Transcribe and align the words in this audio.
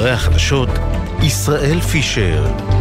אחרי 0.00 0.10
החדשות, 0.10 0.68
ישראל 1.22 1.80
פישר. 1.80 2.79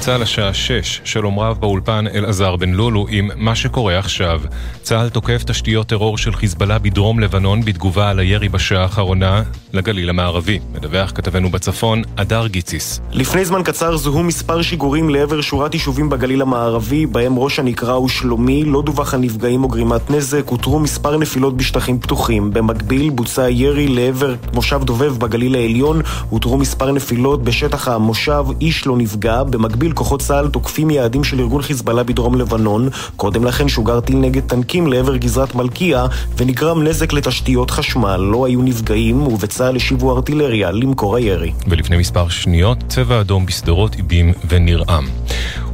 גלי 0.00 0.06
צה"ל 0.06 0.22
השעה 0.22 0.54
6, 0.54 1.00
שלום 1.04 1.38
רב 1.38 1.60
באולפן 1.60 2.04
אלעזר 2.14 2.56
בן 2.56 2.70
לולו 2.70 3.06
עם 3.10 3.30
מה 3.36 3.54
שקורה 3.54 3.98
עכשיו. 3.98 4.40
צה"ל 4.82 5.08
תוקף 5.08 5.44
תשתיות 5.46 5.86
טרור 5.86 6.18
של 6.18 6.34
חיזבאללה 6.34 6.78
בדרום 6.78 7.20
לבנון 7.20 7.64
בתגובה 7.64 8.10
על 8.10 8.18
הירי 8.18 8.48
בשעה 8.48 8.82
האחרונה 8.82 9.42
לגליל 9.72 10.10
המערבי. 10.10 10.58
מדווח 10.74 11.12
כתבנו 11.14 11.50
בצפון, 11.50 12.02
אדר 12.16 12.46
גיציס. 12.46 13.00
לפני 13.12 13.44
זמן 13.44 13.62
קצר 13.62 13.96
זוהו 13.96 14.22
מספר 14.22 14.62
שיגורים 14.62 15.10
לעבר 15.10 15.40
שורת 15.40 15.74
יישובים 15.74 16.08
בגליל 16.08 16.42
המערבי, 16.42 17.06
בהם 17.06 17.38
ראש 17.38 17.58
הנקרה 17.58 17.92
הוא 17.92 18.08
שלומי, 18.08 18.64
לא 18.64 18.82
דווח 18.82 19.14
על 19.14 19.20
נפגעים 19.20 19.64
או 19.64 19.68
גרימת 19.68 20.10
נזק, 20.10 20.42
הותרו 20.46 20.80
מספר 20.80 21.16
נפילות 21.16 21.56
בשטחים 21.56 22.00
פתוחים. 22.00 22.50
במקביל 22.52 23.10
בוצע 23.10 23.50
ירי 23.50 23.88
לעבר 23.88 24.34
מושב 24.54 24.80
דובב 24.84 25.18
בגליל 25.18 25.54
העליון, 25.54 26.00
הותרו 26.30 26.58
מספר 26.58 26.92
נפילות 26.92 27.44
בשטח 27.44 27.88
המושב, 27.88 28.44
איש 28.60 28.86
לא 28.86 28.96
נפגע. 28.96 29.42
במקביל 29.42 29.89
כוחות 29.92 30.20
צה"ל 30.20 30.48
תוקפים 30.48 30.90
יעדים 30.90 31.24
של 31.24 31.40
ארגון 31.40 31.62
חיזבאללה 31.62 32.02
בדרום 32.02 32.34
לבנון. 32.34 32.88
קודם 33.16 33.44
לכן 33.44 33.68
שוגר 33.68 34.00
טיל 34.00 34.16
נגד 34.16 34.42
טנקים 34.42 34.86
לעבר 34.86 35.16
גזרת 35.16 35.54
מלכיה, 35.54 36.06
ונגרם 36.36 36.82
נזק 36.82 37.12
לתשתיות 37.12 37.70
חשמל. 37.70 38.16
לא 38.16 38.46
היו 38.46 38.62
נפגעים, 38.62 39.26
ובצה"ל 39.26 39.76
השיבו 39.76 40.16
ארטילריה 40.16 40.70
למקור 40.70 41.16
הירי. 41.16 41.52
ולפני 41.68 41.96
מספר 41.96 42.28
שניות, 42.28 42.78
צבע 42.88 43.20
אדום 43.20 43.46
בשדרות, 43.46 43.94
איבים 43.94 44.32
ונרעם. 44.48 45.06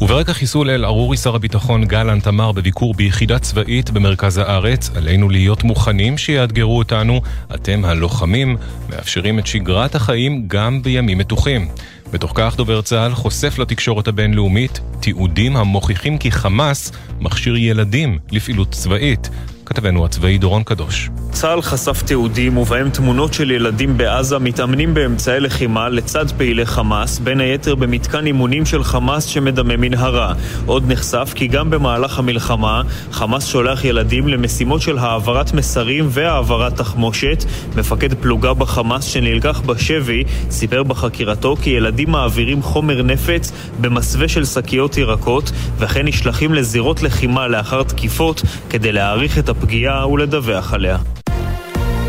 וברקע 0.00 0.32
חיסול 0.32 0.70
אל 0.70 0.84
ערורי 0.84 1.16
שר 1.16 1.34
הביטחון 1.34 1.84
גלנט 1.84 2.28
אמר 2.28 2.52
בביקור 2.52 2.94
ביחידה 2.94 3.38
צבאית 3.38 3.90
במרכז 3.90 4.38
הארץ, 4.38 4.90
עלינו 4.96 5.28
להיות 5.28 5.64
מוכנים 5.64 6.18
שיאתגרו 6.18 6.78
אותנו, 6.78 7.20
אתם 7.54 7.84
הלוחמים, 7.84 8.56
מאפשרים 8.90 9.38
את 9.38 9.46
שגרת 9.46 9.94
החיים 9.94 10.44
גם 10.48 10.82
בימים 10.82 11.18
מתוחים. 11.18 11.68
בתוך 12.12 12.32
כך 12.34 12.56
דובר 12.56 12.82
צה"ל 12.82 13.14
חושף 13.14 13.58
לתקשורת 13.58 14.08
הבינלאומית 14.08 14.80
תיעודים 15.00 15.56
המוכיחים 15.56 16.18
כי 16.18 16.30
חמאס 16.30 16.92
מכשיר 17.20 17.56
ילדים 17.56 18.18
לפעילות 18.30 18.70
צבאית. 18.70 19.30
כתבנו 19.66 20.04
הצבאי 20.04 20.38
דורון 20.38 20.62
קדוש. 20.62 21.10
צה"ל 21.32 21.62
חשף 21.62 22.02
תיעודים 22.02 22.56
ובהם 22.56 22.90
תמונות 22.90 23.34
של 23.34 23.50
ילדים 23.50 23.98
בעזה 23.98 24.38
מתאמנים 24.38 24.94
באמצעי 24.94 25.40
לחימה 25.40 25.88
לצד 25.88 26.30
פעילי 26.30 26.66
חמאס, 26.66 27.18
בין 27.18 27.40
היתר 27.40 27.74
במתקן 27.74 28.26
אימונים 28.26 28.66
של 28.66 28.84
חמאס 28.84 29.24
שמדמה 29.24 29.76
מנהרה. 29.76 30.34
עוד 30.66 30.92
נחשף 30.92 31.32
כי 31.34 31.46
גם 31.46 31.70
במהלך 31.70 32.18
המלחמה, 32.18 32.82
חמאס 33.12 33.46
שולח 33.46 33.84
ילדים 33.84 34.28
למשימות 34.28 34.82
של 34.82 34.98
העברת 34.98 35.54
מסרים 35.54 36.06
והעברת 36.10 36.76
תחמושת. 36.76 37.44
מפקד 37.76 38.14
פלוגה 38.14 38.54
בחמאס 38.54 39.04
שנלקח 39.04 39.60
בשבי 39.60 40.24
סיפר 40.50 40.82
בחקירתו 40.82 41.56
כי 41.62 41.70
ילדים 41.70 42.10
מעבירים 42.10 42.62
חומר 42.62 43.02
נפץ 43.02 43.52
במסווה 43.80 44.28
של 44.28 44.44
שקיות 44.44 44.96
ירקות, 44.96 45.50
וכן 45.78 46.06
נשלחים 46.06 46.54
לזירות 46.54 47.02
לחימה 47.02 47.48
לאחר 47.48 47.82
תקיפות 47.82 48.42
כדי 48.70 48.92
להעריך 48.92 49.38
את 49.38 49.48
הפגיעה 49.58 50.08
ולדווח 50.08 50.72
עליה. 50.72 50.98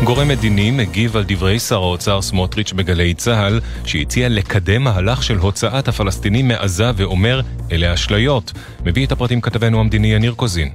גורם 0.04 0.28
מדיני 0.28 0.70
מגיב 0.70 1.16
על 1.16 1.24
דברי 1.26 1.58
שר 1.58 1.82
האוצר 1.82 2.22
סמוטריץ' 2.22 2.72
בגלי 2.72 3.14
צה"ל, 3.14 3.60
שהציע 3.84 4.28
לקדם 4.28 4.82
מהלך 4.84 5.22
של 5.22 5.36
הוצאת 5.36 5.88
הפלסטינים 5.88 6.48
מעזה 6.48 6.90
ואומר, 6.96 7.40
אלה 7.72 7.94
אשליות. 7.94 8.52
מביא 8.84 9.06
את 9.06 9.12
הפרטים 9.12 9.40
כתבנו 9.40 9.80
המדיני 9.80 10.14
יניר 10.14 10.34
קוזין. 10.34 10.68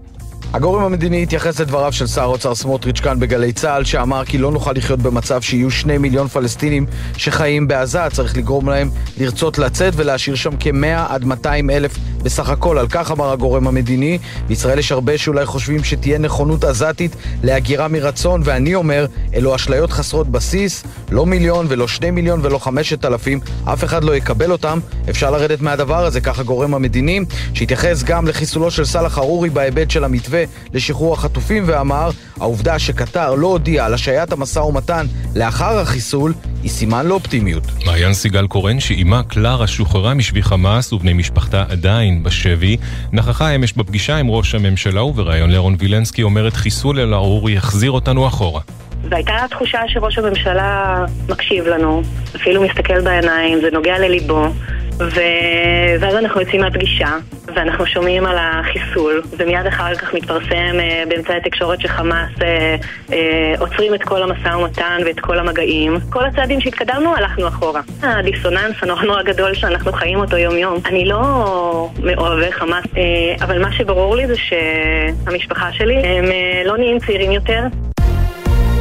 הגורם 0.54 0.84
המדיני 0.84 1.24
התייחס 1.24 1.60
לדבריו 1.60 1.94
של 1.94 2.08
שר 2.08 2.22
האוצר 2.22 2.56
סמוטריץ' 2.56 3.00
כאן 3.00 3.20
בגלי 3.20 3.54
צה"ל, 3.54 3.84
שאמר 3.84 4.26
כי 4.26 4.38
לא 4.38 4.52
נוכל 4.52 4.72
לחיות 4.72 5.00
במצב 5.00 5.42
שיהיו 5.42 5.72
שני 5.72 5.98
מיליון 5.98 6.28
פלסטינים 6.28 6.86
שחיים 7.18 7.68
בעזה, 7.68 8.00
צריך 8.12 8.38
לגרום 8.38 8.70
להם 8.70 8.90
לרצות 9.18 9.58
לצאת 9.58 9.94
ולהשאיר 9.96 10.36
שם 10.36 10.52
כ-100 10.60 11.14
עד 11.14 11.26
200 11.26 11.70
אלף 11.70 11.98
בסך 12.24 12.50
הכל. 12.50 12.78
על 12.78 12.88
כך 12.90 13.12
אמר 13.12 13.32
הגורם 13.32 13.68
המדיני. 13.68 14.18
בישראל 14.48 14.80
יש 14.80 14.92
הרבה 14.92 15.18
שאולי 15.18 15.46
חושבים 15.46 15.84
שתהיה 15.84 16.18
נכונות 16.18 16.64
עזתית 16.64 17.16
להגירה 17.44 17.88
מרצון, 17.88 18.42
ואני 18.44 18.76
אומר, 18.76 19.06
אלו 19.36 19.56
אשליות 19.56 19.92
חסרות 19.92 20.28
בסיס, 20.28 20.84
לא 21.12 21.26
מיליון 21.26 21.66
ולא 21.70 21.88
שני 21.88 22.12
מיליון 22.12 22.40
ולא 22.44 22.58
חמשת 22.58 23.06
אלפים, 23.06 23.40
אף 23.66 23.84
אחד 23.84 24.04
לא 24.04 24.16
יקבל 24.16 24.52
אותם. 24.52 24.80
אפשר 25.10 25.32
לרדת 25.32 25.62
מהדבר 25.62 26.06
הזה, 26.06 26.22
כך 26.22 26.40
הגורם 26.40 26.74
המדיני, 26.74 27.20
שהתייחס 27.54 28.04
גם 28.04 28.28
לחיסולו 28.28 28.72
של 28.72 28.86
סאלח 28.86 29.18
ארורי 29.18 29.50
בהיבט 29.50 29.92
של 29.92 30.04
המתווה 30.04 30.43
לשחרור 30.74 31.14
החטופים 31.14 31.64
ואמר, 31.66 32.10
העובדה 32.40 32.80
שקטר 32.80 33.36
לא 33.36 33.48
הודיעה 33.48 33.86
על 33.86 33.94
השעיית 33.94 34.32
המשא 34.32 34.60
ומתן 34.60 35.06
לאחר 35.36 35.80
החיסול 35.80 36.34
היא 36.64 36.70
סימן 36.72 37.06
לאופטימיות. 37.06 37.64
מעיין 37.86 38.14
סיגל 38.14 38.48
קורן, 38.48 38.80
שאימה 38.80 39.24
קלרה 39.24 39.68
שוחררה 39.68 40.14
משבי 40.14 40.44
חמאס 40.44 40.94
ובני 40.94 41.14
משפחתה 41.14 41.64
עדיין 41.70 42.24
בשבי, 42.24 42.78
נכחה 43.12 43.50
אמש 43.50 43.74
בפגישה 43.74 44.18
עם 44.18 44.30
ראש 44.30 44.56
הממשלה 44.56 45.04
ובריאיון 45.04 45.50
לאירון 45.50 45.76
וילנסקי 45.80 46.24
אומרת 46.24 46.54
חיסול 46.54 47.00
אל 47.00 47.14
ארורי 47.14 47.54
יחזיר 47.54 47.92
אותנו 47.92 48.28
אחורה. 48.28 48.62
והייתה 49.10 49.46
תחושה 49.50 49.80
שראש 49.88 50.18
הממשלה 50.18 51.06
מקשיב 51.30 51.68
לנו, 51.68 52.02
אפילו 52.36 52.64
מסתכל 52.64 53.02
בעיניים, 53.02 53.62
זה 53.62 53.68
נוגע 53.74 54.00
לליבו. 54.00 54.48
ו... 55.00 55.20
ואז 56.00 56.16
אנחנו 56.16 56.42
יוצאים 56.42 56.62
מהפגישה, 56.62 57.18
ואנחנו 57.56 57.86
שומעים 57.86 58.26
על 58.26 58.38
החיסול, 58.40 59.22
ומיד 59.38 59.66
אחר 59.66 59.96
כך 59.96 60.14
מתפרסם 60.14 60.80
אה, 60.80 61.04
באמצעי 61.10 61.38
התקשורת 61.38 61.82
שחמאס 61.82 62.30
אה, 62.42 62.76
אה, 63.14 63.54
עוצרים 63.60 63.96
את 63.96 64.04
כל 64.04 64.24
המשא 64.24 64.56
ומתן 64.56 64.98
ואת 65.06 65.20
כל 65.20 65.40
המגעים. 65.40 65.98
כל 66.10 66.26
הצעדים 66.26 66.62
שהתקדמנו, 66.62 67.16
הלכנו 67.16 67.48
אחורה. 67.48 67.82
הדיסוננס 68.02 68.76
הנורא 68.82 69.04
נורא 69.04 69.24
גדול 69.24 69.54
שאנחנו 69.54 69.94
חיים 69.94 70.20
אותו 70.20 70.38
יום-יום. 70.38 70.78
אני 70.86 71.06
לא 71.06 71.22
מאוהבי 72.04 72.52
חמאס, 72.52 72.86
אה, 72.98 73.46
אבל 73.46 73.62
מה 73.62 73.72
שברור 73.72 74.16
לי 74.16 74.28
זה 74.28 74.36
שהמשפחה 74.36 75.72
שלי, 75.72 75.96
הם 75.96 76.26
אה, 76.26 76.62
לא 76.66 76.78
נהיים 76.78 77.00
צעירים 77.00 77.32
יותר. 77.32 77.62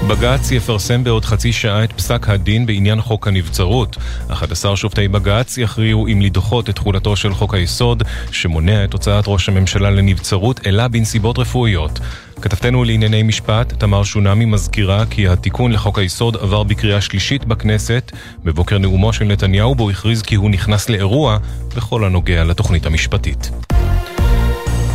בג"ץ 0.09 0.51
יפרסם 0.51 1.05
בעוד 1.05 1.25
חצי 1.25 1.53
שעה 1.53 1.85
את 1.85 1.93
פסק 1.93 2.29
הדין 2.29 2.67
בעניין 2.67 3.01
חוק 3.01 3.29
הנבצרות. 3.29 3.97
11 4.29 4.77
שופטי 4.77 5.09
בג"ץ 5.09 5.59
יכריעו 5.59 6.07
אם 6.07 6.21
לדחות 6.21 6.71
את 6.71 6.75
תחולתו 6.75 7.17
של 7.17 7.35
חוק 7.35 7.55
היסוד, 7.55 8.03
שמונע 8.31 8.85
את 8.85 8.93
הוצאת 8.93 9.25
ראש 9.27 9.49
הממשלה 9.49 9.91
לנבצרות, 9.91 10.67
אלא 10.67 10.89
בנסיבות 10.89 11.39
רפואיות. 11.39 11.99
כתבתנו 12.41 12.85
לענייני 12.85 13.23
משפט, 13.23 13.73
תמר 13.73 14.03
שונמי, 14.03 14.45
מזכירה 14.45 15.07
כי 15.07 15.29
התיקון 15.29 15.73
לחוק 15.73 15.99
היסוד 15.99 16.37
עבר 16.37 16.63
בקריאה 16.63 17.01
שלישית 17.01 17.45
בכנסת, 17.45 18.13
בבוקר 18.45 18.79
נאומו 18.79 19.13
של 19.13 19.25
נתניהו 19.25 19.75
בו 19.75 19.91
הכריז 19.91 20.23
כי 20.23 20.35
הוא 20.35 20.51
נכנס 20.51 20.89
לאירוע 20.89 21.39
בכל 21.77 22.05
הנוגע 22.05 22.45
לתוכנית 22.45 22.87
המשפטית. 22.87 23.51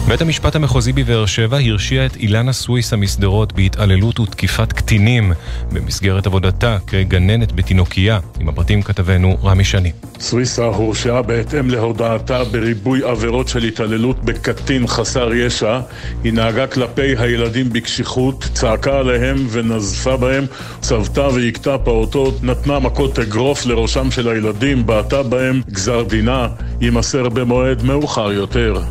בית 0.07 0.21
המשפט 0.21 0.55
המחוזי 0.55 0.93
בבאר 0.93 1.25
שבע 1.25 1.57
הרשיע 1.57 2.05
את 2.05 2.15
אילנה 2.15 2.53
סוויסה 2.53 2.95
משדרות 2.95 3.53
בהתעללות 3.53 4.19
ותקיפת 4.19 4.73
קטינים 4.73 5.33
במסגרת 5.71 6.25
עבודתה 6.25 6.77
כגננת 6.87 7.51
בתינוקייה. 7.51 8.19
עם 8.39 8.49
הפרטים 8.49 8.81
כתבנו 8.81 9.37
רמי 9.43 9.63
שני. 9.63 9.91
סוויסה 10.19 10.65
הורשעה 10.65 11.21
בהתאם 11.21 11.69
להודעתה 11.69 12.43
בריבוי 12.43 13.03
עבירות 13.03 13.47
של 13.47 13.63
התעללות 13.63 14.23
בקטין 14.23 14.87
חסר 14.87 15.33
ישע. 15.33 15.79
היא 16.23 16.33
נהגה 16.33 16.67
כלפי 16.67 17.17
הילדים 17.17 17.69
בקשיחות, 17.69 18.49
צעקה 18.53 18.99
עליהם 18.99 19.47
ונזפה 19.51 20.17
בהם, 20.17 20.45
צבתה 20.81 21.27
והכתה 21.27 21.77
פעוטות, 21.77 22.43
נתנה 22.43 22.79
מכות 22.79 23.19
אגרוף 23.19 23.65
לראשם 23.65 24.11
של 24.11 24.27
הילדים, 24.27 24.85
בעטה 24.85 25.23
בהם, 25.23 25.61
גזר 25.71 26.03
דינה 26.03 26.47
יימסר 26.81 27.29
במועד 27.29 27.83
מאוחר 27.83 28.31
יותר. 28.31 28.81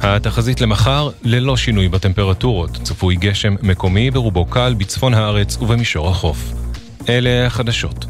התחזית 0.00 0.60
למחר, 0.60 1.10
ללא 1.22 1.56
שינוי 1.56 1.88
בטמפרטורות. 1.88 2.70
צפוי 2.82 3.16
גשם 3.16 3.54
מקומי 3.62 4.10
ברובו 4.10 4.44
קל 4.44 4.74
בצפון 4.78 5.14
הארץ 5.14 5.56
ובמישור 5.56 6.08
החוף. 6.08 6.52
אלה 7.08 7.46
החדשות. 7.46 8.06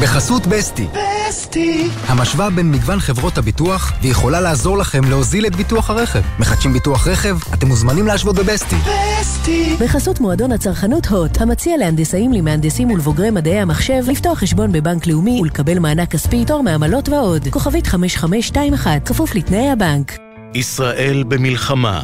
בחסות 0.00 0.46
בסטי. 0.46 0.86
בסטי. 1.28 1.88
המשוואה 2.06 2.50
בין 2.50 2.70
מגוון 2.70 3.00
חברות 3.00 3.38
הביטוח, 3.38 3.92
ויכולה 4.02 4.40
לעזור 4.40 4.78
לכם 4.78 5.04
להוזיל 5.04 5.46
את 5.46 5.56
ביטוח 5.56 5.90
הרכב. 5.90 6.20
מחדשים 6.38 6.72
ביטוח 6.72 7.06
רכב? 7.06 7.36
אתם 7.54 7.66
מוזמנים 7.66 8.06
להשוות 8.06 8.36
בבסטי. 8.36 8.76
בסטי. 9.20 9.76
בחסות 9.80 10.20
מועדון 10.20 10.52
הצרכנות 10.52 11.06
הוט, 11.06 11.40
המציע 11.40 11.76
להנדסאים, 11.76 12.32
למהנדסים 12.32 12.90
ולבוגרי 12.90 13.30
מדעי 13.30 13.60
המחשב, 13.60 14.02
לפתוח 14.08 14.38
חשבון 14.38 14.72
בבנק 14.72 15.06
לאומי 15.06 15.40
ולקבל 15.40 15.78
מענק 15.78 16.10
כספי, 16.10 16.44
תור 16.44 16.62
מעמלות 16.62 17.08
ועוד. 17.08 17.48
כוכבית 17.50 17.86
5521, 17.86 19.08
כפוף 19.08 19.34
לתנאי 19.34 19.70
הבנק. 19.70 20.18
ישראל 20.54 21.24
במלחמה, 21.28 22.02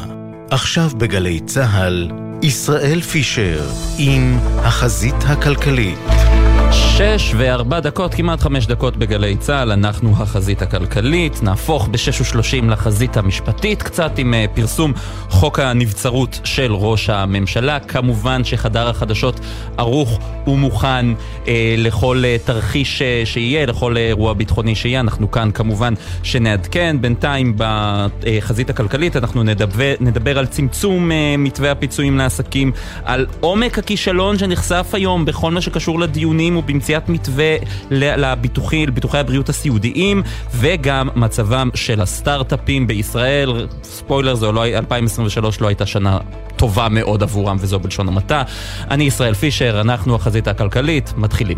עכשיו 0.51 0.89
בגלי 0.97 1.39
צה"ל, 1.39 2.11
ישראל 2.41 3.01
פישר 3.01 3.69
עם 3.97 4.39
החזית 4.57 5.15
הכלכלית. 5.27 5.99
שש 6.71 7.33
וארבע 7.37 7.79
דקות, 7.79 8.13
כמעט 8.13 8.39
חמש 8.39 8.67
דקות 8.67 8.97
בגלי 8.97 9.37
צה"ל, 9.37 9.71
אנחנו 9.71 10.13
החזית 10.19 10.61
הכלכלית, 10.61 11.43
נהפוך 11.43 11.87
בשש 11.87 12.21
ושלושים 12.21 12.69
לחזית 12.69 13.17
המשפטית, 13.17 13.83
קצת 13.83 14.11
עם 14.17 14.33
uh, 14.33 14.55
פרסום 14.55 14.93
חוק 15.29 15.59
הנבצרות 15.59 16.39
של 16.43 16.73
ראש 16.73 17.09
הממשלה. 17.09 17.79
כמובן 17.79 18.43
שחדר 18.43 18.89
החדשות 18.89 19.39
ערוך 19.77 20.19
ומוכן 20.47 21.05
uh, 21.13 21.47
לכל 21.77 22.23
uh, 22.23 22.47
תרחיש 22.47 23.01
uh, 23.01 23.25
שיהיה, 23.25 23.65
לכל 23.65 23.97
אירוע 23.97 24.33
ביטחוני 24.33 24.75
שיהיה. 24.75 24.99
אנחנו 24.99 25.31
כאן 25.31 25.51
כמובן 25.53 25.93
שנעדכן. 26.23 26.97
בינתיים 27.01 27.55
בחזית 27.57 28.69
הכלכלית 28.69 29.15
אנחנו 29.15 29.43
נדבר, 29.43 29.93
נדבר 29.99 30.39
על 30.39 30.45
צמצום 30.45 31.11
uh, 31.11 31.13
מתווה 31.37 31.71
הפיצויים 31.71 32.17
לעסקים, 32.17 32.71
על 33.05 33.25
עומק 33.39 33.79
הכישלון 33.79 34.37
שנחשף 34.37 34.89
היום 34.93 35.25
בכל 35.25 35.51
מה 35.51 35.61
שקשור 35.61 35.99
לדיונים 35.99 36.60
ובמציאת 36.63 37.09
מתווה 37.09 37.55
לביטוחי, 37.91 38.85
לביטוחי 38.85 39.17
הבריאות 39.17 39.49
הסיעודיים 39.49 40.23
וגם 40.55 41.09
מצבם 41.15 41.69
של 41.75 42.01
הסטארט-אפים 42.01 42.87
בישראל. 42.87 43.67
ספוילר, 43.83 44.35
זו 44.35 44.51
לא, 44.51 44.65
2023 44.65 45.61
לא 45.61 45.67
הייתה 45.67 45.85
שנה 45.85 46.19
טובה 46.55 46.87
מאוד 46.89 47.23
עבורם 47.23 47.57
וזו 47.59 47.79
בלשון 47.79 48.07
המעטה. 48.07 48.43
אני 48.89 49.03
ישראל 49.03 49.33
פישר, 49.33 49.81
אנחנו 49.81 50.15
החזית 50.15 50.47
הכלכלית, 50.47 51.13
מתחילים. 51.17 51.57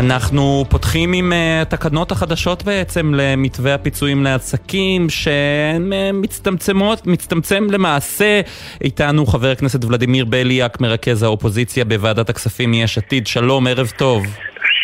אנחנו 0.00 0.64
פותחים 0.68 1.12
עם 1.12 1.32
uh, 1.32 1.62
התקנות 1.62 2.12
החדשות 2.12 2.62
בעצם 2.62 3.14
למתווה 3.14 3.74
הפיצויים 3.74 4.24
לעסקים 4.24 5.10
שהן 5.10 5.92
uh, 5.92 6.12
מצטמצמות, 6.12 7.06
מצטמצם 7.06 7.66
למעשה. 7.70 8.40
איתנו 8.84 9.26
חבר 9.26 9.50
הכנסת 9.50 9.84
ולדימיר 9.84 10.24
בליאק, 10.24 10.80
מרכז 10.80 11.22
האופוזיציה 11.22 11.84
בוועדת 11.84 12.30
הכספים 12.30 12.70
מיש 12.70 12.98
עתיד. 12.98 13.26
שלום, 13.26 13.66
ערב 13.66 13.92
טוב. 13.96 14.26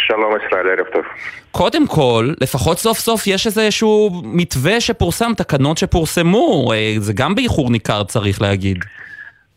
שלום 0.07 0.33
ישראל, 0.47 0.67
ערב 0.79 0.87
טוב. 0.93 1.03
קודם 1.51 1.87
כל, 1.87 2.33
לפחות 2.41 2.79
סוף 2.79 2.99
סוף 2.99 3.27
יש 3.27 3.47
איזשהו 3.47 4.23
מתווה 4.25 4.81
שפורסם, 4.81 5.33
תקנות 5.37 5.79
שפורסמו, 5.79 6.73
אה, 6.73 6.95
זה 6.99 7.13
גם 7.13 7.35
באיחור 7.35 7.71
ניכר 7.71 8.05
צריך 8.05 8.43
להגיד. 8.43 8.85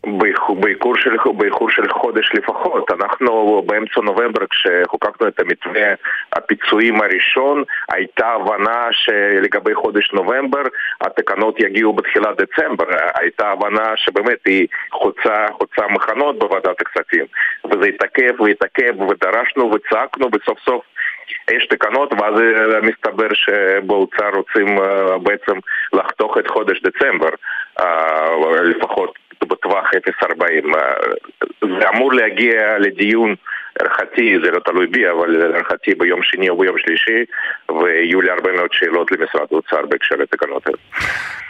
באיחור 0.06 0.96
של, 0.96 1.16
באיחור 1.36 1.70
של 1.70 1.88
חודש 1.92 2.30
לפחות. 2.34 2.90
אנחנו 2.90 3.62
באמצע 3.66 4.00
נובמבר 4.00 4.40
כשחוקקנו 4.50 5.28
את 5.28 5.40
המתווה 5.40 5.94
הפיצויים 6.32 7.00
הראשון 7.02 7.64
הייתה 7.92 8.28
הבנה 8.28 8.88
שלגבי 8.90 9.74
חודש 9.74 10.12
נובמבר 10.12 10.62
התקנות 11.00 11.60
יגיעו 11.60 11.92
בתחילת 11.92 12.40
דצמבר. 12.40 12.84
הייתה 13.14 13.48
הבנה 13.48 13.96
שבאמת 13.96 14.38
היא 14.46 14.66
חוצה, 14.92 15.46
חוצה 15.52 15.86
מחנות 15.90 16.38
בוועדת 16.38 16.80
הכספים 16.80 17.24
וזה 17.64 17.88
התעכב 17.88 18.40
והתעכב 18.40 19.00
ודרשנו 19.00 19.70
וצעקנו 19.72 20.30
בסוף 20.30 20.58
סוף 20.58 20.84
יש 21.50 21.66
תקנות 21.66 22.12
ואז 22.12 22.34
מסתבר 22.82 23.28
שבאוצר 23.34 24.30
רוצים 24.34 24.78
אה, 24.78 25.18
בעצם 25.18 25.58
לחתוך 25.92 26.38
את 26.38 26.48
חודש 26.48 26.82
דצמבר 26.82 27.28
אה, 27.80 28.62
לפחות 28.62 29.18
בטווח 29.50 29.90
0.40. 30.24 30.26
זה 31.60 31.88
אמור 31.94 32.12
להגיע 32.12 32.78
לדיון 32.78 33.34
להערכתי, 33.78 34.34
זה 34.44 34.50
לא 34.50 34.60
תלוי 34.64 34.86
בי, 34.86 35.10
אבל 35.10 35.28
להערכתי 35.28 35.94
ביום 35.94 36.20
שני 36.22 36.48
או 36.48 36.58
ביום 36.58 36.76
שלישי, 36.78 37.24
ויהיו 37.68 38.20
לי 38.20 38.30
הרבה 38.30 38.52
מאוד 38.52 38.68
שאלות 38.72 39.12
למשרד 39.12 39.46
האוצר 39.50 39.86
בהקשר 39.90 40.14
לתקנות 40.16 40.66
האלה. 40.66 40.78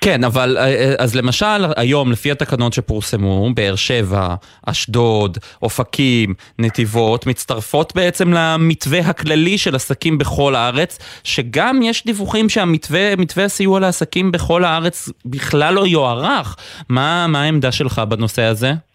כן, 0.01 0.25
אבל 0.25 0.57
אה, 0.59 0.65
אה, 0.65 0.95
אז 0.99 1.17
למשל 1.17 1.65
היום, 1.77 2.13
לפי 2.13 2.31
התקנות 2.31 2.73
שפורסמו, 2.73 3.51
באר 3.55 3.75
שבע, 3.77 4.35
אשדוד, 4.67 5.39
אופקים, 5.63 6.35
נתיבות, 6.59 7.27
מצטרפות 7.27 7.95
בעצם 7.95 8.33
למתווה 8.33 8.99
הכללי 8.99 9.59
של 9.59 9.75
עסקים 9.75 10.19
בכל 10.19 10.55
הארץ, 10.55 11.21
שגם 11.25 11.83
יש 11.83 12.07
דיווחים 12.07 12.49
שהמתווה 12.49 13.45
הסיוע 13.45 13.81
לעסקים 13.81 14.33
בכל 14.33 14.65
הארץ 14.65 15.09
בכלל 15.25 15.75
לא 15.75 15.87
יוארך. 15.87 16.57
מה, 16.89 17.27
מה 17.27 17.43
העמדה 17.43 17.73
שלך 17.73 18.03
בנושא 18.09 18.43
הזה? 18.43 18.90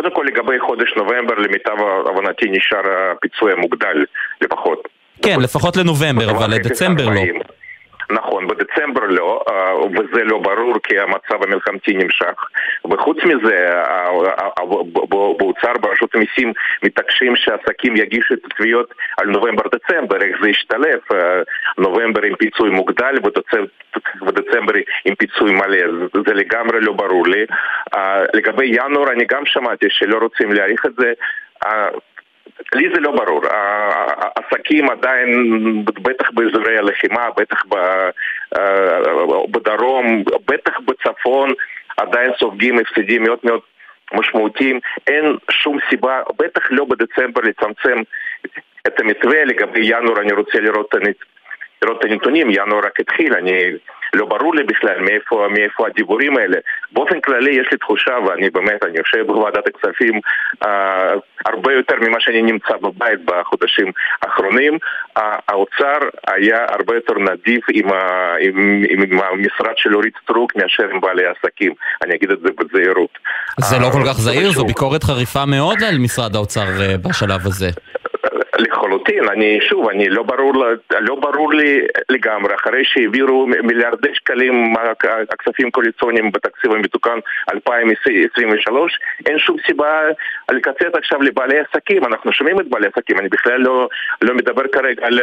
קודם 0.00 0.14
כל 0.14 0.24
לגבי 0.26 0.60
חודש 0.60 0.94
נובמבר, 0.96 1.34
למיטב 1.34 1.76
הבנתי 2.06 2.46
נשאר 2.50 2.82
הפיצוי 2.86 3.52
המוגדל 3.52 4.04
לפחות. 4.40 4.88
כן, 5.22 5.40
לפחות 5.40 5.76
לנובמבר, 5.76 6.30
אבל 6.30 6.50
לדצמבר 6.50 7.08
לא. 7.08 7.20
נכון, 8.10 8.46
בדצמבר 8.46 9.06
לא, 9.06 9.44
אה, 9.50 9.74
וזה 9.86 10.24
לא 10.24 10.38
ברור 10.38 10.74
כי 10.82 10.98
המצב 10.98 11.42
המלחמתי 11.42 11.92
נמשך. 11.94 12.34
וחוץ 12.90 13.18
מזה, 13.24 13.82
באוצר 15.38 15.72
ברשות 15.80 16.14
המיסים 16.14 16.52
מתעקשים 16.82 17.36
שעסקים 17.36 17.96
יגישו 17.96 18.34
את 18.34 18.44
התביעות 18.44 18.94
על 19.16 19.26
נובמבר-דצמבר, 19.26 20.22
איך 20.22 20.36
זה 20.42 20.50
ישתלב? 20.50 20.98
אה, 21.14 21.42
נובמבר 21.78 22.22
עם 22.22 22.34
פיצוי 22.34 22.70
מוגדל 22.70 23.14
ודצמבר 23.24 23.66
עם 25.04 25.14
פיצוי 25.14 25.52
מלא, 25.52 26.06
זה 26.26 26.34
לגמרי 26.34 26.80
לא 26.80 26.92
ברור 26.92 27.26
לי. 27.26 27.44
אה, 27.94 28.22
לגבי 28.34 28.66
ינואר 28.66 29.12
אני 29.12 29.24
גם 29.24 29.46
שמעתי 29.46 29.86
שלא 29.88 30.18
רוצים 30.18 30.52
להאריך 30.52 30.86
את 30.86 30.92
זה. 30.98 31.12
לי 32.74 32.88
זה 32.94 33.00
לא 33.00 33.10
ברור. 33.10 33.42
העסקים 33.50 34.90
עדיין, 34.90 35.28
בטח 35.84 36.30
באזורי 36.30 36.78
הלחימה, 36.78 37.26
בטח 37.36 37.62
בדרום, 39.50 40.24
בטח 40.46 40.80
בצפון, 40.80 41.50
עדיין 41.96 42.30
סופגים 42.38 42.78
הפסדים 42.78 43.22
מאוד 43.22 43.38
מאוד 43.44 43.60
משמעותיים. 44.14 44.80
אין 45.06 45.36
שום 45.50 45.78
סיבה, 45.90 46.22
בטח 46.38 46.62
לא 46.70 46.84
בדצמבר, 46.84 47.40
לצמצם 47.40 48.02
את 48.86 49.00
המתווה. 49.00 49.44
לגבי 49.44 49.80
ינואר 49.82 50.20
אני 50.20 50.32
רוצה 50.32 50.60
לראות 50.60 50.94
את 51.98 52.04
הנתונים, 52.04 52.50
ינואר 52.50 52.80
רק 52.86 53.00
התחיל, 53.00 53.34
אני 53.34 53.62
לא 54.14 54.26
ברור 54.26 54.54
לי 54.54 54.62
בכלל 54.62 55.00
מאיפה, 55.00 55.46
מאיפה 55.50 55.86
הדיבורים 55.86 56.36
האלה. 56.36 56.58
באופן 56.92 57.20
כללי 57.20 57.50
יש 57.50 57.68
לי 57.72 57.78
תחושה, 57.78 58.14
ואני 58.26 58.50
באמת, 58.50 58.84
אני 58.84 58.98
יושב 58.98 59.26
בוועדת 59.26 59.64
הכספים 59.66 60.20
אה, 60.66 61.12
הרבה 61.46 61.72
יותר 61.72 61.94
ממה 62.00 62.20
שאני 62.20 62.42
נמצא 62.42 62.76
בבית 62.82 63.20
בחודשים 63.24 63.92
האחרונים. 64.22 64.78
אה, 65.16 65.36
האוצר 65.48 65.98
היה 66.26 66.58
הרבה 66.68 66.94
יותר 66.94 67.14
נדיב 67.18 67.60
עם, 67.72 67.92
ה, 67.92 68.34
עם, 68.40 68.82
עם, 68.88 69.20
המשרד 69.20 69.76
של 69.76 69.94
אורית 69.94 70.14
סטרוק 70.22 70.56
מאשר 70.56 70.84
עם 70.92 71.00
בעלי 71.00 71.22
עסקים. 71.26 71.72
אני 72.04 72.14
אגיד 72.14 72.30
את 72.30 72.38
זה 72.40 72.48
בזהירות. 72.58 73.18
זה 73.60 73.78
לא 73.78 73.90
כל 73.92 74.02
כך 74.06 74.12
זהיר, 74.12 74.50
זו 74.52 74.64
ביקורת 74.64 75.04
חריפה 75.04 75.44
מאוד 75.46 75.78
על 75.88 75.98
משרד 75.98 76.36
האוצר 76.36 76.66
אה, 76.80 76.96
בשלב 76.96 77.46
הזה. 77.46 77.68
לחלוטין, 78.60 79.28
אני 79.28 79.58
שוב, 79.60 79.88
אני 79.88 80.08
לא 80.08 80.22
ברור, 80.22 80.52
לא 81.00 81.14
ברור 81.14 81.52
לי 81.52 81.80
לגמרי, 82.08 82.54
אחרי 82.54 82.84
שהעבירו 82.84 83.46
מיליארדי 83.62 84.14
שקלים 84.14 84.74
הכספים 85.32 85.70
קואליציוניים 85.70 86.32
בתקציב 86.32 86.72
המתוקן 86.72 87.18
2023, 87.54 88.98
אין 89.26 89.38
שום 89.38 89.56
סיבה 89.66 90.00
לקצץ 90.50 90.94
עכשיו 90.94 91.22
לבעלי 91.22 91.58
עסקים, 91.58 92.04
אנחנו 92.04 92.32
שומעים 92.32 92.60
את 92.60 92.68
בעלי 92.68 92.86
עסקים, 92.86 93.18
אני 93.18 93.28
בכלל 93.28 93.60
לא, 93.60 93.88
לא 94.22 94.34
מדבר 94.34 94.68
כרגע 94.72 95.06
על... 95.06 95.20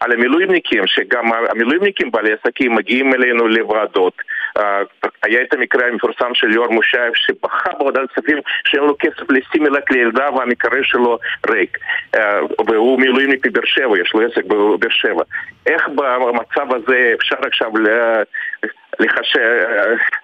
על 0.00 0.12
המילואימניקים, 0.12 0.86
שגם 0.86 1.32
המילואימניקים 1.50 2.10
בעלי 2.10 2.32
עסקים 2.32 2.74
מגיעים 2.74 3.14
אלינו 3.14 3.48
לוועדות. 3.48 4.12
אה, 4.56 4.82
היה 5.22 5.42
את 5.42 5.54
המקרה 5.54 5.86
המפורסם 5.86 6.34
של 6.34 6.46
ליאור 6.46 6.68
מושייב 6.72 7.12
שבכה 7.14 7.70
בוועדת 7.78 8.10
כספים 8.10 8.38
שאין 8.66 8.82
לו 8.82 8.96
כסף 8.98 9.30
לשים 9.30 9.66
אלק 9.66 9.90
לילדה 9.90 10.30
והמקרר 10.30 10.82
שלו 10.82 11.18
ריק. 11.50 11.78
אה, 12.14 12.40
והוא 12.66 13.00
מילואימניק 13.00 13.46
בבאר 13.46 13.64
שבע, 13.64 13.98
יש 13.98 14.14
לו 14.14 14.20
עסק 14.20 14.44
בבאר 14.44 14.90
שבע. 14.90 15.22
איך 15.66 15.88
במצב 15.88 16.74
הזה 16.74 17.12
אפשר 17.18 17.36
עכשיו 17.46 17.70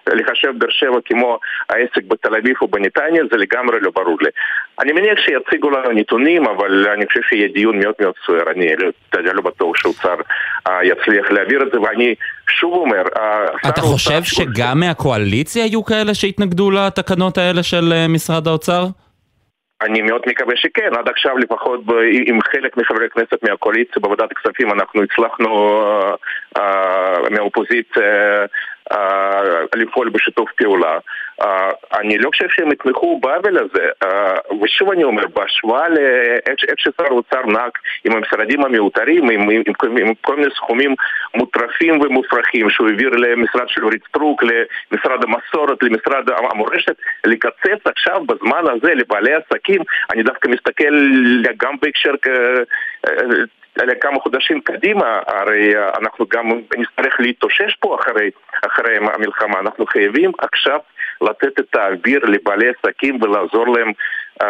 לחשב 0.07 0.51
באר 0.57 0.69
שבע 0.69 0.97
כמו 1.05 1.39
העסק 1.69 2.03
בתל 2.07 2.35
אביב 2.35 2.55
או 2.61 2.67
בנתניה, 2.67 3.23
זה 3.31 3.37
לגמרי 3.37 3.79
לא 3.79 3.91
ברור 3.95 4.17
לי. 4.21 4.29
אני 4.79 4.91
מניח 4.91 5.19
שיציגו 5.19 5.69
לנו 5.69 5.91
נתונים, 5.91 6.45
אבל 6.45 6.89
אני 6.89 7.07
חושב 7.07 7.21
שיהיה 7.21 7.47
דיון 7.47 7.79
מאוד 7.79 7.95
מאוד 7.99 8.13
סוער. 8.25 8.51
אני 8.51 8.75
לא, 8.75 9.33
לא 9.33 9.41
בטוח 9.41 9.75
שאוצר 9.75 10.15
אה, 10.15 10.52
יצליח 10.83 11.31
להעביר 11.31 11.63
את 11.63 11.67
זה, 11.73 11.81
ואני 11.81 12.15
שוב 12.47 12.73
אומר... 12.73 13.01
אתה 13.69 13.81
חושב 13.81 14.23
שגם 14.23 14.79
מהקואליציה 14.79 15.63
היו 15.63 15.83
כאלה 15.83 16.13
שהתנגדו 16.13 16.71
לתקנות 16.71 17.37
האלה 17.37 17.63
של 17.63 17.93
אה, 17.93 18.07
משרד 18.07 18.47
האוצר? 18.47 18.85
אני 19.81 20.01
מאוד 20.01 20.21
מקווה 20.27 20.55
שכן, 20.55 20.89
עד 20.99 21.09
עכשיו 21.09 21.37
לפחות 21.37 21.79
עם 22.25 22.41
חלק 22.41 22.77
מחברי 22.77 23.05
הכנסת 23.05 23.43
מהקואליציה 23.43 24.01
בוועדת 24.01 24.31
הכספים 24.31 24.71
אנחנו 24.71 25.03
הצלחנו 25.03 25.81
uh, 25.81 26.59
uh, 26.59 27.29
מהאופוזיציה 27.29 28.45
uh, 28.93 28.97
לפעול 29.75 30.09
בשיתוף 30.09 30.49
פעולה. 30.57 30.97
אני 31.99 32.17
לא 32.17 32.29
חושב 32.29 32.49
שהם 32.49 32.71
יתמכו 32.71 33.19
בעוול 33.19 33.57
הזה, 33.57 33.87
ושוב 34.61 34.91
אני 34.91 35.03
אומר, 35.03 35.23
בהשוואה 35.27 35.89
לאיך 35.89 36.59
ששר 36.77 37.05
האוצר 37.05 37.45
נהג 37.45 37.71
עם 38.05 38.11
המשרדים 38.15 38.65
המיותרים, 38.65 39.29
עם, 39.29 39.49
עם, 39.49 39.61
עם, 39.83 39.97
עם 39.97 40.13
כל 40.21 40.35
מיני 40.35 40.51
סכומים 40.55 40.95
מוטרפים 41.35 42.01
ומופרכים 42.01 42.69
שהוא 42.69 42.87
העביר 42.87 43.09
למשרד 43.09 43.69
של 43.69 43.83
אורית 43.83 44.03
סטרוק, 44.07 44.43
למשרד 44.43 45.23
המסורת, 45.23 45.83
למשרד 45.83 46.29
המורשת, 46.51 46.95
לקצץ 47.25 47.81
עכשיו 47.85 48.23
בזמן 48.25 48.63
הזה 48.75 48.93
לבעלי 48.93 49.33
עסקים, 49.33 49.81
אני 50.13 50.23
דווקא 50.23 50.47
מסתכל 50.47 50.93
גם 51.57 51.73
בהקשר 51.81 52.13
לכמה 53.77 54.19
חודשים 54.19 54.61
קדימה, 54.61 55.19
הרי 55.27 55.73
אנחנו 56.01 56.25
גם 56.33 56.49
נצטרך 56.77 57.19
להתאושש 57.19 57.75
פה 57.79 57.97
אחרי, 58.01 58.29
אחרי 58.65 58.97
המלחמה, 58.97 59.59
אנחנו 59.59 59.85
חייבים 59.85 60.31
עכשיו 60.41 60.79
לתת 61.21 61.59
את 61.59 61.75
האוויר 61.75 62.19
לבעלי 62.25 62.65
עסקים 62.69 63.19
ולעזור 63.21 63.67
להם 63.67 63.91
uh, 64.43 64.45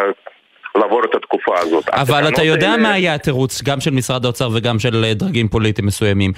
לעבור 0.75 1.05
את 1.05 1.15
התקופה 1.15 1.59
הזאת. 1.59 1.89
אבל 1.89 2.27
אתה 2.33 2.43
יודע 2.43 2.67
אלה... 2.67 2.77
מה 2.77 2.93
היה 2.93 3.15
התירוץ 3.15 3.61
גם 3.63 3.79
של 3.79 3.91
משרד 3.91 4.25
האוצר 4.25 4.49
וגם 4.55 4.79
של 4.79 5.03
אה, 5.03 5.13
דרגים 5.13 5.47
פוליטיים 5.47 5.87
מסוימים. 5.87 6.31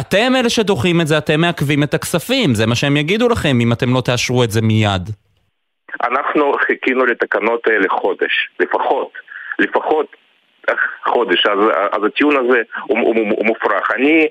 אתם 0.00 0.32
אלה 0.36 0.50
שדוחים 0.50 1.00
את 1.00 1.06
זה, 1.06 1.18
אתם 1.18 1.40
מעכבים 1.40 1.82
את 1.82 1.94
הכספים, 1.94 2.54
זה 2.54 2.66
מה 2.66 2.74
שהם 2.74 2.96
יגידו 2.96 3.28
לכם 3.28 3.60
אם 3.60 3.72
אתם 3.72 3.94
לא 3.94 4.00
תאשרו 4.00 4.44
את 4.44 4.50
זה 4.50 4.62
מיד. 4.62 5.10
אנחנו 6.04 6.52
חיכינו 6.66 7.06
לתקנות 7.06 7.66
האלה 7.66 7.88
חודש, 7.88 8.48
לפחות. 8.60 9.12
לפחות 9.58 10.06
חודש, 11.04 11.46
אז, 11.46 11.58
אז 11.92 12.04
הטיעון 12.04 12.36
הזה 12.36 12.62
הוא, 12.82 12.98
הוא, 12.98 13.14
הוא, 13.16 13.26
הוא 13.36 13.46
מופרך. 13.46 13.90
אני, 13.94 14.28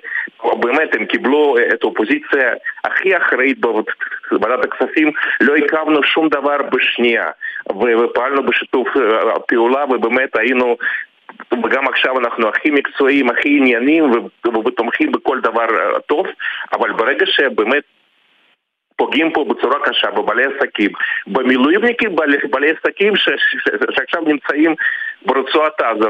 באמת, 0.59 0.95
הם 0.95 1.05
קיבלו 1.05 1.55
את 1.74 1.83
האופוזיציה 1.83 2.50
הכי 2.83 3.17
אחראית 3.17 3.59
בוועדת 3.59 4.65
הכספים, 4.65 5.12
לא 5.41 5.55
הקמנו 5.55 6.03
שום 6.03 6.29
דבר 6.29 6.57
בשנייה, 6.71 7.27
ופעלנו 8.00 8.43
בשיתוף 8.43 8.88
אה, 8.98 9.39
פעולה, 9.48 9.86
ובאמת 9.86 10.36
היינו 10.36 10.77
וגם 11.63 11.88
עכשיו 11.88 12.19
אנחנו 12.19 12.48
הכי 12.48 12.69
מקצועיים, 12.69 13.29
הכי 13.29 13.57
עניינים 13.57 14.12
ותומכים 14.65 15.12
בכל 15.12 15.39
דבר 15.39 15.67
אה, 15.79 16.00
טוב, 16.00 16.27
אבל 16.74 16.91
ברגע 16.91 17.25
שבאמת 17.25 17.83
פוגעים 19.00 19.32
פה 19.34 19.46
בצורה 19.50 19.75
קשה 19.86 20.12
בבעלי 20.12 20.44
עסקים, 20.44 20.91
במילואימניקים 21.27 22.15
בעלי, 22.15 22.38
בעלי 22.51 22.72
עסקים 22.72 23.15
ש, 23.15 23.29
ש, 23.29 23.70
שעכשיו 23.96 24.22
נמצאים 24.22 24.75
ברצועת 25.25 25.82
עזה 25.82 26.10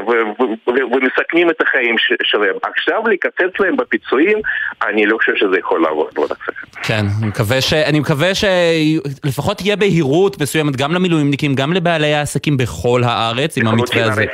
ומסכנים 0.92 1.50
את 1.50 1.60
החיים 1.62 1.98
ש, 1.98 2.12
שלהם. 2.22 2.54
עכשיו 2.62 3.02
לקצץ 3.08 3.60
להם 3.60 3.76
בפיצויים, 3.76 4.38
אני 4.86 5.06
לא 5.06 5.16
חושב 5.16 5.32
שזה 5.36 5.58
יכול 5.58 5.82
לעבוד 5.82 6.08
בעוד 6.14 6.32
הכספים. 6.32 6.70
כן, 6.82 7.04
אני 7.20 7.28
מקווה, 7.28 7.60
ש, 7.60 7.72
אני 7.72 8.00
מקווה 8.00 8.30
שלפחות 8.34 9.56
תהיה 9.56 9.76
בהירות 9.76 10.40
מסוימת 10.40 10.76
גם 10.76 10.92
למילואימניקים, 10.94 11.54
גם 11.54 11.72
לבעלי 11.72 12.14
העסקים 12.14 12.56
בכל 12.56 13.00
הארץ 13.04 13.58
עם 13.58 13.66
המתווה 13.66 14.04
הזה. 14.04 14.24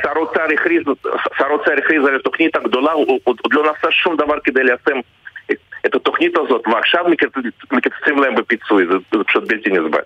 שר 1.37 1.47
האוצר 1.47 1.71
הכריז 1.77 2.05
על 2.05 2.15
התוכנית 2.15 2.55
הגדולה, 2.55 2.91
הוא 2.91 3.19
עוד 3.23 3.37
לא 3.51 3.63
נעשה 3.63 3.87
שום 3.91 4.15
דבר 4.15 4.35
כדי 4.43 4.63
ליישם 4.63 4.99
את 5.87 5.95
התוכנית 5.95 6.37
הזאת, 6.37 6.67
ועכשיו 6.67 7.05
מקצצים 7.71 8.21
להם 8.21 8.35
בפיצוי, 8.35 8.83
זה, 8.91 8.97
זה 9.17 9.23
פשוט 9.27 9.43
בלתי 9.47 9.69
נסבל. 9.69 9.99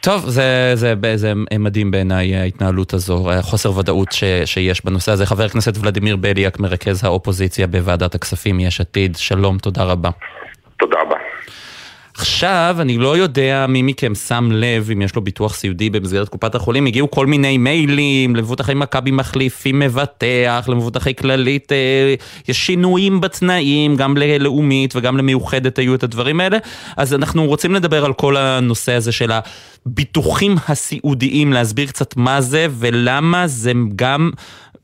טוב, 0.00 0.28
זה, 0.28 0.70
זה, 0.74 0.94
זה 1.14 1.32
מדהים 1.58 1.90
בעיניי 1.90 2.36
ההתנהלות 2.36 2.92
הזו, 2.94 3.28
חוסר 3.42 3.78
ודאות 3.78 4.12
ש, 4.12 4.24
שיש 4.44 4.84
בנושא 4.84 5.12
הזה. 5.12 5.26
חבר 5.26 5.44
הכנסת 5.44 5.72
ולדימיר 5.82 6.16
בליאק, 6.16 6.60
מרכז 6.60 7.04
האופוזיציה 7.04 7.66
בוועדת 7.66 8.14
הכספים, 8.14 8.60
יש 8.60 8.80
עתיד, 8.80 9.16
שלום, 9.16 9.58
תודה 9.58 9.84
רבה. 9.84 10.10
תודה 10.76 10.96
רבה. 11.00 11.16
עכשיו, 12.18 12.76
אני 12.80 12.98
לא 12.98 13.16
יודע 13.16 13.66
מי 13.68 13.82
מכם 13.82 14.14
שם 14.14 14.48
לב 14.52 14.90
אם 14.92 15.02
יש 15.02 15.14
לו 15.14 15.22
ביטוח 15.22 15.54
סיעודי 15.54 15.90
במסגרת 15.90 16.28
קופת 16.28 16.54
החולים, 16.54 16.86
הגיעו 16.86 17.10
כל 17.10 17.26
מיני 17.26 17.58
מיילים 17.58 18.36
למבוטחי 18.36 18.74
מכבי 18.74 19.10
מחליפים 19.10 19.78
מבטח, 19.78 20.64
למבוטחי 20.68 21.14
כללית, 21.14 21.72
אה, 21.72 22.14
יש 22.48 22.66
שינויים 22.66 23.20
בתנאים, 23.20 23.96
גם 23.96 24.16
ללאומית 24.16 24.96
וגם 24.96 25.16
למאוחדת 25.16 25.78
היו 25.78 25.94
את 25.94 26.02
הדברים 26.02 26.40
האלה, 26.40 26.58
אז 26.96 27.14
אנחנו 27.14 27.46
רוצים 27.46 27.74
לדבר 27.74 28.04
על 28.04 28.12
כל 28.12 28.36
הנושא 28.36 28.92
הזה 28.92 29.12
של 29.12 29.30
הביטוחים 29.86 30.54
הסיעודיים, 30.68 31.52
להסביר 31.52 31.86
קצת 31.86 32.16
מה 32.16 32.40
זה 32.40 32.66
ולמה 32.70 33.46
זה 33.46 33.72
גם... 33.96 34.30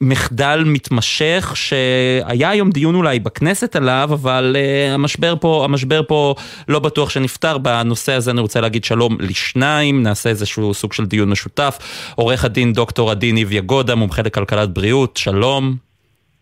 מחדל 0.00 0.62
מתמשך 0.66 1.52
שהיה 1.54 2.50
היום 2.50 2.70
דיון 2.70 2.94
אולי 2.94 3.18
בכנסת 3.18 3.76
עליו, 3.76 4.08
אבל 4.12 4.56
uh, 4.56 4.94
המשבר 4.94 5.34
פה, 5.40 5.64
המשבר 5.64 6.00
פה 6.08 6.34
לא 6.68 6.78
בטוח 6.78 7.10
שנפתר. 7.10 7.58
בנושא 7.58 8.12
הזה 8.12 8.30
אני 8.30 8.40
רוצה 8.40 8.60
להגיד 8.60 8.84
שלום 8.84 9.16
לשניים, 9.20 10.02
נעשה 10.02 10.30
איזשהו 10.30 10.74
סוג 10.74 10.92
של 10.92 11.06
דיון 11.06 11.30
משותף. 11.30 11.78
עורך 12.14 12.44
הדין 12.44 12.72
דוקטור 12.72 13.10
עדי 13.10 13.32
ניב 13.32 13.52
יגודה, 13.52 13.94
מומחה 13.94 14.22
לכלכלת 14.22 14.70
בריאות, 14.70 15.16
שלום. 15.16 15.93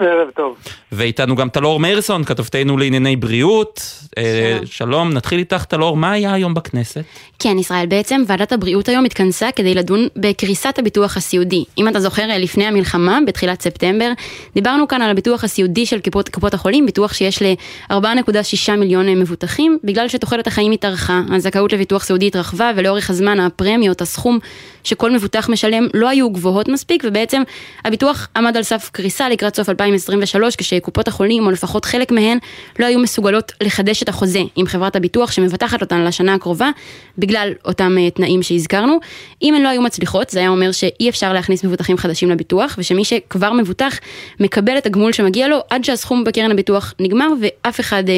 ערב 0.07 0.31
טוב. 0.37 0.57
ואיתנו 0.93 1.37
גם 1.37 1.49
טלור 1.49 1.81
מאירסון, 1.81 2.25
כתבתנו 2.25 2.79
לענייני 2.79 3.17
בריאות. 3.17 3.81
אה, 4.19 4.59
שלום, 4.65 5.13
נתחיל 5.13 5.39
איתך 5.39 5.65
טלור, 5.65 5.97
מה 5.97 6.13
היה 6.13 6.33
היום 6.33 6.55
בכנסת? 6.55 7.05
כן, 7.39 7.59
ישראל, 7.59 7.87
בעצם 7.87 8.23
ועדת 8.27 8.53
הבריאות 8.53 8.89
היום 8.89 9.05
התכנסה 9.05 9.49
כדי 9.57 9.75
לדון 9.75 10.09
בקריסת 10.17 10.79
הביטוח 10.79 11.17
הסיעודי. 11.17 11.65
אם 11.79 11.89
אתה 11.89 12.01
זוכר, 12.01 12.23
לפני 12.39 12.67
המלחמה, 12.67 13.19
בתחילת 13.27 13.63
ספטמבר, 13.63 14.13
דיברנו 14.55 14.89
כאן 14.89 15.03
על 15.03 15.11
הביטוח 15.11 15.45
הסיעודי 15.45 15.87
של 15.87 16.01
קופות, 16.01 16.29
קופות 16.29 16.55
החולים, 16.55 16.87
ביטוח 16.87 17.13
שיש 17.13 17.43
ל-4.6 17.43 18.73
מיליון 18.79 19.09
מבוטחים, 19.09 19.79
בגלל 19.85 20.09
שתוחלת 20.09 20.47
החיים 20.47 20.73
התארכה, 20.73 21.21
הזכאות 21.35 21.73
לביטוח 21.73 22.05
סיעודי 22.05 22.27
התרחבה, 22.27 22.71
ולאורך 22.77 23.11
הזמן 23.11 23.41
הפרמיות, 23.41 24.01
הסכום 24.01 24.39
שכל 24.85 25.11
מבוטח 25.11 25.49
משלם, 25.49 25.87
לא 25.95 26.09
היו 26.09 26.31
גבוהות 26.31 26.69
מספיק, 26.69 27.03
ובעצם 27.07 27.43
הביטוח 27.85 28.29
עמד 28.37 28.57
על 28.57 28.63
סף 28.63 28.91
קריסה 28.93 29.29
לקראת 29.29 29.57
סוף 29.57 29.69
2023, 29.93 30.57
כשקופות 30.57 31.09
החולים, 31.09 31.47
או 31.47 31.51
לפחות 31.51 31.85
חלק 31.85 32.13
מהן, 32.13 32.39
לא 32.79 32.87
היו 32.87 32.99
מסוגלות 32.99 33.53
לחדש 33.63 34.03
את 34.03 34.09
החוזה 34.09 34.41
עם 34.57 34.67
חברת 34.67 34.97
הביטוח 34.97 35.33
שמבטחת 35.33 35.81
אותן 35.81 36.05
לשנה 36.05 36.35
הקרובה, 36.35 36.71
בגלל 37.19 37.53
אותם 37.65 37.97
uh, 37.99 38.15
תנאים 38.15 38.43
שהזכרנו. 38.43 38.99
אם 39.43 39.55
הן 39.55 39.63
לא 39.63 39.69
היו 39.69 39.83
מצליחות, 39.83 40.31
זה 40.31 40.39
היה 40.39 40.49
אומר 40.49 40.73
שאי 40.73 41.09
אפשר 41.09 41.33
להכניס 41.33 41.65
מבוטחים 41.65 41.97
חדשים 41.97 42.31
לביטוח, 42.31 42.75
ושמי 42.79 43.05
שכבר 43.05 43.53
מבוטח 43.53 43.99
מקבל 44.41 44.79
את 44.79 44.87
הגמול 44.87 45.13
שמגיע 45.13 45.49
לו 45.49 45.59
עד 45.71 45.85
שהסכום 45.85 46.25
בקרן 46.25 46.51
הביטוח 46.51 46.95
נגמר, 47.01 47.29
ואף 47.41 47.81
אחד 47.81 48.05
uh, 48.07 48.11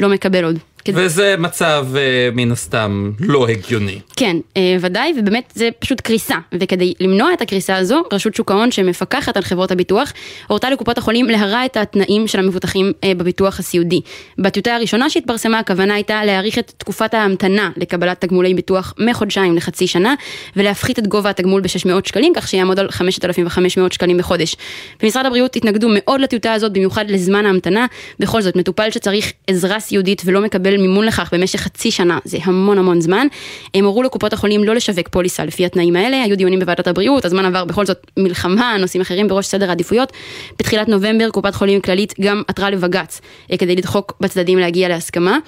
לא 0.00 0.08
מקבל 0.08 0.44
עוד. 0.44 0.73
כדי... 0.84 1.04
וזה 1.04 1.34
מצב 1.38 1.86
אה, 1.96 2.28
מן 2.34 2.52
הסתם 2.52 3.12
לא 3.20 3.48
הגיוני. 3.48 3.98
כן, 4.16 4.36
אה, 4.56 4.76
ודאי, 4.80 5.14
ובאמת 5.18 5.52
זה 5.54 5.68
פשוט 5.78 6.00
קריסה. 6.00 6.34
וכדי 6.52 6.94
למנוע 7.00 7.32
את 7.32 7.40
הקריסה 7.40 7.76
הזו, 7.76 8.02
רשות 8.12 8.34
שוק 8.34 8.50
ההון 8.50 8.70
שמפקחת 8.70 9.36
על 9.36 9.42
חברות 9.42 9.70
הביטוח, 9.70 10.12
הורתה 10.46 10.70
לקופות 10.70 10.98
החולים 10.98 11.26
להרע 11.26 11.64
את 11.64 11.76
התנאים 11.76 12.26
של 12.26 12.38
המבוטחים 12.38 12.92
אה, 13.04 13.12
בביטוח 13.16 13.58
הסיעודי. 13.58 14.00
בטיוטה 14.38 14.74
הראשונה 14.74 15.10
שהתפרסמה, 15.10 15.58
הכוונה 15.58 15.94
הייתה 15.94 16.24
להאריך 16.24 16.58
את 16.58 16.72
תקופת 16.76 17.14
ההמתנה 17.14 17.70
לקבלת 17.76 18.20
תגמולי 18.20 18.54
ביטוח 18.54 18.94
מחודשיים 18.98 19.56
לחצי 19.56 19.86
שנה, 19.86 20.14
ולהפחית 20.56 20.98
את 20.98 21.06
גובה 21.06 21.30
התגמול 21.30 21.60
ב-600 21.60 22.08
שקלים, 22.08 22.32
כך 22.36 22.48
שיעמוד 22.48 22.78
על 22.78 22.90
5,500 22.90 23.92
שקלים 23.92 24.18
בחודש. 24.18 24.56
במשרד 25.02 25.26
הבריאות 25.26 25.56
התנגדו 25.56 25.88
מאוד 25.94 26.20
לטיוטה 26.20 26.52
הזאת, 26.52 26.72
במיוחד 26.72 27.10
לזמן 27.10 27.46
ההמתנה. 27.46 27.86
בכל 28.18 28.42
זאת, 28.42 28.56
מטופל 28.56 28.90
שצריך 28.90 29.32
עזרה 29.46 29.80
סיעודית 29.80 30.22
ולא 30.24 30.40
מקבל 30.40 30.73
לקבל 30.74 30.86
מימון 30.86 31.04
לכך 31.06 31.34
במשך 31.34 31.60
חצי 31.60 31.90
שנה, 31.90 32.18
זה 32.24 32.38
המון 32.42 32.78
המון 32.78 33.00
זמן. 33.00 33.26
הם 33.74 33.84
הורו 33.84 34.02
לקופות 34.02 34.32
החולים 34.32 34.64
לא 34.64 34.74
לשווק 34.74 35.08
פוליסה 35.08 35.44
לפי 35.44 35.66
התנאים 35.66 35.96
האלה, 35.96 36.22
היו 36.22 36.36
דיונים 36.36 36.60
בוועדת 36.60 36.86
הבריאות, 36.86 37.24
הזמן 37.24 37.44
עבר 37.44 37.64
בכל 37.64 37.86
זאת 37.86 38.06
מלחמה, 38.16 38.76
נושאים 38.80 39.00
אחרים 39.00 39.28
בראש 39.28 39.46
סדר 39.46 39.68
העדיפויות. 39.68 40.12
בתחילת 40.58 40.88
נובמבר 40.88 41.30
קופת 41.30 41.54
חולים 41.54 41.80
כללית 41.80 42.14
גם 42.20 42.42
עתרה 42.48 42.70
לבג"ץ 42.70 43.20
אה, 43.52 43.56
כדי 43.56 43.76
לדחוק 43.76 44.12
בצדדים 44.20 44.58
להגיע 44.58 44.88
להסכמה. 44.88 45.38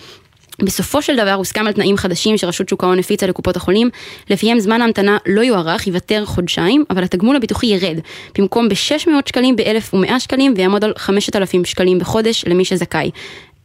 בסופו 0.62 1.02
של 1.02 1.16
דבר 1.16 1.32
הוסכם 1.32 1.66
על 1.66 1.72
תנאים 1.72 1.96
חדשים 1.96 2.38
שרשות 2.38 2.68
שוק 2.68 2.84
ההון 2.84 2.98
הפיצה 2.98 3.26
לקופות 3.26 3.56
החולים, 3.56 3.90
לפיהם 4.30 4.60
זמן 4.60 4.80
ההמתנה 4.80 5.18
לא 5.26 5.40
יוארך, 5.40 5.86
יוותר 5.86 6.24
חודשיים, 6.24 6.84
אבל 6.90 7.04
התגמול 7.04 7.36
הביטוחי 7.36 7.66
ירד. 7.66 7.98
במקום 8.38 8.68
ב-600 8.68 9.10
שקלים 9.26 9.56
ב-1,100 9.56 10.18
שקלים 10.18 10.54
ויעמוד 10.56 10.84
על 10.84 10.92
5,000 10.96 11.64
שקלים 11.64 11.98
בחודש 11.98 12.44
למי 12.44 12.64
שזכאי. 12.64 13.10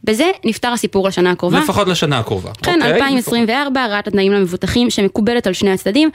בזה 0.04 0.30
נפתר 0.44 0.68
הסיפור 0.68 1.08
לשנה 1.08 1.30
הקרובה. 1.30 1.60
לפחות 1.60 1.88
לשנה 1.88 2.18
הקרובה. 2.18 2.50
כן, 2.62 2.74
אוקיי, 2.74 2.94
2024, 2.94 3.84
הרעת 3.84 4.08
התנאים 4.08 4.32
למבוטחים 4.32 4.90
שמקובלת 4.90 5.46
על 5.46 5.52
שני 5.52 5.70
הצדדים. 5.72 6.10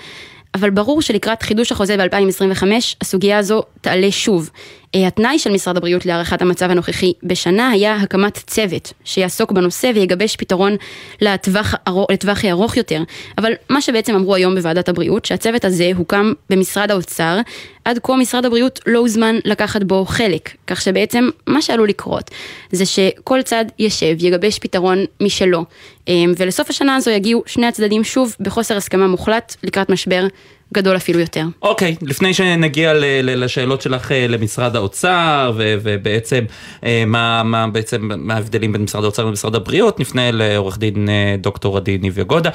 אבל 0.56 0.70
ברור 0.70 1.02
שלקראת 1.02 1.42
חידוש 1.42 1.72
החוזה 1.72 1.98
ב-2025, 1.98 2.64
הסוגיה 3.02 3.38
הזו 3.38 3.64
תעלה 3.82 4.12
שוב. 4.12 4.50
אה, 4.96 5.08
התנאי 5.08 5.40
של 5.40 5.52
משרד 5.52 5.78
הבריאות 5.78 6.06
להערכת 6.06 6.42
המצב 6.42 6.72
הנוכחי 6.72 7.14
בשנה 7.24 7.70
היה 7.70 7.96
הקמת 7.96 8.38
צוות 8.48 8.94
שיעסוק 9.04 9.52
בנושא 9.52 9.92
ויגבש 9.96 10.36
פתרון 10.36 10.76
לטווח, 11.22 11.76
לטווח 12.12 12.46
ארוך 12.46 12.78
יותר. 12.78 13.04
אבל 13.38 13.52
מה 13.70 13.82
שבעצם 13.82 14.16
אמרו 14.16 14.36
היום 14.36 14.56
בוועדת 14.56 14.90
הבריאות, 14.90 15.26
שהצוות 15.26 15.66
הזה 15.66 15.92
הוקם 15.96 16.34
במשרד 16.50 16.92
האוצר, 16.92 17.40
עד 17.86 18.00
כה 18.04 18.16
משרד 18.16 18.46
הבריאות 18.46 18.80
לא 18.88 19.00
הוזמן 19.00 19.36
לקחת 19.46 19.84
בו 19.84 20.06
חלק, 20.06 20.50
כך 20.68 20.82
שבעצם 20.82 21.30
מה 21.48 21.62
שעלול 21.62 21.90
לקרות 21.90 22.32
זה 22.72 22.86
שכל 22.86 23.42
צד 23.42 23.66
ישב, 23.80 24.16
יגבש 24.20 24.60
פתרון 24.60 25.06
משלו, 25.22 25.66
אה, 26.10 26.14
ולסוף 26.38 26.70
השנה 26.70 26.96
הזו 26.96 27.12
יגיעו 27.12 27.44
שני 27.46 27.66
הצדדים 27.66 28.04
שוב 28.04 28.36
בחוסר 28.40 28.78
הסכמה 28.78 29.08
מוחלט 29.08 29.56
לקראת 29.64 29.90
משבר 29.90 30.28
גדול 30.74 30.96
אפילו 30.96 31.20
יותר. 31.20 31.44
אוקיי, 31.62 31.96
okay, 32.00 32.06
לפני 32.10 32.34
שנגיע 32.34 32.94
ל- 32.94 33.22
ל- 33.22 33.44
לשאלות 33.44 33.82
שלך 33.82 34.12
אה, 34.12 34.26
למשרד 34.30 34.76
האוצר, 34.76 35.52
ו- 35.58 35.76
ובעצם 35.84 36.44
אה, 36.84 37.04
מה, 37.08 37.44
מה 37.44 37.68
בעצם, 37.68 38.10
מה 38.18 38.34
ההבדלים 38.34 38.74
בין 38.74 38.84
משרד 38.84 39.04
האוצר 39.04 39.26
למשרד 39.26 39.56
הבריאות, 39.56 40.00
נפנה 40.00 40.32
לעורך 40.32 40.78
דין 40.78 41.10
אה, 41.10 41.36
דוקטור 41.38 41.78
עדי 41.78 41.98
ניב 41.98 42.20
יגודה. 42.20 42.50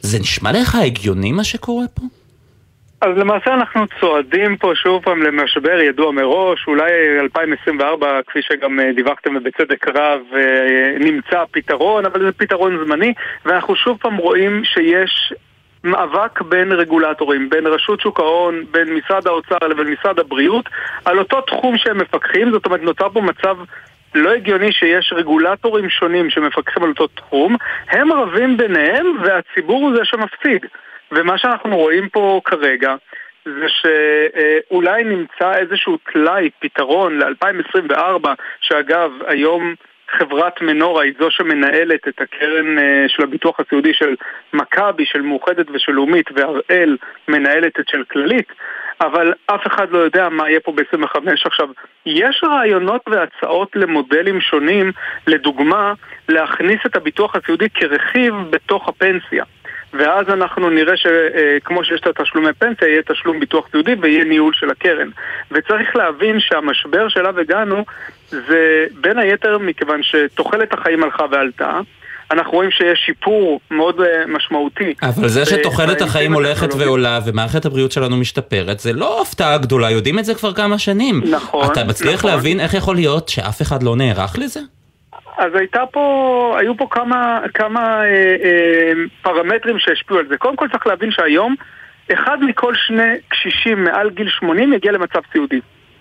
זה 0.00 0.18
נשמע 0.18 0.52
לך 0.52 0.74
הגיוני 0.74 1.32
מה 1.32 1.44
שקורה 1.44 1.84
פה? 1.94 2.02
אז 3.00 3.10
למעשה 3.16 3.54
אנחנו 3.54 3.84
צועדים 4.00 4.56
פה 4.56 4.72
שוב 4.74 5.02
פעם 5.02 5.22
למשבר 5.22 5.80
ידוע 5.80 6.12
מראש, 6.12 6.64
אולי 6.66 6.90
2024, 7.20 8.20
כפי 8.26 8.38
שגם 8.42 8.78
דיווחתם 8.96 9.36
ובצדק 9.36 9.88
רב, 9.88 10.20
נמצא 11.00 11.44
פתרון, 11.50 12.06
אבל 12.06 12.20
זה 12.20 12.32
פתרון 12.32 12.84
זמני, 12.84 13.12
ואנחנו 13.44 13.76
שוב 13.76 13.98
פעם 14.00 14.16
רואים 14.16 14.62
שיש 14.64 15.32
מאבק 15.84 16.40
בין 16.40 16.72
רגולטורים, 16.72 17.48
בין 17.48 17.66
רשות 17.66 18.00
שוק 18.00 18.20
ההון, 18.20 18.64
בין 18.70 18.94
משרד 18.94 19.26
האוצר 19.26 19.58
לבין 19.68 19.86
משרד 19.86 20.18
הבריאות, 20.18 20.68
על 21.04 21.18
אותו 21.18 21.40
תחום 21.40 21.78
שהם 21.78 21.98
מפקחים, 21.98 22.50
זאת 22.50 22.66
אומרת 22.66 22.82
נוצר 22.82 23.08
פה 23.08 23.20
מצב 23.20 23.56
לא 24.14 24.32
הגיוני 24.32 24.72
שיש 24.72 25.12
רגולטורים 25.16 25.90
שונים 25.90 26.30
שמפקחים 26.30 26.82
על 26.82 26.88
אותו 26.88 27.06
תחום, 27.06 27.56
הם 27.90 28.12
רבים 28.12 28.56
ביניהם 28.56 29.06
והציבור 29.22 29.82
הוא 29.82 29.96
זה 29.96 30.04
שמפסיד. 30.04 30.66
ומה 31.12 31.38
שאנחנו 31.38 31.76
רואים 31.76 32.08
פה 32.08 32.40
כרגע 32.44 32.94
זה 33.44 33.66
שאולי 33.68 35.04
נמצא 35.04 35.52
איזשהו 35.54 35.98
טלאי, 36.12 36.50
פתרון 36.60 37.18
ל-2024, 37.18 38.28
שאגב, 38.60 39.10
היום 39.26 39.74
חברת 40.10 40.60
מנורה 40.62 41.02
היא 41.02 41.12
זו 41.18 41.30
שמנהלת 41.30 42.08
את 42.08 42.20
הקרן 42.20 42.78
אה, 42.78 43.04
של 43.08 43.22
הביטוח 43.22 43.60
הסיעודי 43.60 43.94
של 43.94 44.14
מכבי, 44.52 45.06
של 45.06 45.20
מאוחדת 45.20 45.66
ושל 45.70 45.92
לאומית, 45.92 46.26
והראל 46.34 46.96
מנהלת 47.28 47.80
את 47.80 47.88
של 47.88 48.04
כללית, 48.04 48.52
אבל 49.00 49.32
אף 49.46 49.66
אחד 49.66 49.90
לא 49.90 49.98
יודע 49.98 50.28
מה 50.28 50.50
יהיה 50.50 50.60
פה 50.60 50.72
ב-25. 50.72 51.18
עכשיו, 51.44 51.68
יש 52.06 52.42
רעיונות 52.44 53.02
והצעות 53.06 53.76
למודלים 53.76 54.40
שונים, 54.40 54.92
לדוגמה, 55.26 55.92
להכניס 56.28 56.80
את 56.86 56.96
הביטוח 56.96 57.36
הסיעודי 57.36 57.70
כרכיב 57.70 58.34
בתוך 58.50 58.88
הפנסיה. 58.88 59.44
ואז 59.92 60.28
אנחנו 60.28 60.70
נראה 60.70 60.94
שכמו 60.96 61.84
שיש 61.84 62.00
את 62.00 62.06
התשלומי 62.06 62.52
פנסיה, 62.58 62.88
יהיה 62.88 63.02
תשלום 63.02 63.40
ביטוח 63.40 63.68
סיעודי 63.70 63.94
ויהיה 64.00 64.24
ניהול 64.24 64.52
של 64.54 64.70
הקרן. 64.70 65.08
וצריך 65.50 65.96
להבין 65.96 66.40
שהמשבר 66.40 67.08
שאליו 67.08 67.40
הגענו 67.40 67.84
זה 68.30 68.86
בין 69.00 69.18
היתר 69.18 69.58
מכיוון 69.58 70.00
שתוחלת 70.02 70.72
החיים 70.72 71.02
הלכה 71.02 71.24
ועלתה. 71.30 71.80
אנחנו 72.30 72.52
רואים 72.52 72.70
שיש 72.70 73.02
שיפור 73.06 73.60
מאוד 73.70 74.00
משמעותי. 74.28 74.94
אבל 75.02 75.28
זה 75.28 75.44
שתוחלת 75.46 76.02
החיים 76.02 76.32
הולכת 76.32 76.74
ועולה 76.78 77.20
ומערכת 77.26 77.64
הבריאות 77.66 77.92
שלנו 77.92 78.16
משתפרת, 78.16 78.80
זה 78.80 78.92
לא 78.92 79.22
הפתעה 79.22 79.58
גדולה, 79.58 79.90
יודעים 79.90 80.18
את 80.18 80.24
זה 80.24 80.34
כבר 80.34 80.52
כמה 80.52 80.78
שנים. 80.78 81.22
נכון. 81.30 81.72
אתה 81.72 81.84
מצליח 81.84 82.14
נכון. 82.14 82.30
להבין 82.30 82.60
איך 82.60 82.74
יכול 82.74 82.94
להיות 82.94 83.28
שאף 83.28 83.62
אחד 83.62 83.82
לא 83.82 83.96
נערך 83.96 84.38
לזה? 84.38 84.60
אז 85.36 85.54
הייתה 85.54 85.86
פה, 85.92 86.56
היו 86.60 86.76
פה 86.76 86.86
כמה, 86.90 87.40
כמה 87.54 88.04
אה, 88.04 88.36
אה, 88.44 88.92
פרמטרים 89.22 89.78
שהשפיעו 89.78 90.20
על 90.20 90.26
זה. 90.28 90.36
קודם 90.36 90.56
כל 90.56 90.68
צריך 90.68 90.86
להבין 90.86 91.10
שהיום, 91.10 91.54
אחד 92.12 92.38
מכל 92.42 92.74
שני 92.74 93.14
קשישים 93.28 93.84
מעל 93.84 94.10
גיל 94.10 94.28
80 94.28 94.72
יגיע 94.72 94.92
למצב 94.92 95.20
סיעודי. 95.32 95.60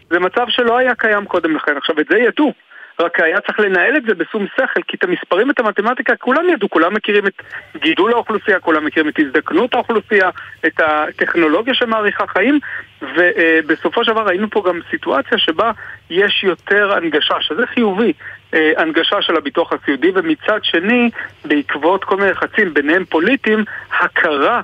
זה 0.10 0.20
מצב 0.20 0.46
שלא 0.50 0.78
היה 0.78 0.96
קיים 0.96 1.26
קודם 1.26 1.56
לכן. 1.56 1.78
עכשיו, 1.78 2.00
את 2.00 2.06
זה 2.10 2.18
ידעו. 2.18 2.54
רק 3.00 3.20
היה 3.20 3.42
צריך 3.42 3.60
לנהל 3.60 3.98
את 3.98 4.04
זה 4.04 4.14
בשום 4.14 4.46
שכל, 4.56 4.82
כי 4.88 4.98
את 4.98 5.04
המספרים, 5.04 5.52
את 5.52 5.60
המתמטיקה, 5.60 6.16
כולם 6.16 6.50
ידעו, 6.50 6.70
כולם 6.70 6.94
מכירים 6.94 7.28
את 7.28 7.42
גידול 7.78 8.14
האוכלוסייה, 8.14 8.60
כולם 8.60 8.86
מכירים 8.86 9.10
את 9.10 9.20
הזדקנות 9.20 9.74
האוכלוסייה, 9.74 10.30
את 10.66 10.80
הטכנולוגיה 10.80 11.74
שמאריכה 11.74 12.28
חיים, 12.28 12.60
ובסופו 13.02 14.04
של 14.04 14.12
דבר 14.12 14.26
ראינו 14.26 14.50
פה 14.50 14.64
גם 14.68 14.80
סיטואציה 14.92 15.38
שבה 15.38 15.72
יש 16.10 16.44
יותר 16.44 16.94
הנגשה, 16.94 17.36
שזה 17.42 17.66
חיובי, 17.66 18.14
הנגשה 18.54 19.22
של 19.22 19.38
הביטוח 19.38 19.74
הסיעודי, 19.74 20.12
ומצד 20.16 20.60
שני, 20.64 21.10
בעקבות 21.46 22.04
כל 22.04 22.18
מיני 22.18 22.32
לחצים, 22.32 22.74
ביניהם 22.74 23.06
פוליטיים, 23.06 23.64
הכרה 24.00 24.62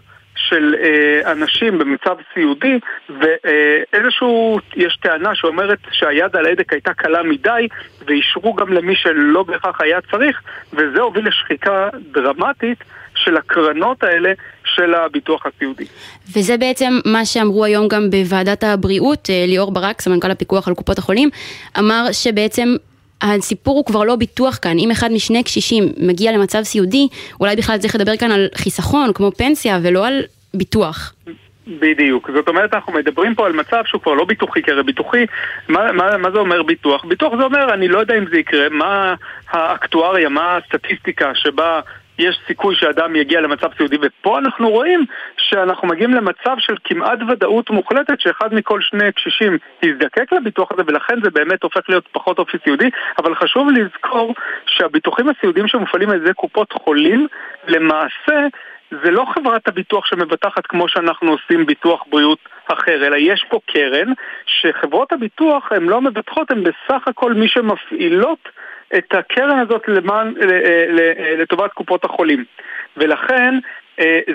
של 0.51 0.75
אה, 0.84 1.31
אנשים 1.31 1.77
במצב 1.77 2.15
סיעודי 2.34 2.79
ואיזשהו, 3.10 4.60
יש 4.75 4.98
טענה 5.01 5.36
שאומרת 5.36 5.79
שהיד 5.91 6.36
על 6.36 6.45
ההדק 6.45 6.73
הייתה 6.73 6.93
קלה 6.93 7.23
מדי 7.23 7.67
ואישרו 8.06 8.54
גם 8.54 8.73
למי 8.73 8.95
שלא 8.95 9.43
בהכרח 9.43 9.82
היה 9.82 9.99
צריך 10.12 10.41
וזה 10.73 11.02
הוביל 11.02 11.28
לשחיקה 11.28 11.89
דרמטית 12.12 12.78
של 13.15 13.38
הקרנות 13.38 14.04
האלה 14.04 14.34
של 14.65 14.93
הביטוח 14.93 15.45
הסיעודי. 15.45 15.86
וזה 16.38 16.58
בעצם 16.58 16.93
מה 17.06 17.25
שאמרו 17.25 17.65
היום 17.65 17.88
גם 17.88 18.10
בוועדת 18.10 18.63
הבריאות, 18.63 19.30
ליאור 19.47 19.71
ברק, 19.71 20.02
סמנכ"ל 20.02 20.32
הפיקוח 20.32 20.67
על 20.67 20.73
קופות 20.73 20.97
החולים, 20.97 21.30
אמר 21.80 22.06
שבעצם 22.12 22.75
הסיפור 23.21 23.78
הוא 23.78 23.86
כבר 23.86 24.04
לא 24.04 24.15
ביטוח 24.15 24.60
כאן, 24.62 24.80
אם 24.80 24.91
אחד 24.91 25.12
משני 25.12 25.43
קשישים 25.43 25.84
מגיע 25.97 26.32
למצב 26.32 26.63
סיעודי, 26.63 27.08
אולי 27.39 27.56
בכלל 27.56 27.78
צריך 27.78 27.95
לדבר 27.95 28.17
כאן 28.17 28.32
על 28.32 28.47
חיסכון, 28.56 29.13
כמו 29.13 29.32
פנסיה, 29.32 29.80
ולא 29.84 30.08
על 30.08 30.21
ביטוח. 30.53 31.13
בדיוק, 31.67 32.29
זאת 32.35 32.47
אומרת 32.47 32.73
אנחנו 32.73 32.93
מדברים 32.93 33.35
פה 33.35 33.45
על 33.45 33.53
מצב 33.53 33.81
שהוא 33.85 34.01
כבר 34.01 34.13
לא 34.13 34.25
ביטוחי, 34.25 34.63
כי 34.63 34.71
הרי 34.71 34.83
ביטוחי, 34.83 35.25
מה, 35.69 35.91
מה, 35.91 36.17
מה 36.17 36.31
זה 36.31 36.39
אומר 36.39 36.63
ביטוח? 36.63 37.05
ביטוח 37.05 37.33
זה 37.37 37.43
אומר, 37.43 37.73
אני 37.73 37.87
לא 37.87 37.99
יודע 37.99 38.17
אם 38.17 38.25
זה 38.31 38.37
יקרה, 38.39 38.69
מה 38.69 39.15
האקטואריה, 39.49 40.29
מה 40.29 40.57
הסטטיסטיקה 40.57 41.31
שבה 41.35 41.79
יש 42.19 42.39
סיכוי 42.47 42.75
שאדם 42.75 43.15
יגיע 43.15 43.41
למצב 43.41 43.67
סיעודי, 43.77 43.97
ופה 44.01 44.39
אנחנו 44.39 44.69
רואים 44.69 45.05
שאנחנו 45.37 45.87
מגיעים 45.87 46.13
למצב 46.13 46.55
של 46.59 46.75
כמעט 46.83 47.19
ודאות 47.29 47.69
מוחלטת 47.69 48.19
שאחד 48.19 48.53
מכל 48.53 48.81
שני 48.81 49.11
קשישים 49.11 49.57
יזדקק 49.83 50.33
לביטוח 50.33 50.71
הזה, 50.71 50.81
ולכן 50.87 51.15
זה 51.23 51.29
באמת 51.29 51.63
הופך 51.63 51.81
להיות 51.89 52.07
פחות 52.11 52.39
אופי 52.39 52.57
סיעודי, 52.63 52.89
אבל 53.17 53.35
חשוב 53.35 53.67
לזכור 53.69 54.35
שהביטוחים 54.65 55.29
הסיעודיים 55.29 55.67
שמופעלים 55.67 56.09
על 56.09 56.15
ידי 56.15 56.33
קופות 56.33 56.73
חולים, 56.73 57.27
למעשה 57.67 58.47
זה 59.04 59.12
לא 59.12 59.25
חברת 59.34 59.67
הביטוח 59.67 60.06
שמבטחת 60.06 60.67
כמו 60.67 60.89
שאנחנו 60.89 61.32
עושים 61.32 61.65
ביטוח 61.65 62.04
בריאות 62.10 62.39
אחר, 62.67 63.08
אלא 63.08 63.15
יש 63.15 63.45
פה 63.49 63.60
קרן 63.65 64.13
שחברות 64.45 65.13
הביטוח 65.13 65.71
הן 65.71 65.84
לא 65.84 66.01
מבטחות, 66.01 66.51
הן 66.51 66.63
בסך 66.63 67.08
הכל 67.08 67.34
מי 67.34 67.47
שמפעילות 67.47 68.49
את 68.97 69.13
הקרן 69.13 69.60
הזאת 69.60 69.88
למען, 69.88 70.34
לטובת 71.38 71.73
קופות 71.73 72.06
החולים. 72.06 72.45
ולכן 72.97 73.56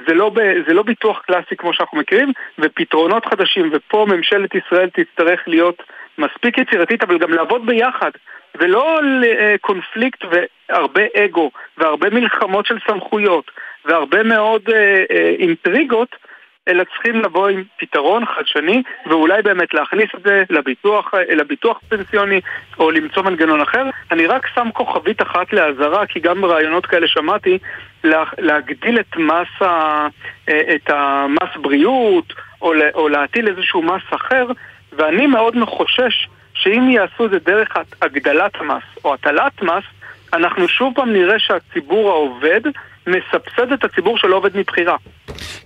זה 0.09 0.15
לא, 0.15 0.31
זה 0.69 0.75
לא 0.75 0.83
ביטוח 0.83 1.21
קלאסי 1.27 1.57
כמו 1.57 1.73
שאנחנו 1.73 1.99
מכירים, 1.99 2.33
ופתרונות 2.59 3.27
חדשים, 3.27 3.71
ופה 3.73 4.07
ממשלת 4.09 4.55
ישראל 4.55 4.89
תצטרך 4.91 5.41
להיות 5.47 5.83
מספיק 6.19 6.59
יצירתית, 6.59 7.03
אבל 7.03 7.19
גם 7.19 7.33
לעבוד 7.33 7.67
ביחד. 7.67 8.11
ולא 8.59 9.01
לקונפליקט 9.21 10.25
והרבה 10.31 11.03
אגו, 11.17 11.51
והרבה 11.79 12.11
מלחמות 12.11 12.67
של 12.67 12.79
סמכויות, 12.87 13.51
והרבה 13.87 14.23
מאוד 14.23 14.63
אה, 14.69 15.05
אה, 15.11 15.35
אינטריגות, 15.39 16.17
אלא 16.69 16.85
צריכים 16.85 17.23
לבוא 17.23 17.49
עם 17.49 17.65
פתרון 17.79 18.25
חדשני, 18.27 18.83
ואולי 19.07 19.43
באמת 19.43 19.75
להכניס 19.75 20.09
את 20.15 20.23
זה 20.25 20.45
לביטוח, 20.51 21.15
לביטוח 21.29 21.81
פנסיוני, 21.89 22.41
או 22.79 22.91
למצוא 22.91 23.23
מנגנון 23.23 23.61
אחר. 23.61 23.85
אני 24.11 24.27
רק 24.27 24.47
שם 24.55 24.69
כוכבית 24.73 25.23
אחת 25.23 25.53
לאזהרה, 25.53 26.07
כי 26.07 26.21
גם 26.21 26.41
ברעיונות 26.41 26.87
כאלה 26.87 27.09
שמעתי, 27.09 27.59
לה, 28.05 28.25
להגדיל 28.39 29.01
את 29.01 29.17
מס, 29.17 29.63
ה, 29.63 30.07
את 30.45 30.91
המס 30.91 31.57
בריאות, 31.57 32.33
או, 32.63 32.73
או 32.95 33.09
להטיל 33.09 33.49
איזשהו 33.49 33.83
מס 33.83 34.03
אחר, 34.11 34.47
ואני 34.93 35.27
מאוד 35.27 35.57
מחושש 35.57 36.29
שאם 36.55 36.91
יעשו 36.91 37.27
את 37.27 37.31
זה 37.31 37.39
דרך 37.39 37.77
הגדלת 38.03 38.53
המס 38.61 38.83
או 39.05 39.15
הטלת 39.15 39.63
מס, 39.63 39.85
אנחנו 40.33 40.69
שוב 40.69 40.95
פעם 40.95 41.13
נראה 41.13 41.39
שהציבור 41.39 42.11
העובד 42.11 42.61
מסבסד 43.07 43.73
את 43.73 43.85
הציבור 43.85 44.19
שלא 44.19 44.37
עובד 44.37 44.57
מבחירה. 44.57 44.97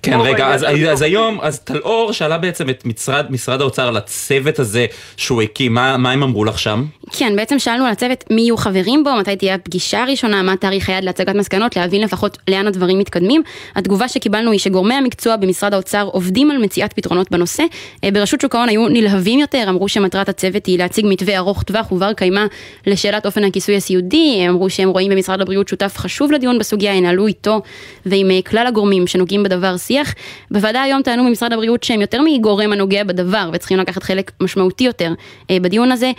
כן, 0.03 0.19
רגע, 0.21 0.47
אז, 0.47 0.67
אז 0.93 1.03
היום, 1.03 1.39
אז 1.43 1.61
טלאור 1.61 2.13
שאלה 2.13 2.39
בעצם 2.39 2.71
את 2.71 2.87
משרד, 2.87 3.27
משרד 3.31 3.61
האוצר 3.61 3.89
על 3.89 3.97
הצוות 3.97 4.59
הזה 4.59 4.87
שהוא 5.17 5.43
הקים, 5.43 5.75
מה, 5.75 5.97
מה 5.97 6.13
הם 6.13 6.23
אמרו 6.23 6.45
לך 6.45 6.59
שם? 6.59 6.85
כן, 7.13 7.37
בעצם 7.37 7.59
שאלנו 7.59 7.85
על 7.85 7.93
הצוות 7.93 8.25
מי 8.31 8.41
יהיו 8.41 8.57
חברים 8.57 9.05
בו, 9.05 9.11
מתי 9.15 9.37
תהיה 9.37 9.55
הפגישה 9.55 10.03
הראשונה, 10.03 10.43
מה 10.43 10.57
תאריך 10.57 10.89
היעד 10.89 11.05
להצגת 11.05 11.35
מסקנות, 11.35 11.77
להבין 11.77 12.03
לפחות 12.03 12.39
לאן 12.49 12.67
הדברים 12.67 12.99
מתקדמים. 12.99 13.43
התגובה 13.77 14.09
שקיבלנו 14.09 14.51
היא 14.51 14.61
שגורמי 14.61 14.95
המקצוע 14.95 15.37
במשרד 15.37 15.75
האוצר 15.75 16.09
עובדים 16.13 16.51
על 16.51 16.59
מציאת 16.59 16.93
פתרונות 16.93 17.31
בנושא. 17.31 17.63
אה, 18.05 18.11
ברשות 18.11 18.41
שוק 18.41 18.55
ההון 18.55 18.69
היו 18.69 18.89
נלהבים 18.89 19.41
יותר, 19.41 19.65
אמרו 19.69 19.89
שמטרת 19.89 20.29
הצוות 20.29 20.67
היא 20.67 20.79
להציג 20.79 21.07
מתווה 21.09 21.37
ארוך 21.37 21.63
טווח 21.63 21.93
ובר 21.93 22.13
קיימא 22.13 22.45
לשאלת 22.87 23.27
אופן 23.27 23.45
הכיסוי 23.45 23.77
הסיעודי, 23.77 24.43
הם 24.43 24.51
אמרו 24.51 24.71
שהם 24.71 24.89
רואים 24.89 25.11
במשרד 25.11 25.41
הבריאות 25.41 25.69
שותף 25.69 25.95
חשוב 25.97 26.33
לדיון 26.33 26.59
בסוגיה, 26.59 26.95
ינהלו 26.95 27.27
איתו 27.27 27.61
ועם 28.07 28.31
אה, 28.31 28.43
כלל 28.43 28.67
הגורמים 28.67 29.07
שנוגעים 29.07 29.43
בדבר 29.43 29.77
שיח. 29.77 30.15
בוועדה 30.51 30.83
היום 30.83 31.03
טענו 31.03 31.25
ממשרד 31.25 31.53
הבריאות 31.53 31.83
שהם 31.83 32.01
יותר 32.01 32.21
מגורם 32.23 32.73
הנוגע 32.73 33.05
בדבר 33.05 33.51
וצריכים 33.53 33.79
לקחת 33.79 34.03
חלק 34.03 34.31
משמעותי 34.41 34.85
יותר 34.85 35.13
בדיון 35.53 35.93
הזה. 35.93 36.13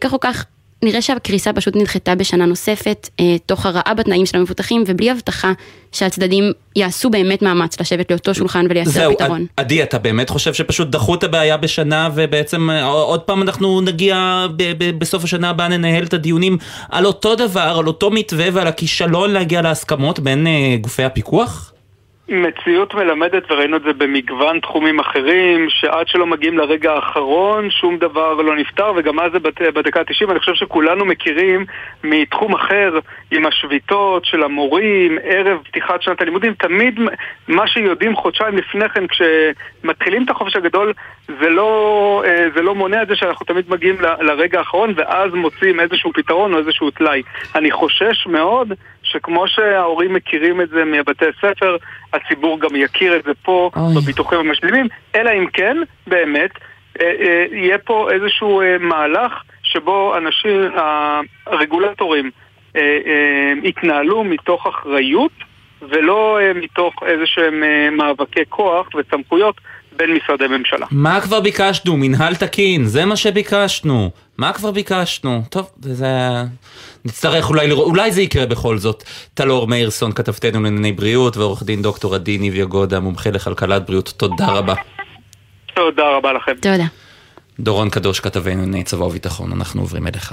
כך 0.00 0.12
או 0.12 0.20
נראה 0.82 1.02
שהקריסה 1.02 1.52
פשוט 1.52 1.76
נדחתה 1.76 2.14
בשנה 2.14 2.46
נוספת, 2.46 3.08
אה, 3.20 3.36
תוך 3.46 3.66
הרעה 3.66 3.94
בתנאים 3.94 4.26
של 4.26 4.38
המפותחים 4.38 4.84
ובלי 4.86 5.10
הבטחה 5.10 5.52
שהצדדים 5.92 6.52
יעשו 6.76 7.10
באמת 7.10 7.42
מאמץ 7.42 7.80
לשבת 7.80 8.10
לאותו 8.10 8.34
שולחן 8.34 8.66
ולייצר 8.70 9.10
פתרון. 9.14 9.46
עדי, 9.56 9.82
אתה 9.82 9.98
באמת 9.98 10.30
חושב 10.30 10.54
שפשוט 10.54 10.88
דחו 10.88 11.14
את 11.14 11.24
הבעיה 11.24 11.56
בשנה 11.56 12.08
ובעצם 12.14 12.70
אה, 12.70 12.84
עוד 12.84 13.20
פעם 13.20 13.42
אנחנו 13.42 13.80
נגיע 13.80 14.46
בסוף 14.98 15.24
השנה 15.24 15.50
הבאה 15.50 15.68
ננהל 15.68 16.04
את 16.04 16.14
הדיונים 16.14 16.58
על 16.88 17.06
אותו 17.06 17.34
דבר, 17.34 17.76
על 17.78 17.86
אותו 17.86 18.10
מתווה 18.10 18.46
ועל 18.52 18.66
הכישלון 18.66 19.30
להגיע 19.30 19.62
להסכמות 19.62 20.20
בין 20.20 20.46
אה, 20.46 20.76
גופי 20.80 21.04
הפיקוח? 21.04 21.72
מציאות 22.28 22.94
מלמדת, 22.94 23.50
וראינו 23.50 23.76
את 23.76 23.82
זה 23.82 23.92
במגוון 23.92 24.60
תחומים 24.60 25.00
אחרים, 25.00 25.66
שעד 25.68 26.08
שלא 26.08 26.26
מגיעים 26.26 26.58
לרגע 26.58 26.92
האחרון, 26.92 27.70
שום 27.70 27.98
דבר 27.98 28.34
לא 28.34 28.56
נפתר, 28.56 28.92
וגם 28.96 29.20
אז 29.20 29.32
זה 29.32 29.38
בדקה 29.70 30.00
ה-90. 30.00 30.30
אני 30.30 30.38
חושב 30.38 30.54
שכולנו 30.54 31.04
מכירים 31.04 31.64
מתחום 32.04 32.54
אחר, 32.54 32.98
עם 33.30 33.46
השביתות 33.46 34.24
של 34.24 34.42
המורים, 34.42 35.18
ערב 35.22 35.58
פתיחת 35.64 36.02
שנת 36.02 36.20
הלימודים, 36.20 36.54
תמיד 36.54 37.00
מה 37.48 37.68
שיודעים 37.68 38.16
חודשיים 38.16 38.56
לפני 38.56 38.88
כן, 38.88 39.04
כשמתחילים 39.06 40.24
את 40.24 40.30
החופש 40.30 40.56
הגדול, 40.56 40.92
זה 41.40 41.48
לא, 41.48 42.22
אה, 42.26 42.46
זה 42.54 42.62
לא 42.62 42.74
מונע 42.74 43.02
את 43.02 43.08
זה 43.08 43.16
שאנחנו 43.16 43.46
תמיד 43.46 43.64
מגיעים 43.68 43.96
לרגע 44.20 44.58
האחרון, 44.58 44.92
ואז 44.96 45.34
מוצאים 45.34 45.80
איזשהו 45.80 46.12
פתרון 46.12 46.54
או 46.54 46.58
איזשהו 46.58 46.90
טלאי. 46.90 47.22
אני 47.54 47.70
חושש 47.70 48.26
מאוד 48.26 48.72
שכמו 49.08 49.48
שההורים 49.48 50.14
מכירים 50.14 50.60
את 50.60 50.68
זה 50.68 50.84
מבתי 50.84 51.24
ספר, 51.40 51.76
הציבור 52.12 52.60
גם 52.60 52.76
יכיר 52.76 53.16
את 53.16 53.24
זה 53.24 53.32
פה 53.42 53.70
אוי. 53.76 53.94
בביטוחים 53.96 54.38
המשלימים, 54.38 54.86
אלא 55.14 55.30
אם 55.30 55.46
כן, 55.52 55.76
באמת, 56.06 56.50
אה, 57.00 57.06
אה, 57.20 57.44
יהיה 57.52 57.78
פה 57.78 58.08
איזשהו 58.10 58.60
אה, 58.60 58.78
מהלך 58.78 59.32
שבו 59.62 60.16
אנשים, 60.16 60.70
הרגולטורים, 61.46 62.30
יתנהלו 63.62 64.24
מתוך 64.24 64.66
אחריות 64.66 65.32
ולא 65.82 66.38
מתוך 66.54 66.94
איזה 67.06 67.26
שהם 67.26 67.62
מאבקי 67.96 68.40
כוח 68.48 68.86
וסמכויות 68.94 69.60
בין 69.96 70.14
משרדי 70.14 70.46
ממשלה. 70.46 70.86
מה 70.90 71.20
כבר 71.20 71.40
ביקשנו? 71.40 71.96
מנהל 71.96 72.34
תקין, 72.34 72.84
זה 72.84 73.04
מה 73.04 73.16
שביקשנו. 73.16 74.10
מה 74.38 74.52
כבר 74.52 74.70
ביקשנו? 74.70 75.42
טוב, 75.50 75.70
זה... 75.80 76.06
נצטרך 77.04 77.50
אולי 77.50 77.68
לראות, 77.68 77.86
אולי 77.86 78.12
זה 78.12 78.22
יקרה 78.22 78.46
בכל 78.46 78.76
זאת. 78.76 79.02
טלור 79.34 79.66
מאירסון, 79.66 80.12
כתבתנו 80.12 80.62
לענייני 80.62 80.92
בריאות, 80.92 81.36
ועורך 81.36 81.62
דין 81.62 81.82
דוקטור 81.82 82.14
עדי 82.14 82.38
ניביה 82.38 82.64
גודה, 82.64 83.00
מומחה 83.00 83.30
לכלכלת 83.30 83.86
בריאות. 83.86 84.08
תודה 84.16 84.46
רבה. 84.48 84.74
תודה 85.74 86.08
רבה 86.08 86.32
לכם. 86.32 86.54
תודה. 86.54 86.84
דורון 87.60 87.90
קדוש, 87.90 88.20
כתבנו 88.20 88.60
לענייני 88.60 88.84
צבא 88.84 89.04
וביטחון, 89.04 89.52
אנחנו 89.52 89.80
עוברים 89.80 90.06
אליך. 90.06 90.32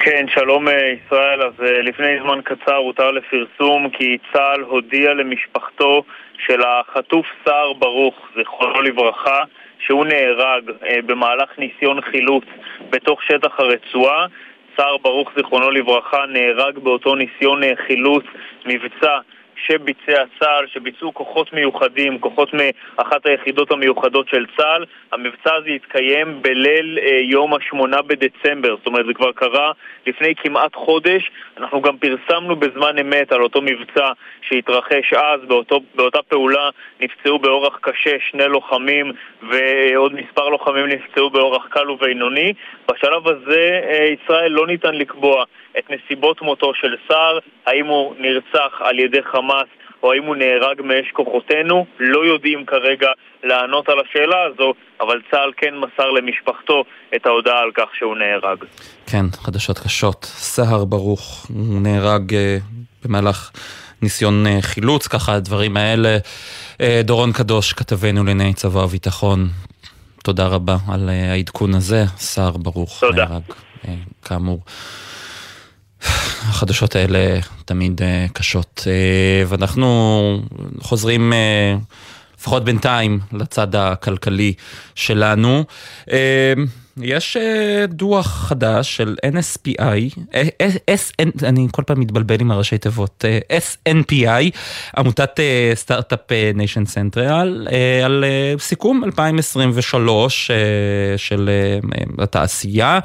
כן, 0.00 0.26
שלום 0.34 0.68
אה, 0.68 0.74
ישראל. 0.74 1.42
אז 1.42 1.52
אה, 1.60 1.82
לפני 1.82 2.18
זמן 2.22 2.40
קצר 2.44 2.76
הותר 2.76 3.10
לפרסום 3.10 3.90
כי 3.98 4.16
צה"ל 4.32 4.60
הודיע 4.60 5.14
למשפחתו 5.14 6.02
של 6.46 6.60
החטוף 6.62 7.26
סער 7.44 7.72
ברוך, 7.72 8.14
זיכרונו 8.36 8.82
לברכה, 8.82 9.38
שהוא 9.86 10.04
נהרג 10.04 10.70
אה, 10.86 11.02
במהלך 11.06 11.58
ניסיון 11.58 12.00
חילוץ 12.00 12.44
בתוך 12.90 13.22
שטח 13.22 13.60
הרצועה. 13.60 14.26
סער 14.76 14.96
ברוך, 14.96 15.30
זיכרונו 15.36 15.70
לברכה, 15.70 16.26
נהרג 16.28 16.78
באותו 16.78 17.14
ניסיון 17.14 17.60
חילוץ, 17.86 18.24
מבצע 18.66 19.18
שביצע 19.56 20.24
צה"ל, 20.40 20.66
שביצעו 20.66 21.14
כוחות 21.14 21.52
מיוחדים, 21.52 22.18
כוחות 22.18 22.50
מאחת 22.54 23.26
היחידות 23.26 23.70
המיוחדות 23.70 24.28
של 24.28 24.46
צה"ל. 24.56 24.84
המבצע 25.12 25.54
הזה 25.54 25.68
התקיים 25.68 26.42
בליל 26.42 26.98
אה, 27.02 27.18
יום 27.22 27.54
השמונה 27.54 28.02
בדצמבר, 28.02 28.76
זאת 28.76 28.86
אומרת 28.86 29.06
זה 29.06 29.14
כבר 29.14 29.32
קרה 29.32 29.72
לפני 30.06 30.34
כמעט 30.34 30.74
חודש. 30.74 31.30
אנחנו 31.56 31.82
גם 31.82 31.96
פרסמנו 31.98 32.56
בזמן 32.56 32.98
אמת 32.98 33.32
על 33.32 33.42
אותו 33.42 33.62
מבצע 33.62 34.08
שהתרחש 34.42 35.12
אז, 35.12 35.40
באותו, 35.48 35.80
באותה 35.94 36.22
פעולה 36.22 36.70
נפצעו 37.00 37.38
באורח 37.38 37.78
קשה 37.80 38.16
שני 38.30 38.44
לוחמים 38.48 39.12
ועוד 39.42 40.14
מספר 40.14 40.48
לוחמים 40.48 40.86
נפצעו 40.86 41.30
באורח 41.30 41.66
קל 41.66 41.90
ובינוני. 41.90 42.52
בשלב 42.90 43.28
הזה 43.28 43.80
אה, 43.90 44.06
ישראל 44.06 44.52
לא 44.52 44.66
ניתן 44.66 44.94
לקבוע 44.94 45.44
את 45.78 45.90
נסיבות 45.90 46.42
מותו 46.42 46.74
של 46.74 46.96
סער, 47.08 47.38
האם 47.66 47.86
הוא 47.86 48.14
נרצח 48.18 48.80
על 48.80 48.98
ידי 48.98 49.22
חמאס 49.22 49.45
או 50.02 50.12
האם 50.12 50.22
הוא 50.24 50.36
נהרג 50.36 50.82
מאש 50.82 51.10
כוחותינו, 51.12 51.86
לא 51.98 52.26
יודעים 52.26 52.66
כרגע 52.66 53.08
לענות 53.44 53.88
על 53.88 53.96
השאלה 54.00 54.36
הזו, 54.42 54.74
אבל 55.00 55.20
צה"ל 55.30 55.52
כן 55.56 55.74
מסר 55.74 56.10
למשפחתו 56.10 56.84
את 57.16 57.26
ההודעה 57.26 57.58
על 57.58 57.70
כך 57.74 57.88
שהוא 57.94 58.16
נהרג. 58.16 58.58
כן, 59.06 59.24
חדשות 59.32 59.78
קשות. 59.78 60.24
סהר 60.24 60.84
ברוך, 60.84 61.46
נהרג 61.82 62.32
uh, 62.32 62.34
במהלך 63.04 63.50
ניסיון 64.02 64.46
uh, 64.46 64.62
חילוץ, 64.62 65.06
ככה 65.06 65.34
הדברים 65.34 65.76
האלה. 65.76 66.18
Uh, 66.72 66.82
דורון 67.04 67.32
קדוש, 67.32 67.72
כתבנו 67.72 68.24
לענייני 68.24 68.54
צבא 68.54 68.78
וביטחון, 68.78 69.48
תודה 70.24 70.46
רבה 70.46 70.76
על 70.92 71.08
uh, 71.08 71.32
העדכון 71.32 71.74
הזה. 71.74 72.04
סהר 72.16 72.56
ברוך 72.56 73.00
תודה. 73.00 73.24
נהרג, 73.24 73.42
uh, 73.82 73.88
כאמור. 74.28 74.60
החדשות 76.02 76.96
האלה 76.96 77.40
תמיד 77.64 78.00
uh, 78.00 78.32
קשות, 78.32 78.82
uh, 78.84 79.48
ואנחנו 79.48 80.40
חוזרים, 80.80 81.32
uh, 81.32 81.36
לפחות 82.38 82.64
בינתיים, 82.64 83.20
לצד 83.32 83.76
הכלכלי 83.76 84.52
שלנו. 84.94 85.64
Uh, 86.04 86.10
יש 87.00 87.36
uh, 87.36 87.86
דוח 87.86 88.26
חדש 88.26 88.96
של 88.96 89.16
NSPI, 89.26 90.20
SN, 90.90 91.44
אני 91.44 91.66
כל 91.72 91.82
פעם 91.86 92.00
מתבלבל 92.00 92.40
עם 92.40 92.50
הראשי 92.50 92.78
תיבות, 92.78 93.24
SNPI, 93.52 94.56
עמותת 94.96 95.40
סטארט-אפ 95.74 96.32
ניישן 96.54 96.84
סנטרל, 96.84 97.68
על 98.04 98.24
סיכום 98.58 99.04
2023 99.04 100.50
uh, 100.50 100.54
של 101.18 101.50
התעשייה. 102.18 102.98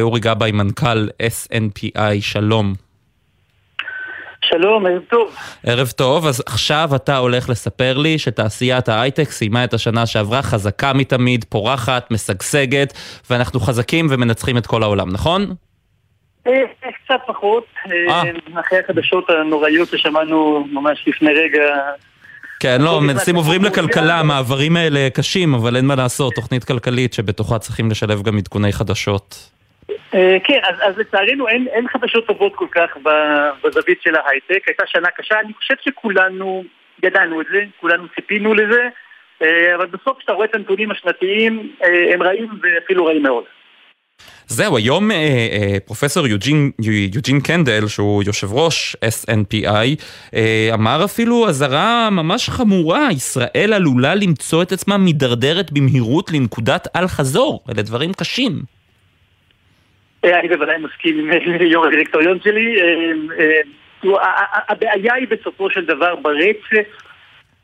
אורי 0.00 0.20
גבאי, 0.20 0.52
מנכ"ל 0.52 1.08
SNPI, 1.08 2.20
שלום. 2.20 2.89
שלום, 4.50 4.86
ערב 4.86 5.02
טוב. 5.10 5.36
ערב 5.66 5.88
טוב, 5.88 6.26
אז 6.26 6.42
עכשיו 6.46 6.88
אתה 6.96 7.16
הולך 7.16 7.48
לספר 7.48 7.98
לי 7.98 8.18
שתעשיית 8.18 8.88
ההייטק 8.88 9.30
סיימה 9.30 9.64
את 9.64 9.74
השנה 9.74 10.06
שעברה 10.06 10.42
חזקה 10.42 10.92
מתמיד, 10.92 11.44
פורחת, 11.44 12.10
משגשגת, 12.10 12.92
ואנחנו 13.30 13.60
חזקים 13.60 14.06
ומנצחים 14.10 14.56
את 14.56 14.66
כל 14.66 14.82
העולם, 14.82 15.08
נכון? 15.12 15.54
אה, 16.46 16.52
קצת 17.04 17.20
פחות, 17.26 17.64
אה. 18.10 18.22
אחרי 18.60 18.78
החדשות 18.78 19.30
הנוראיות 19.30 19.88
ששמענו 19.88 20.66
ממש 20.72 21.04
לפני 21.06 21.30
רגע. 21.32 21.62
כן, 22.60 22.82
לא, 22.82 23.00
מנסים 23.00 23.36
עוברים 23.36 23.64
לכלכלה, 23.64 24.20
המעברים 24.20 24.76
האלה 24.76 25.08
קשים, 25.14 25.54
אבל 25.54 25.76
אין 25.76 25.86
מה 25.86 25.94
לעשות, 25.94 26.34
תוכנית 26.34 26.64
כלכלית 26.64 27.12
שבתוכה 27.12 27.58
צריכים 27.58 27.90
לשלב 27.90 28.22
גם 28.22 28.38
עדכוני 28.38 28.72
חדשות. 28.72 29.50
אה, 30.14 30.36
כן, 30.44 30.60
אז, 30.62 30.74
אז 30.82 30.98
לצערנו 30.98 31.48
אין, 31.48 31.66
אין 31.72 31.88
חדשות 31.88 32.26
טובות 32.26 32.54
כל 32.54 32.66
כך 32.70 32.96
בזווית 33.64 34.02
של 34.02 34.14
ההייטק, 34.16 34.62
הייתה 34.66 34.82
שנה 34.86 35.08
קשה, 35.10 35.40
אני 35.40 35.52
חושב 35.54 35.74
שכולנו 35.84 36.64
ידענו 37.02 37.40
את 37.40 37.46
זה, 37.52 37.64
כולנו 37.80 38.08
ציפינו 38.14 38.54
לזה, 38.54 38.88
אה, 39.42 39.74
אבל 39.74 39.86
בסוף 39.86 40.18
כשאתה 40.18 40.32
רואה 40.32 40.46
את 40.46 40.54
הנתונים 40.54 40.90
השנתיים, 40.90 41.72
אה, 41.84 42.14
הם 42.14 42.22
רעים 42.22 42.48
ואפילו 42.62 43.06
רעים 43.06 43.22
מאוד. 43.22 43.44
זהו, 44.46 44.76
היום 44.76 45.10
אה, 45.10 45.16
אה, 45.16 45.76
פרופסור 45.86 46.26
יוג'ין, 46.26 46.70
יוג'ין 47.14 47.40
קנדל, 47.40 47.88
שהוא 47.88 48.22
יושב 48.22 48.52
ראש 48.52 48.96
SNPI, 48.96 50.04
אה, 50.34 50.70
אמר 50.74 51.04
אפילו 51.04 51.48
אזהרה 51.48 52.10
ממש 52.10 52.50
חמורה, 52.50 53.08
ישראל 53.12 53.72
עלולה 53.72 54.14
למצוא 54.14 54.62
את 54.62 54.72
עצמה 54.72 54.96
מידרדרת 54.98 55.72
במהירות 55.72 56.30
לנקודת 56.32 56.88
אל-חזור. 56.96 57.64
אלה 57.68 57.82
דברים 57.82 58.12
קשים. 58.12 58.79
אני 60.24 60.48
בוודאי 60.48 60.78
מסכים 60.78 61.18
עם 61.18 61.62
יו"ר 61.62 61.86
הדירקטוריון 61.86 62.40
שלי. 62.40 62.80
אה, 62.80 63.12
אה, 64.04 64.44
הבעיה 64.68 65.14
היא 65.14 65.28
בסופו 65.28 65.70
של 65.70 65.84
דבר 65.84 66.16
ברצף 66.16 66.88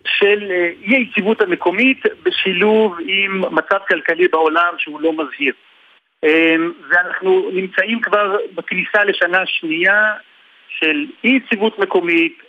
של 0.06 0.50
אה, 0.50 0.70
אי 0.82 0.96
היציבות 0.96 1.40
המקומית 1.40 2.02
בשילוב 2.22 2.98
עם 3.06 3.40
מצב 3.40 3.78
כלכלי 3.88 4.28
בעולם 4.28 4.74
שהוא 4.78 5.00
לא 5.00 5.12
מזהיר. 5.12 5.54
ואנחנו 6.90 7.50
נמצאים 7.52 8.00
כבר 8.00 8.36
בכניסה 8.54 9.04
לשנה 9.04 9.46
שנייה 9.46 10.12
של 10.68 11.06
אי 11.24 11.30
יציבות 11.30 11.78
מקומית, 11.78 12.42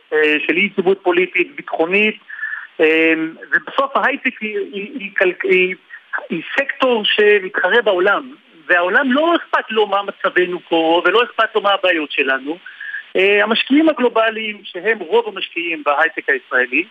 של 0.48 0.58
אי 0.58 0.66
יציבות 0.66 1.00
פוליטית, 1.04 1.56
ביטחונית, 1.56 2.18
ובסוף 3.52 3.96
ההייטק 3.96 4.42
היא, 4.42 4.58
היא, 4.74 4.92
היא, 5.00 5.34
היא, 5.44 5.76
היא 6.30 6.42
סקטור 6.56 7.06
שמתחרה 7.06 7.82
בעולם, 7.82 8.32
והעולם 8.68 9.12
לא 9.12 9.36
אכפת 9.36 9.72
לו 9.72 9.88
מה 9.88 10.02
מצבנו 10.04 10.60
פה 10.70 11.02
ולא 11.06 11.24
אכפת 11.24 11.56
לו 11.56 11.62
מה 11.62 11.70
הבעיות 11.72 12.12
שלנו. 12.12 12.58
המשקיעים 13.16 13.90
הגלובליים, 13.90 14.62
שהם 14.64 15.00
רוב 15.00 15.28
המשקיעים 15.28 15.84
בהייטק 15.86 16.30
הישראלי, 16.30 16.86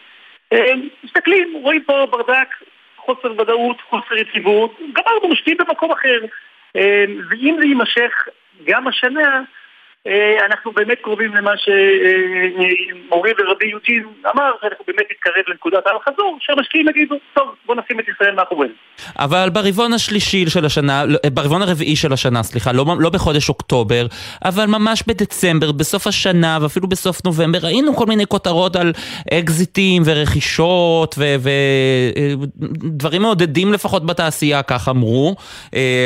מסתכלים, 1.05 1.53
רואים 1.63 1.83
פה 1.83 2.07
ברדק, 2.11 2.49
חוסר 2.97 3.33
ודאות, 3.41 3.81
חוסר 3.81 4.15
יציבות, 4.17 4.79
גמרנו, 4.93 5.29
משקיעים 5.29 5.59
במקום 5.59 5.93
אחר. 5.93 6.21
ואם 7.31 7.57
זה 7.59 7.65
יימשך 7.67 8.29
גם 8.65 8.89
השנה, 8.89 9.21
אה, 9.21 9.41
אנחנו 10.47 10.73
באמת 10.73 10.99
קרובים 11.03 11.35
למה 11.35 11.51
שמורי 11.57 13.31
ורבי 13.39 13.67
יוג'ין 13.67 14.05
אמר, 14.35 14.51
שאנחנו 14.61 14.85
באמת 14.87 15.07
נתקרב 15.11 15.45
לנקודת 15.49 15.87
האל-חזור, 15.87 16.39
שהמשקיעים 16.41 16.89
יגידו, 16.89 17.15
טוב, 17.35 17.49
בוא 17.67 17.75
נשים 17.75 18.01
את 18.01 18.05
ישראל 18.09 18.35
מאחורינו. 18.35 18.75
אבל 19.19 19.51
ברבעון 19.51 19.93
השלישי 19.93 20.51
של 20.51 20.65
השנה, 20.65 21.05
אה, 21.25 21.31
ברבעון 21.31 21.63
הרביעי 21.63 21.97
של 21.97 22.13
השנה, 22.13 22.43
סליחה, 22.43 22.73
לא, 22.73 22.85
לא 22.99 23.11
בחודש 23.11 23.49
אוקטובר, 23.49 24.07
אבל 24.45 24.67
ממש 24.67 25.03
בדצמבר, 25.07 25.73
בסוף 25.73 26.07
השנה 26.07 26.59
ואפילו 26.63 26.89
בסוף 26.89 27.25
נובמבר, 27.25 27.59
ראינו 27.63 27.97
כל 27.97 28.07
מיני 28.07 28.27
כותרות 28.27 28.77
על 28.77 28.93
אקזיטים 29.33 30.03
ורכישות 30.07 31.15
ודברים 32.83 33.23
אה, 33.23 33.27
מעודדים 33.27 33.73
לפחות 33.73 34.07
בתעשייה, 34.07 34.63
כך 34.63 34.89
אמרו, 34.89 35.37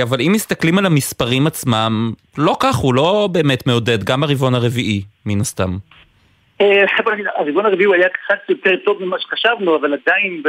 אבל 0.02 0.20
אם 0.20 0.32
מסתכלים 0.32 0.78
על 0.78 0.86
המספרים 0.86 1.46
עצמם, 1.46 2.12
לא 2.38 2.56
כך 2.62 2.74
הוא, 2.74 2.94
לא 2.94 3.28
באמת 3.32 3.66
מעודד, 3.66 4.04
גם 4.04 4.20
ברבעון 4.20 4.54
הרביעי, 4.54 5.02
מן 5.26 5.40
הסתם. 5.40 5.70
אה, 6.60 6.84
הרבעון 7.36 7.66
הרביעי 7.66 7.84
הוא 7.86 7.94
היה 7.94 8.08
קצת 8.08 8.38
יותר 8.48 8.76
טוב 8.76 9.04
ממה 9.04 9.16
שחשבנו, 9.18 9.76
אבל 9.76 9.94
עדיין 9.94 10.42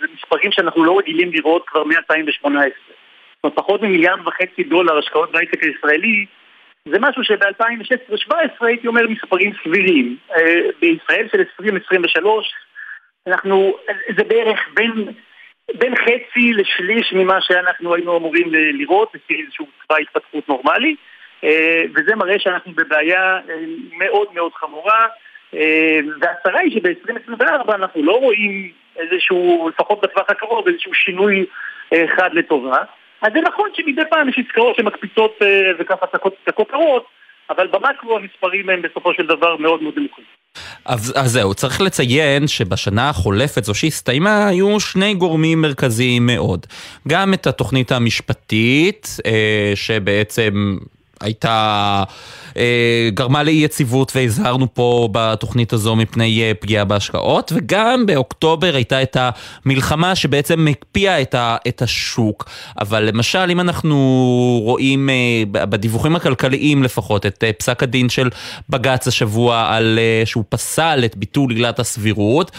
במספרים 0.00 0.52
שאנחנו 0.52 0.84
לא 0.84 0.98
רגילים 0.98 1.32
לראות 1.32 1.62
כבר 1.66 1.84
מ-2018. 1.84 2.42
זאת 2.42 3.44
אומרת, 3.44 3.56
פחות 3.56 3.82
ממיליארד 3.82 4.26
וחצי 4.26 4.64
דולר 4.64 4.98
השקעות 4.98 5.32
בהייטק 5.32 5.62
הישראלי, 5.62 6.26
זה 6.84 6.98
משהו 7.00 7.24
שב-2016-2017 7.24 8.34
הייתי 8.60 8.86
אומר 8.86 9.08
מספרים 9.08 9.52
סבירים. 9.64 10.16
אה, 10.36 10.60
בישראל 10.80 11.28
של 11.32 11.38
2023 11.38 12.52
אנחנו, 13.26 13.76
זה 14.16 14.24
בערך 14.24 14.60
בין, 14.74 14.92
בין 15.74 15.94
חצי 15.96 16.52
לשליש 16.52 17.12
ממה 17.12 17.40
שאנחנו 17.40 17.94
היינו 17.94 18.16
אמורים 18.16 18.46
לראות, 18.52 19.14
לפי 19.14 19.42
איזשהו 19.42 19.66
צבא 19.84 19.96
התפתחות 19.96 20.48
נורמלי. 20.48 20.96
אה, 21.44 21.82
וזה 21.94 22.16
מראה 22.16 22.38
שאנחנו 22.38 22.72
בבעיה 22.72 23.38
אה, 23.48 23.54
מאוד 23.98 24.28
מאוד 24.34 24.52
חמורה. 24.54 25.06
אה, 25.54 25.98
והצרה 26.20 26.60
היא 26.60 26.72
שב-2024 26.72 27.74
אנחנו 27.74 28.02
לא 28.02 28.12
רואים 28.12 28.72
איזשהו, 28.96 29.68
לפחות 29.68 30.00
בטווח 30.02 30.24
הקרוב, 30.28 30.68
איזשהו 30.68 30.94
שינוי 30.94 31.46
אחד 31.94 32.30
לטובה. 32.32 32.82
אז 33.22 33.32
זה 33.32 33.40
נכון 33.40 33.70
שמדי 33.74 34.02
פעם 34.10 34.28
יש 34.28 34.38
עסקאות 34.46 34.76
שמקפיצות 34.76 35.38
וככה 35.78 36.06
את 36.06 36.48
הכותרות, 36.48 37.06
אבל 37.50 37.66
במקרו 37.66 38.16
המספרים 38.16 38.70
הם 38.70 38.82
בסופו 38.82 39.14
של 39.14 39.26
דבר 39.26 39.56
מאוד 39.56 39.82
מאוד 39.82 39.94
נמוכים. 39.96 40.24
אז, 40.84 41.14
אז 41.16 41.30
זהו, 41.30 41.54
צריך 41.54 41.80
לציין 41.80 42.46
שבשנה 42.46 43.08
החולפת, 43.08 43.64
זו 43.64 43.74
שהסתיימה, 43.74 44.48
היו 44.48 44.80
שני 44.80 45.14
גורמים 45.14 45.62
מרכזיים 45.62 46.26
מאוד. 46.26 46.66
גם 47.08 47.34
את 47.34 47.46
התוכנית 47.46 47.92
המשפטית, 47.92 49.06
שבעצם 49.74 50.76
הייתה, 51.20 52.04
אה, 52.56 53.08
גרמה 53.14 53.42
לאי 53.42 53.52
יציבות 53.52 54.12
והזהרנו 54.16 54.74
פה 54.74 55.08
בתוכנית 55.12 55.72
הזו 55.72 55.96
מפני 55.96 56.42
אה, 56.42 56.52
פגיעה 56.60 56.84
בהשקעות 56.84 57.52
וגם 57.54 58.06
באוקטובר 58.06 58.74
הייתה 58.74 59.02
את 59.02 59.16
המלחמה 59.20 60.14
שבעצם 60.14 60.66
הקפיאה 60.70 61.22
את, 61.22 61.34
את 61.68 61.82
השוק. 61.82 62.48
אבל 62.80 63.04
למשל 63.04 63.50
אם 63.50 63.60
אנחנו 63.60 63.96
רואים 64.64 65.10
אה, 65.10 65.42
בדיווחים 65.52 66.16
הכלכליים 66.16 66.82
לפחות 66.82 67.26
את 67.26 67.44
פסק 67.58 67.82
הדין 67.82 68.08
של 68.08 68.30
בג"ץ 68.68 69.08
השבוע 69.08 69.66
על 69.68 69.98
שהוא 70.24 70.44
פסל 70.48 71.02
את 71.04 71.16
ביטול 71.16 71.50
עילת 71.50 71.78
הסבירות 71.78 72.50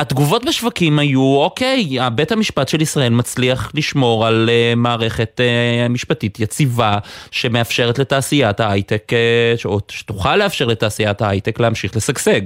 התגובות 0.00 0.44
בשווקים 0.44 0.98
היו, 0.98 1.36
אוקיי, 1.36 1.84
בית 2.14 2.32
המשפט 2.32 2.68
של 2.68 2.80
ישראל 2.80 3.12
מצליח 3.12 3.72
לשמור 3.74 4.26
על 4.26 4.48
uh, 4.48 4.76
מערכת 4.76 5.40
uh, 5.40 5.92
משפטית 5.92 6.40
יציבה 6.40 6.98
שמאפשרת 7.30 7.98
לתעשיית 7.98 8.60
ההייטק, 8.60 9.02
uh, 9.12 9.64
או 9.64 9.78
שתוכל 9.88 10.36
לאפשר 10.36 10.66
לתעשיית 10.66 11.20
ההייטק 11.20 11.60
להמשיך 11.60 11.96
לשגשג. 11.96 12.40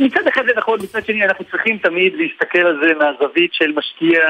מצד 0.00 0.26
אחד 0.28 0.42
זה 0.46 0.52
נכון, 0.56 0.78
מצד 0.82 1.06
שני 1.06 1.24
אנחנו 1.24 1.44
צריכים 1.44 1.78
תמיד 1.78 2.12
להסתכל 2.16 2.58
על 2.58 2.80
זה 2.82 2.94
מהזווית 2.94 3.54
של 3.54 3.72
משקיע 3.76 4.20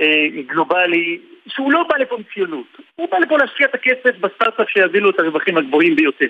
אה, 0.00 0.26
גלובלי, 0.46 1.18
שהוא 1.46 1.72
לא 1.72 1.84
בא 1.88 1.96
לפה 1.96 2.16
מציונות, 2.18 2.66
הוא 2.96 3.08
בא 3.10 3.18
לפה 3.18 3.36
להשקיע 3.38 3.66
את 3.66 3.74
הכסף 3.74 4.18
בסטארט-אפ 4.20 4.70
שיביא 4.70 5.00
לו 5.00 5.10
את 5.10 5.18
הרווחים 5.18 5.56
הגבוהים 5.56 5.96
ביותר. 5.96 6.26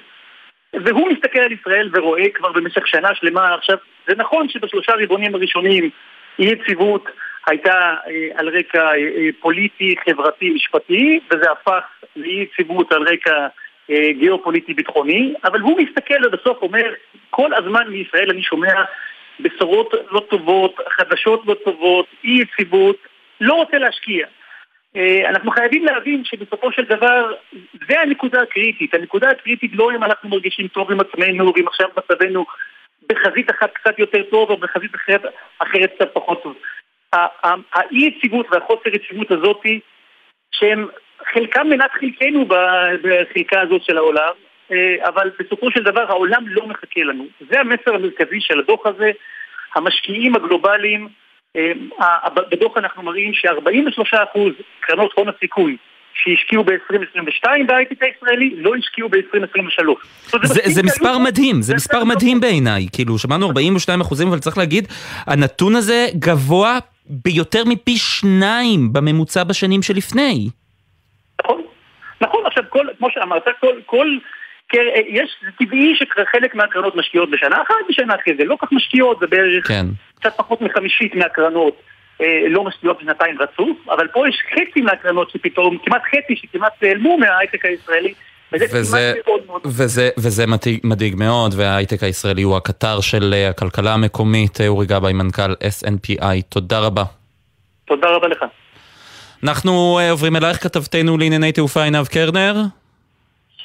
והוא 0.75 1.09
מסתכל 1.13 1.39
על 1.39 1.53
ישראל 1.53 1.91
ורואה 1.93 2.29
כבר 2.35 2.53
במשך 2.53 2.87
שנה 2.87 3.15
שלמה, 3.15 3.55
עכשיו, 3.55 3.77
זה 4.09 4.15
נכון 4.17 4.49
שבשלושה 4.49 4.93
רבעונים 4.99 5.35
הראשונים 5.35 5.91
אי 6.39 6.45
יציבות 6.45 7.09
הייתה 7.47 7.95
אה, 8.07 8.29
על 8.35 8.49
רקע 8.49 8.87
אה, 8.87 8.95
אה, 8.95 9.29
פוליטי, 9.41 9.95
חברתי, 10.05 10.51
משפטי, 10.51 11.21
וזה 11.31 11.51
הפך 11.51 11.85
לאי 12.17 12.47
יציבות 12.53 12.93
על 12.93 13.03
רקע 13.03 13.47
אה, 13.91 14.13
גיאופוליטי 14.19 14.75
ביטחוני, 14.75 15.35
אבל 15.45 15.61
הוא 15.61 15.81
מסתכל 15.81 16.27
ובסוף 16.27 16.63
אומר, 16.63 16.93
כל 17.31 17.55
הזמן 17.55 17.89
מישראל 17.89 18.31
אני 18.31 18.43
שומע 18.43 18.75
בשורות 19.41 19.95
לא 20.11 20.21
טובות, 20.31 20.75
חדשות 20.89 21.43
לא 21.47 21.55
טובות, 21.65 22.07
אי 22.25 22.43
יציבות, 22.43 22.97
לא 23.41 23.55
רוצה 23.55 23.79
להשקיע. 23.79 24.27
אה, 24.99 25.29
אנחנו 25.29 25.51
חייבים 25.51 25.85
להבין 25.85 26.25
שבסופו 26.25 26.73
של 26.73 26.85
דבר 26.85 27.33
זה 27.89 28.01
הנקודה 28.01 28.41
הקריטית. 28.43 28.95
הנקודה 28.95 29.31
הקריטית 29.31 29.71
לא 29.75 29.91
אם 29.91 30.05
אנחנו 30.05 30.29
מרגישים 30.29 30.69
טוב 30.69 30.93
עם 30.93 31.01
עצמנו 31.01 31.53
ואם 31.55 31.69
עכשיו 31.69 31.89
מצבנו 31.97 32.45
בחזית 33.09 33.51
אחת 33.51 33.71
קצת 33.73 33.99
יותר 33.99 34.23
טוב 34.23 34.51
או 34.51 34.57
בחזית 34.57 34.95
אחרת, 34.95 35.23
אחרת 35.59 35.93
קצת 35.95 36.09
פחות 36.13 36.43
טוב. 36.43 36.57
האי 37.13 38.07
יציבות 38.07 38.47
והחוסר 38.51 38.89
יציבות 38.95 39.31
הזאתי 39.31 39.81
שהם 40.53 40.89
חלקם 41.33 41.69
מנת 41.69 41.91
חלקנו 41.91 42.47
בחלקה 43.03 43.61
הזאת 43.61 43.83
של 43.85 43.97
העולם 43.97 44.33
אה, 44.73 45.09
אבל 45.09 45.31
בסופו 45.39 45.71
של 45.71 45.83
דבר 45.83 46.05
העולם 46.09 46.49
לא 46.49 46.67
מחכה 46.67 47.01
לנו. 47.01 47.27
זה 47.51 47.61
המסר 47.61 47.95
המרכזי 47.95 48.41
של 48.41 48.59
הדוח 48.59 48.87
הזה. 48.87 49.11
המשקיעים 49.75 50.37
הגלובליים 50.37 51.09
בדוח 52.51 52.77
אנחנו 52.77 53.03
מראים 53.03 53.35
ש-43% 53.35 54.39
קרנות 54.81 55.13
הון 55.17 55.29
הסיכוי 55.29 55.77
שהשקיעו 56.15 56.65
ב-2022 56.65 57.49
בהייטק 57.67 58.03
הישראלי, 58.03 58.55
לא 58.57 58.73
השקיעו 58.79 59.09
ב-2023. 59.09 60.37
זה, 60.43 60.61
זה 60.65 60.83
מספר 60.83 61.19
מדהים, 61.19 61.63
זה 61.63 61.75
מספר 61.75 62.05
מדהים 62.05 62.41
בעיניי. 62.41 62.87
כאילו, 62.93 63.19
שמענו 63.19 63.47
42 63.47 64.01
אחוזים, 64.01 64.29
אבל 64.29 64.39
צריך 64.39 64.59
להגיד, 64.59 64.89
הנתון 65.27 65.77
הזה 65.77 66.07
גבוה 66.15 66.79
ביותר 67.07 67.63
מפי 67.67 67.97
שניים 67.97 68.93
בממוצע 68.93 69.45
בשנים 69.45 69.83
שלפני. 69.83 70.49
נכון, 71.43 71.63
נכון, 72.21 72.47
עכשיו, 72.47 72.65
כל, 72.69 72.87
כמו 72.99 73.09
שאמרת, 73.11 73.45
כל, 73.61 73.75
כל 73.87 74.07
יש, 75.09 75.37
זה 75.43 75.51
טבעי 75.59 75.95
שחלק 75.97 76.55
מהקרנות 76.55 76.97
משקיעות 76.97 77.31
בשנה 77.31 77.57
אחת, 77.63 77.75
בשנה 77.89 78.15
אחרי 78.15 78.35
זה 78.39 78.45
לא 78.45 78.57
כך 78.63 78.73
משקיעות, 78.73 79.19
זה 79.21 79.27
בערך 79.27 79.69
כן. 79.69 79.87
קצת 80.15 80.37
פחות 80.37 80.61
מחמישית 80.61 81.15
מהקרנות 81.15 81.83
אה, 82.21 82.49
לא 82.49 82.65
משקיעות 82.65 82.99
בשנתיים 83.01 83.37
רצוף, 83.41 83.89
אבל 83.91 84.09
פה 84.09 84.29
יש 84.29 84.43
חצי 84.55 84.81
מהקרנות 84.81 85.31
שפתאום, 85.31 85.79
כמעט 85.85 86.03
חצי 86.03 86.37
שכמעט 86.37 86.73
נעלמו 86.83 87.19
מההייטק 87.19 87.65
הישראלי. 87.65 88.15
וזה, 88.53 89.15
וזה, 89.65 90.11
וזה 90.19 90.47
מדאיג, 90.47 90.81
מדאיג 90.85 91.15
מאוד, 91.17 91.55
וההייטק 91.57 92.03
הישראלי 92.03 92.43
הוא 92.43 92.57
הקטר 92.57 93.01
של 93.01 93.35
אה, 93.35 93.49
הכלכלה 93.49 93.95
המקומית. 93.95 94.61
אה, 94.61 94.69
אורי 94.69 94.87
גבאי, 94.87 95.13
מנכ"ל 95.13 95.53
SNPI, 95.53 96.43
תודה 96.49 96.79
רבה. 96.79 97.03
תודה 97.85 98.09
רבה 98.09 98.29
לך. 98.29 98.45
אנחנו 99.45 99.99
עוברים 100.11 100.37
אלייך, 100.37 100.63
כתבתנו 100.63 101.19
לענייני 101.19 101.53
תעופה 101.53 101.83
עינב 101.83 102.07
קרנר. 102.07 102.55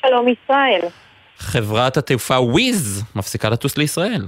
שלום 0.08 0.28
ישראל. 0.28 0.82
חברת 1.38 1.98
התעופה 1.98 2.40
וויז 2.40 3.04
מפסיקה 3.16 3.50
לטוס 3.50 3.78
לישראל. 3.78 4.22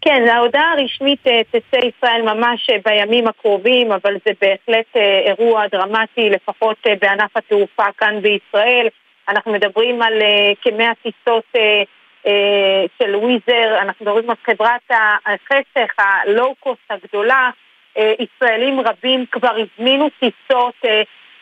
כן, 0.00 0.22
ההודעה 0.32 0.72
הרשמית 0.72 1.26
אה, 1.26 1.40
תצא 1.44 1.76
ישראל 1.76 2.22
ממש 2.22 2.70
אה, 2.70 2.76
בימים 2.84 3.26
הקרובים, 3.26 3.92
אבל 3.92 4.14
זה 4.26 4.32
בהחלט 4.40 4.86
אה, 4.96 5.20
אירוע 5.26 5.66
דרמטי, 5.66 6.30
לפחות 6.30 6.76
בענף 7.00 7.36
התעופה 7.36 7.84
כאן 7.98 8.20
בישראל. 8.22 8.86
אנחנו 9.28 9.52
מדברים 9.52 10.02
על 10.02 10.12
כמאה 10.62 10.92
טיסות 11.02 11.44
של 12.98 13.16
וויזר, 13.16 13.78
אנחנו 13.80 14.04
מדברים 14.06 14.30
על 14.30 14.36
חברת 14.46 14.90
החסך, 15.26 15.92
הלואו-קוסט 15.98 16.90
הגדולה. 16.90 17.50
ישראלים 17.96 18.80
רבים 18.80 19.24
כבר 19.32 19.50
הזמינו 19.56 20.08
טיסות 20.20 20.74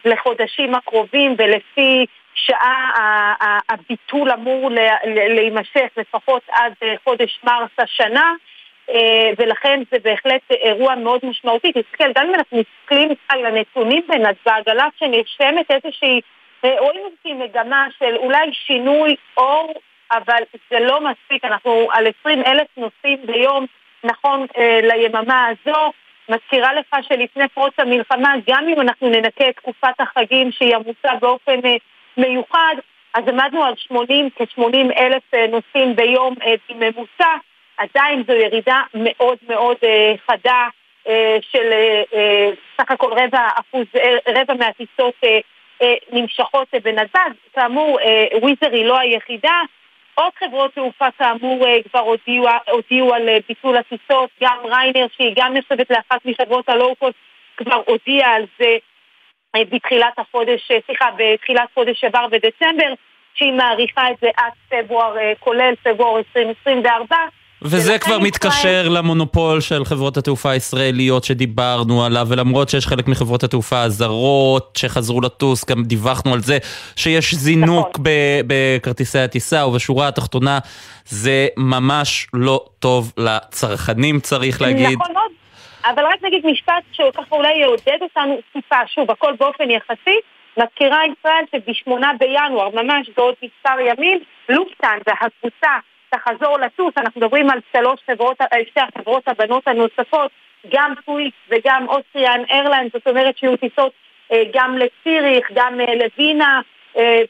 לחודשים 0.05 0.75
הקרובים 0.75 1.35
ולפי 1.39 2.07
שעה 2.35 3.35
הביטול 3.69 4.31
אמור 4.31 4.71
להימשך 5.05 5.89
לפחות 5.97 6.43
עד 6.51 6.73
חודש 7.05 7.41
מרס 7.45 7.71
השנה 7.79 8.33
ולכן 9.39 9.83
זה 9.91 9.97
בהחלט 10.05 10.51
אירוע 10.51 10.95
מאוד 10.95 11.21
משמעותי. 11.23 11.73
תסתכל, 11.73 12.13
גם 12.15 12.27
אם 12.27 12.35
אנחנו 12.35 12.59
מסתכלים 12.59 13.09
על 13.29 13.47
הנתונים 13.47 14.03
בנתב"ג, 14.09 14.63
על 14.67 14.81
אף 14.81 14.93
שנרשמת 14.97 15.71
איזושהי, 15.71 16.21
רואים 16.63 17.01
איזושהי 17.07 17.33
מגמה 17.33 17.87
של 17.99 18.17
אולי 18.17 18.53
שינוי 18.53 19.17
אור, 19.37 19.73
אבל 20.13 20.43
זה 20.71 20.81
לא 20.81 21.01
מספיק, 21.01 21.45
אנחנו 21.45 21.89
על 21.93 22.07
20 22.21 22.43
אלף 22.47 22.67
נוסעים 22.77 23.27
ביום, 23.27 23.67
נכון 24.05 24.47
ליממה 24.83 25.47
הזו. 25.47 25.93
מזכירה 26.29 26.75
לך 26.75 26.97
שלפני 27.03 27.49
פרוץ 27.49 27.75
המלחמה, 27.79 28.35
גם 28.47 28.69
אם 28.69 28.81
אנחנו 28.81 29.09
ננקה 29.09 29.49
את 29.49 29.57
תקופת 29.57 30.01
החגים 30.01 30.53
שהיא 30.53 30.75
עמוסה 30.75 31.15
באופן 31.21 31.61
מיוחד, 32.17 32.75
אז 33.15 33.29
עמדנו 33.29 33.65
על 33.65 33.75
80, 33.77 34.29
כ-80 34.37 34.99
אלף 34.99 35.23
נוסעים 35.49 35.97
ביום 35.97 36.35
בממוצע, 36.69 37.35
עדיין 37.77 38.23
זו 38.27 38.33
ירידה 38.33 38.81
מאוד 38.95 39.39
מאוד 39.49 39.77
חדה 40.27 40.69
של 41.41 41.73
סך 42.77 42.91
הכל 42.91 43.13
רבע 43.13 43.49
אחוז, 43.55 43.87
רבע 44.29 44.55
מהטיסות 44.55 45.15
נמשכות 46.13 46.69
בנתב"ג. 46.83 47.31
כאמור, 47.55 47.99
וויזר 48.43 48.73
היא 48.73 48.85
לא 48.85 48.99
היחידה. 48.99 49.61
עוד 50.15 50.33
חברות 50.39 50.75
תעופה 50.75 51.07
כאמור 51.19 51.67
כבר 51.91 52.01
הודיעו, 52.01 52.47
הודיעו 52.71 53.15
על 53.15 53.29
ביטול 53.49 53.77
הטיסות, 53.77 54.31
גם 54.43 54.57
ריינר 54.65 55.07
שהיא 55.17 55.33
גם 55.37 55.55
נחשבת 55.55 55.91
לאחת 55.91 56.25
מחברות 56.25 56.69
הלואו-קוסט 56.69 57.17
כבר 57.57 57.83
הודיעה 57.87 58.35
על 58.35 58.45
זה 58.59 58.77
בתחילת 59.71 60.19
החודש, 60.19 60.71
סליחה, 60.87 61.05
בתחילת 61.19 61.69
חודש 61.75 62.05
עבר 62.05 62.27
בדצמבר, 62.27 62.93
שהיא 63.35 63.53
מעריכה 63.53 64.11
את 64.11 64.17
זה 64.21 64.29
עד 64.37 64.53
פברואר, 64.69 65.15
כולל 65.41 65.75
פברואר 65.83 66.19
2024. 66.19 67.17
וזה 67.63 67.99
כבר 67.99 68.19
מתקשר 68.19 68.89
למונופול 68.89 69.61
של 69.61 69.85
חברות 69.85 70.17
התעופה 70.17 70.51
הישראליות 70.51 71.25
שדיברנו 71.25 72.05
עליו, 72.05 72.27
ולמרות 72.31 72.69
שיש 72.69 72.87
חלק 72.87 73.09
מחברות 73.09 73.43
התעופה 73.43 73.83
הזרות 73.83 74.79
שחזרו 74.79 75.21
לטוס, 75.21 75.65
גם 75.65 75.83
דיווחנו 75.83 76.35
על 76.35 76.41
זה 76.41 76.59
שיש 76.97 77.35
זינוק 77.35 77.89
נכון. 77.89 78.05
בכרטיסי 78.47 79.19
הטיסה, 79.19 79.67
ובשורה 79.67 80.09
התחתונה 80.09 80.59
זה 81.05 81.47
ממש 81.57 82.27
לא 82.35 82.65
טוב 82.79 83.13
לצרכנים, 83.17 84.21
צריך 84.21 84.63
להגיד. 84.63 84.99
נכון 84.99 85.13
מאוד, 85.13 85.24
אבל 85.85 86.05
רק 86.05 86.23
נגיד 86.23 86.47
משפט 86.47 86.83
שככה 86.93 87.37
אולי 87.37 87.55
יעודד 87.57 87.99
אותנו 88.01 88.39
טיפה, 88.53 88.87
שוב, 88.87 89.11
הכל 89.11 89.33
באופן 89.33 89.71
יחסי. 89.71 90.19
מזכירה 90.57 91.01
ישראל 91.05 91.45
שבשמונה 91.53 92.13
בינואר, 92.19 92.69
ממש 92.83 93.11
בעוד 93.17 93.35
מספר 93.43 93.81
ימים, 93.81 94.21
לופטנזה, 94.49 95.11
הקבוצה 95.21 95.71
תחזור 96.11 96.59
לטוס, 96.59 96.95
אנחנו 96.97 97.21
מדברים 97.21 97.51
על 97.51 97.59
שלוש 97.73 98.01
חברות, 98.07 98.37
שתי 98.69 98.81
החברות 98.81 99.29
הבנות 99.29 99.69
הנוספות, 99.69 100.31
גם 100.73 100.95
סוויס 101.05 101.33
וגם 101.49 101.87
אוסטריאן 101.89 102.41
איירליין, 102.51 102.89
זאת 102.93 103.09
אומרת 103.09 103.39
שיהיו 103.39 103.57
טיסות 103.57 103.93
גם 104.55 104.79
לציריך, 104.79 105.49
גם 105.55 105.81
לווינה 105.81 106.61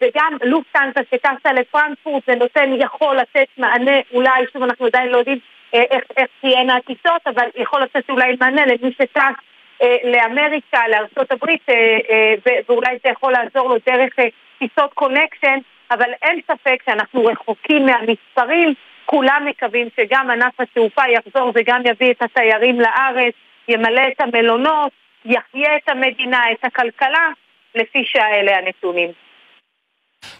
וגם 0.01 0.37
לופטנזה 0.43 1.01
שטסה 1.14 1.53
לפרנקפורט, 1.53 2.23
זה 2.27 2.35
נותן, 2.35 2.71
יכול 2.79 3.17
לתת 3.17 3.49
מענה, 3.59 4.01
אולי, 4.12 4.45
שוב 4.53 4.62
אנחנו 4.62 4.87
עדיין 4.87 5.09
לא 5.09 5.17
יודעים 5.17 5.38
איך, 5.75 6.05
איך 6.17 6.27
תהיינה 6.41 6.77
הטיסות, 6.77 7.27
אבל 7.27 7.49
יכול 7.57 7.83
לתת 7.83 8.11
אולי 8.11 8.37
מענה 8.41 8.67
למי 8.67 8.93
שטס 8.93 9.35
לאמריקה, 10.05 10.89
לארצות 10.89 11.33
הברית, 11.33 11.67
ואולי 12.69 12.99
זה 13.05 13.11
יכול 13.11 13.33
לעזור 13.33 13.69
לו 13.69 13.77
דרך 13.87 14.15
טיסות 14.59 14.95
קונקשן 14.95 15.59
אבל 15.91 16.11
אין 16.23 16.41
ספק 16.47 16.83
שאנחנו 16.87 17.25
רחוקים 17.25 17.87
מהמספרים, 17.87 18.75
כולם 19.05 19.47
מקווים 19.47 19.89
שגם 19.97 20.31
ענף 20.31 20.61
התעופה 20.61 21.03
יחזור 21.09 21.53
וגם 21.55 21.83
יביא 21.85 22.11
את 22.11 22.23
התיירים 22.23 22.81
לארץ, 22.81 23.35
ימלא 23.69 24.03
את 24.09 24.21
המלונות, 24.21 24.93
יחיה 25.25 25.77
את 25.77 25.89
המדינה, 25.89 26.43
את 26.53 26.65
הכלכלה, 26.65 27.29
לפי 27.75 28.05
שאלה 28.05 28.59
הנתונים. 28.59 29.11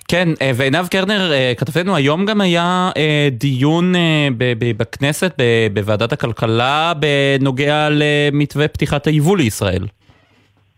כן, 0.09 0.29
ועינב 0.55 0.89
קרנר, 0.91 1.33
כתבתנו, 1.59 1.97
היום 1.97 2.27
גם 2.27 2.41
היה 2.41 2.91
דיון 3.31 3.93
בכנסת, 4.59 5.35
בוועדת 5.73 6.13
הכלכלה, 6.13 6.93
בנוגע 6.97 7.89
למתווה 7.91 8.69
פתיחת 8.69 9.07
היבוא 9.07 9.37
לישראל. 9.37 9.83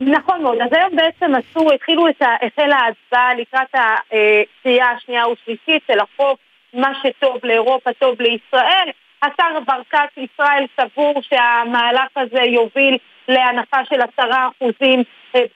נכון 0.01 0.42
מאוד, 0.42 0.59
אז 0.61 0.69
היום 0.73 0.97
בעצם 0.97 1.33
עשו, 1.35 1.73
התחילו 1.75 2.09
את 2.09 2.23
ה... 2.23 2.27
החלה 2.47 2.77
ההצבעה 2.77 3.35
לקראת 3.35 3.75
הקריאה 3.75 4.90
השנייה 4.90 5.29
ושלישית 5.29 5.83
של 5.87 5.99
החוק 5.99 6.38
מה 6.75 6.92
שטוב 7.03 7.37
לאירופה 7.45 7.90
טוב 7.92 8.16
לישראל. 8.21 8.88
השר 9.23 9.61
ברקת 9.66 10.09
ישראל 10.16 10.64
סבור 10.81 11.23
שהמהלך 11.23 12.11
הזה 12.16 12.42
יוביל 12.42 12.99
להנחה 13.29 13.85
של 13.85 14.01
עשרה 14.01 14.49
אחוזים 14.49 15.03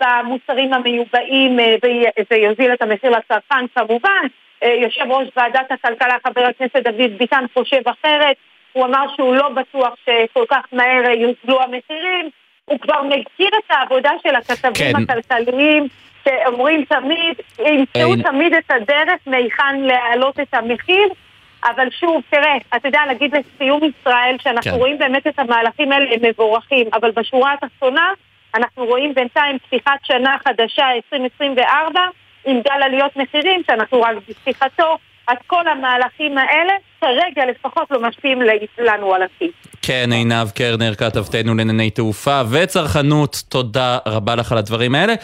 במוצרים 0.00 0.72
המיובאים 0.72 1.58
ויוזיל 2.30 2.72
את 2.72 2.82
המחיר 2.82 3.10
לצרכן 3.10 3.66
כמובן. 3.74 4.26
יושב 4.62 5.04
ראש 5.10 5.28
ועדת 5.36 5.72
הכלכלה 5.72 6.16
חבר 6.26 6.44
הכנסת 6.44 6.76
דוד 6.76 7.18
ביטן 7.18 7.44
חושב 7.54 7.88
אחרת, 7.88 8.36
הוא 8.72 8.84
אמר 8.84 9.04
שהוא 9.16 9.34
לא 9.34 9.48
בטוח 9.48 9.94
שכל 10.04 10.44
כך 10.48 10.64
מהר 10.72 11.10
יוזלו 11.10 11.62
המחירים 11.62 12.30
הוא 12.64 12.78
כבר 12.78 13.02
מכיר 13.02 13.48
את 13.48 13.70
העבודה 13.70 14.10
של 14.22 14.34
הכתבים 14.34 14.92
כן. 14.96 15.02
הכלכליים 15.02 15.86
שאומרים 16.24 16.84
תמיד, 16.84 17.34
ימצאו 17.58 18.12
אין... 18.12 18.22
תמיד 18.22 18.54
את 18.54 18.70
הדרך 18.70 19.18
מהיכן 19.26 19.80
להעלות 19.80 20.40
את 20.40 20.54
המחיר 20.54 21.08
אבל 21.64 21.88
שוב, 22.00 22.22
תראה, 22.30 22.56
אתה 22.76 22.88
יודע, 22.88 23.00
להגיד 23.06 23.34
לסיום 23.34 23.80
ישראל 23.84 24.36
שאנחנו 24.42 24.70
כן. 24.70 24.76
רואים 24.76 24.98
באמת 24.98 25.26
את 25.26 25.38
המהלכים 25.38 25.92
האלה 25.92 26.06
הם 26.14 26.20
מבורכים 26.22 26.86
אבל 26.92 27.10
בשורה 27.10 27.52
התחתונה 27.52 28.12
אנחנו 28.54 28.84
רואים 28.84 29.14
בינתיים 29.14 29.58
פתיחת 29.58 29.98
שנה 30.02 30.36
חדשה 30.44 30.84
2024 31.12 32.00
עם 32.46 32.60
גל 32.60 32.82
עליות 32.82 33.16
מחירים 33.16 33.62
שאנחנו 33.66 34.02
רק 34.02 34.16
בפתיחתו 34.28 34.96
אז 35.28 35.36
כל 35.46 35.68
המהלכים 35.68 36.38
האלה 36.38 36.72
כרגע 37.00 37.46
לפחות 37.50 37.90
לא 37.90 38.00
משפיעים 38.08 38.42
לנו 38.78 39.14
על 39.14 39.22
הכיס. 39.22 39.50
כן, 39.82 40.08
עינב 40.12 40.50
קרנר, 40.54 40.94
כתבתנו 40.94 41.54
לענייני 41.54 41.90
תעופה 41.90 42.42
וצרכנות, 42.50 43.42
תודה 43.48 43.98
רבה 44.06 44.34
לך 44.34 44.52
על 44.52 44.58
הדברים 44.58 44.94
האלה. 44.94 45.14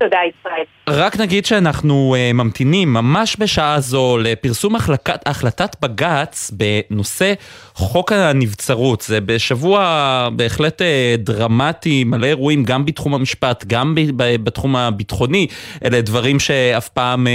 תודה, 0.00 0.18
ישראל. 0.40 0.64
רק 0.88 1.16
נגיד 1.16 1.46
שאנחנו 1.46 2.14
uh, 2.16 2.32
ממתינים 2.34 2.92
ממש 2.92 3.36
בשעה 3.38 3.80
זו 3.80 4.18
לפרסום 4.18 4.76
החלקת, 4.76 5.28
החלטת 5.28 5.76
בג"ץ 5.82 6.50
בנושא 6.50 7.32
חוק 7.74 8.12
הנבצרות. 8.12 9.00
זה 9.00 9.20
בשבוע 9.20 10.28
בהחלט 10.36 10.82
uh, 10.82 10.84
דרמטי, 11.18 12.04
מלא 12.04 12.26
אירועים 12.26 12.64
גם 12.64 12.84
בתחום 12.84 13.14
המשפט, 13.14 13.64
גם 13.66 13.94
ב- 13.94 14.10
ב- 14.22 14.44
בתחום 14.44 14.76
הביטחוני. 14.76 15.46
אלה 15.84 16.00
דברים 16.00 16.40
שאף 16.40 16.88
פעם 16.88 17.26
uh, 17.26 17.30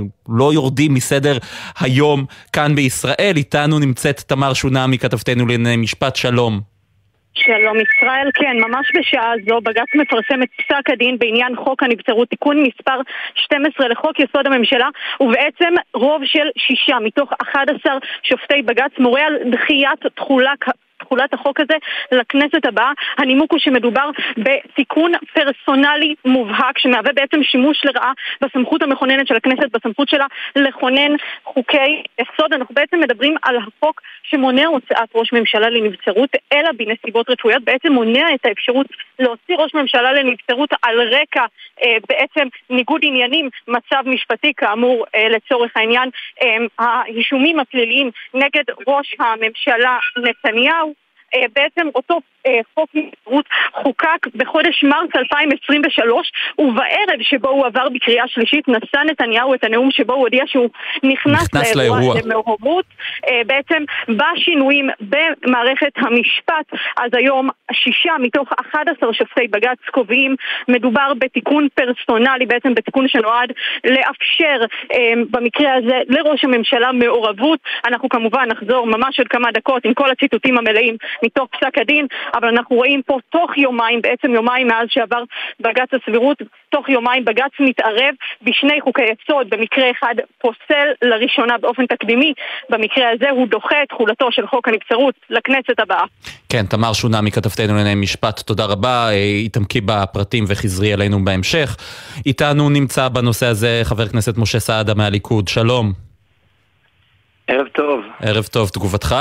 uh, 0.00 0.04
לא 0.28 0.52
יורדים 0.52 0.94
מסדר 0.94 1.38
היום 1.80 2.24
כאן 2.52 2.74
בישראל. 2.74 3.32
איתנו 3.36 3.78
נמצאת 3.78 4.20
תמר 4.26 4.52
שונמי, 4.52 4.98
כתבתנו 4.98 5.46
לענייני 5.46 5.76
משפט. 5.76 6.16
שלום. 6.16 6.77
שלום 7.44 7.76
ישראל, 7.76 8.30
כן, 8.34 8.56
ממש 8.56 8.92
בשעה 8.94 9.32
זו 9.48 9.60
בג"ץ 9.60 9.94
מפרסם 9.94 10.42
את 10.42 10.48
פסק 10.56 10.90
הדין 10.92 11.18
בעניין 11.18 11.56
חוק 11.56 11.82
הנבצרות 11.82 12.28
תיקון 12.28 12.62
מספר 12.62 13.00
12 13.34 13.88
לחוק 13.88 14.20
יסוד 14.20 14.46
הממשלה 14.46 14.88
ובעצם 15.20 15.74
רוב 15.94 16.22
של 16.24 16.48
שישה 16.58 16.96
מתוך 16.98 17.32
11 17.42 17.98
שופטי 18.22 18.62
בג"ץ 18.62 18.98
מורה 18.98 19.22
על 19.26 19.34
דחיית 19.50 20.06
תחולה 20.14 20.52
תחולת 20.98 21.34
החוק 21.34 21.60
הזה 21.60 21.74
לכנסת 22.12 22.66
הבאה. 22.66 22.92
הנימוק 23.18 23.52
הוא 23.52 23.58
שמדובר 23.58 24.10
בתיקון 24.36 25.12
פרסונלי 25.34 26.14
מובהק 26.24 26.78
שמהווה 26.78 27.12
בעצם 27.12 27.42
שימוש 27.42 27.84
לרעה 27.84 28.12
בסמכות 28.40 28.82
המכוננת 28.82 29.26
של 29.26 29.36
הכנסת, 29.36 29.70
בסמכות 29.72 30.08
שלה 30.08 30.26
לכונן 30.56 31.16
חוקי 31.44 32.02
יסוד. 32.18 32.52
אנחנו 32.52 32.74
בעצם 32.74 33.00
מדברים 33.00 33.36
על 33.42 33.56
החוק 33.56 34.00
שמונע 34.22 34.66
הוצאת 34.66 35.08
ראש 35.14 35.32
ממשלה 35.32 35.70
לנבצרות, 35.70 36.30
אלא 36.52 36.70
בנסיבות 36.76 37.30
רפואיות, 37.30 37.64
בעצם 37.64 37.92
מונע 37.92 38.34
את 38.34 38.46
האפשרות 38.46 38.86
להוציא 39.18 39.56
ראש 39.56 39.74
ממשלה 39.74 40.12
לנבצרות 40.12 40.70
על 40.82 41.00
רקע 41.00 41.44
אה, 41.82 41.96
בעצם 42.08 42.48
ניגוד 42.70 43.00
עניינים, 43.04 43.50
מצב 43.68 44.02
משפטי 44.06 44.52
כאמור 44.56 45.06
אה, 45.14 45.28
לצורך 45.28 45.72
העניין, 45.76 46.10
אה, 46.42 46.56
האישומים 46.78 47.60
הפליליים 47.60 48.10
נגד 48.34 48.64
ראש 48.86 49.16
הממשלה 49.18 49.98
נתניהו. 50.16 50.87
בעצם 51.34 51.88
אותו 51.94 52.18
חוק 52.74 52.90
נבצרות 52.94 53.46
חוקק 53.72 54.26
בחודש 54.34 54.84
מרס 54.84 55.10
2023 55.16 56.32
ובערב 56.58 57.22
שבו 57.22 57.48
הוא 57.48 57.66
עבר 57.66 57.88
בקריאה 57.88 58.24
שלישית 58.28 58.68
נשא 58.68 58.98
נתניהו 59.06 59.54
את 59.54 59.64
הנאום 59.64 59.90
שבו 59.90 60.12
הוא 60.12 60.22
הודיע 60.22 60.44
שהוא 60.46 60.68
נכנס, 61.02 61.54
נכנס 61.54 61.76
לאירוע. 61.76 62.14
למעורבות 62.24 62.84
בעצם 63.46 63.82
בשינויים 64.08 64.88
במערכת 65.00 65.92
המשפט 65.96 66.66
אז 66.96 67.10
היום 67.12 67.48
שישה 67.72 68.12
מתוך 68.20 68.48
11 68.60 69.14
שופטי 69.14 69.48
בג"ץ 69.48 69.78
קובעים 69.90 70.36
מדובר 70.68 71.12
בתיקון 71.18 71.68
פרסונלי 71.74 72.46
בעצם 72.46 72.74
בתיקון 72.74 73.08
שנועד 73.08 73.52
לאפשר 73.84 74.66
אה, 74.92 75.12
במקרה 75.30 75.74
הזה 75.74 76.00
לראש 76.08 76.44
הממשלה 76.44 76.92
מעורבות 76.92 77.60
אנחנו 77.86 78.08
כמובן 78.08 78.48
נחזור 78.48 78.86
ממש 78.86 79.18
עוד 79.18 79.28
כמה 79.28 79.48
דקות 79.52 79.84
עם 79.84 79.94
כל 79.94 80.10
הציטוטים 80.10 80.58
המלאים 80.58 80.96
מתוך 81.22 81.48
פסק 81.50 81.78
הדין 81.78 82.06
אבל 82.38 82.48
אנחנו 82.48 82.76
רואים 82.76 83.02
פה 83.06 83.18
תוך 83.30 83.58
יומיים 83.58 84.02
בעצם 84.02 84.34
יומיים 84.34 84.66
מאז 84.66 84.86
שעבר 84.90 85.22
בג"ץ 85.60 85.88
הסבירות 85.92 86.38
תוך 86.68 86.88
יומיים 86.88 87.24
בג"ץ 87.24 87.52
מתערב 87.60 88.14
בשני 88.42 88.80
חוקי 88.80 89.02
יסוד 89.02 89.50
במקרה 89.50 89.90
אחד 89.90 90.14
פוסל 90.38 90.88
לראשונה 91.02 91.58
באופן 91.58 91.86
תקדימי 91.86 92.32
במקרה 92.70 93.10
הזה 93.10 93.30
הוא 93.30 93.46
דוחה 93.46 93.82
את 93.82 93.88
תחולתו 93.88 94.32
של 94.32 94.46
חוק 94.46 94.68
הנבצרות 94.68 95.14
לכנסת 95.30 95.80
הבאה 95.80 96.04
כן, 96.48 96.66
תמר 96.66 96.92
שונמי, 96.92 97.30
כתבתנו 97.30 97.66
לענייני 97.66 97.94
משפט, 97.94 98.40
תודה 98.40 98.64
רבה, 98.64 99.08
אה, 99.10 99.40
התעמקי 99.44 99.80
בפרטים 99.80 100.44
וחזרי 100.48 100.94
אלינו 100.94 101.24
בהמשך. 101.24 101.76
איתנו 102.26 102.70
נמצא 102.70 103.08
בנושא 103.08 103.46
הזה 103.46 103.80
חבר 103.84 104.02
הכנסת 104.02 104.38
משה 104.38 104.60
סעדה 104.60 104.94
מהליכוד, 104.94 105.48
שלום. 105.48 105.92
ערב 107.48 107.66
טוב. 107.68 108.00
ערב 108.22 108.44
טוב, 108.44 108.68
תגובתך? 108.68 109.14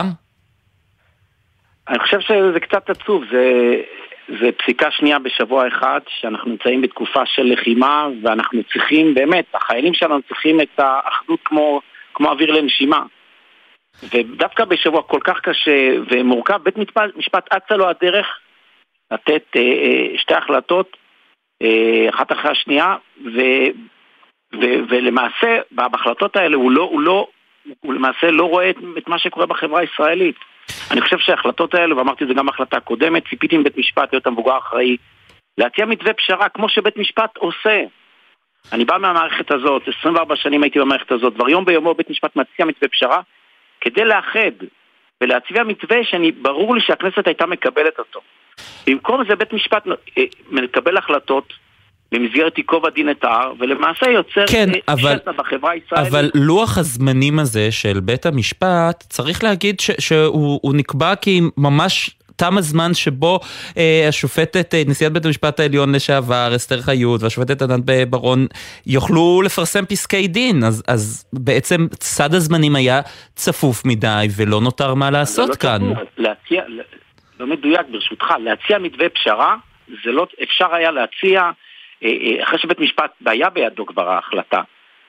אני 1.90 2.00
חושב 2.00 2.20
שזה 2.20 2.60
קצת 2.60 2.90
עצוב, 2.90 3.24
זה, 3.32 3.76
זה 4.40 4.52
פסיקה 4.52 4.92
שנייה 4.92 5.20
בשבוע 5.20 5.68
אחד, 5.68 6.00
שאנחנו 6.20 6.52
נמצאים 6.52 6.82
בתקופה 6.82 7.26
של 7.26 7.44
לחימה, 7.44 8.08
ואנחנו 8.24 8.64
צריכים, 8.64 9.14
באמת, 9.14 9.46
החיילים 9.54 9.94
שלנו 9.94 10.22
צריכים 10.22 10.62
את 10.62 10.80
האחדות 10.80 11.40
כמו, 11.46 11.82
כמו 12.14 12.30
אוויר 12.30 12.52
לנשימה. 12.52 13.04
ודווקא 14.04 14.66
בשבוע 14.66 15.04
כל 15.04 15.20
כך 15.24 15.40
קשה 15.40 15.90
ומורכב, 16.12 16.58
בית 16.64 16.78
משפט, 16.78 17.16
משפט 17.16 17.54
אצה 17.54 17.76
לו 17.76 17.90
הדרך 17.90 18.40
לתת 19.12 19.44
אה, 19.56 19.62
אה, 19.62 20.18
שתי 20.18 20.34
החלטות, 20.34 20.98
אה, 21.62 22.10
אחת 22.10 22.32
אחרי 22.32 22.52
השנייה, 22.52 22.96
ו, 23.26 23.40
ו, 24.54 24.66
ולמעשה 24.90 25.60
בהחלטות 25.72 26.36
האלה 26.36 26.56
הוא, 26.56 26.72
לא, 26.72 26.84
הוא, 26.84 27.02
לא, 27.02 27.28
הוא 27.82 27.94
למעשה 27.94 28.32
לא 28.32 28.44
רואה 28.44 28.70
את, 28.70 28.76
את 28.98 29.08
מה 29.08 29.20
שקורה 29.20 29.46
בחברה 29.46 29.80
הישראלית. 29.80 30.36
אני 30.92 31.02
חושב 31.02 31.18
שההחלטות 31.18 31.74
האלה, 31.74 31.98
ואמרתי 31.98 32.24
את 32.24 32.30
זה 32.30 32.34
גם 32.34 32.46
בהחלטה 32.46 32.78
הקודמת, 32.78 33.24
ציפיתי 33.30 33.58
מבית 33.58 33.78
משפט 33.78 34.14
להיות 34.14 34.28
המבוגר 34.28 34.52
האחראי, 34.52 34.98
להציע 35.58 35.86
מתווה 35.86 36.14
פשרה 36.14 36.50
כמו 36.50 36.70
שבית 36.70 36.98
משפט 36.98 37.38
עושה. 37.38 37.84
אני 38.74 38.86
בא 38.86 38.98
מהמערכת 38.98 39.52
הזאת, 39.52 39.82
24 40.00 40.36
שנים 40.36 40.64
הייתי 40.64 40.80
במערכת 40.80 41.12
הזאת, 41.12 41.34
כבר 41.36 41.50
יום 41.50 41.66
ביומו 41.66 41.94
בית 41.94 42.10
משפט 42.10 42.36
מציע 42.36 42.66
מתווה 42.66 42.90
פשרה 42.90 43.22
כדי 43.82 44.06
לאחד 44.06 44.52
ולהצביע 45.22 45.64
מתווה 45.64 45.98
שאני, 46.04 46.32
ברור 46.32 46.76
לי 46.76 46.82
שהכנסת 46.82 47.28
הייתה 47.28 47.46
מקבלת 47.46 48.00
אותו. 48.00 48.20
במקום 48.88 49.24
זה 49.30 49.36
בית 49.36 49.54
משפט 49.54 49.88
אה, 50.18 50.24
מקבל 50.52 50.98
החלטות 50.98 51.54
במסגרת 52.12 52.58
ייקוב 52.58 52.86
הדין 52.86 53.10
את 53.10 53.24
ההר, 53.24 53.54
ולמעשה 53.60 54.10
יוצר 54.10 54.48
כן, 54.48 54.70
אה, 54.74 54.94
אבל, 54.94 55.18
בחברה 55.38 55.72
הישראלית. 55.72 56.08
אבל 56.08 56.30
לוח 56.36 56.78
הזמנים 56.78 57.40
הזה 57.40 57.72
של 57.72 58.00
בית 58.00 58.26
המשפט, 58.26 59.04
צריך 59.10 59.44
להגיד 59.44 59.80
ש, 59.80 59.92
שהוא 60.00 60.60
הוא 60.64 60.76
נקבע 60.76 61.16
כי 61.16 61.42
ממש 61.58 62.18
תם 62.38 62.58
הזמן 62.58 62.94
שבו 62.94 63.40
אה, 63.78 64.06
השופטת, 64.10 64.74
אה, 64.74 64.82
נשיאת 64.88 65.12
בית 65.12 65.26
המשפט 65.26 65.60
העליון 65.60 65.96
לשעבר, 65.96 66.52
אסתר 66.56 66.82
חיות, 66.82 67.24
והשופטת 67.24 67.62
ענת 67.62 68.10
ברון, 68.10 68.48
יוכלו 68.88 69.42
לפרסם 69.46 69.86
פסקי 69.86 70.28
דין, 70.28 70.64
אז, 70.64 70.84
אז 70.88 71.30
בעצם 71.34 71.88
סד 72.02 72.34
הזמנים 72.34 72.76
היה 72.76 73.02
צפוף 73.36 73.86
מדי 73.86 74.28
ולא 74.38 74.62
נותר 74.62 74.94
מה 74.94 75.12
לעשות 75.12 75.50
לא, 75.50 75.54
לא 75.54 75.60
כאן. 75.60 75.94
צפוף, 75.94 76.10
להציע, 76.18 76.64
לא 77.40 77.48
מדויק 77.48 77.88
ברשותך, 77.92 78.26
להציע 78.44 78.78
מתווה 78.78 79.10
פשרה, 79.10 79.56
זה 79.88 80.12
לא, 80.12 80.28
אפשר 80.44 80.76
היה 80.76 80.92
להציע, 80.92 81.52
אחרי 82.44 82.60
שבית 82.60 82.80
משפט 82.80 83.12
היה 83.26 83.50
בידו 83.50 83.86
כבר 83.86 84.10
ההחלטה, 84.10 84.62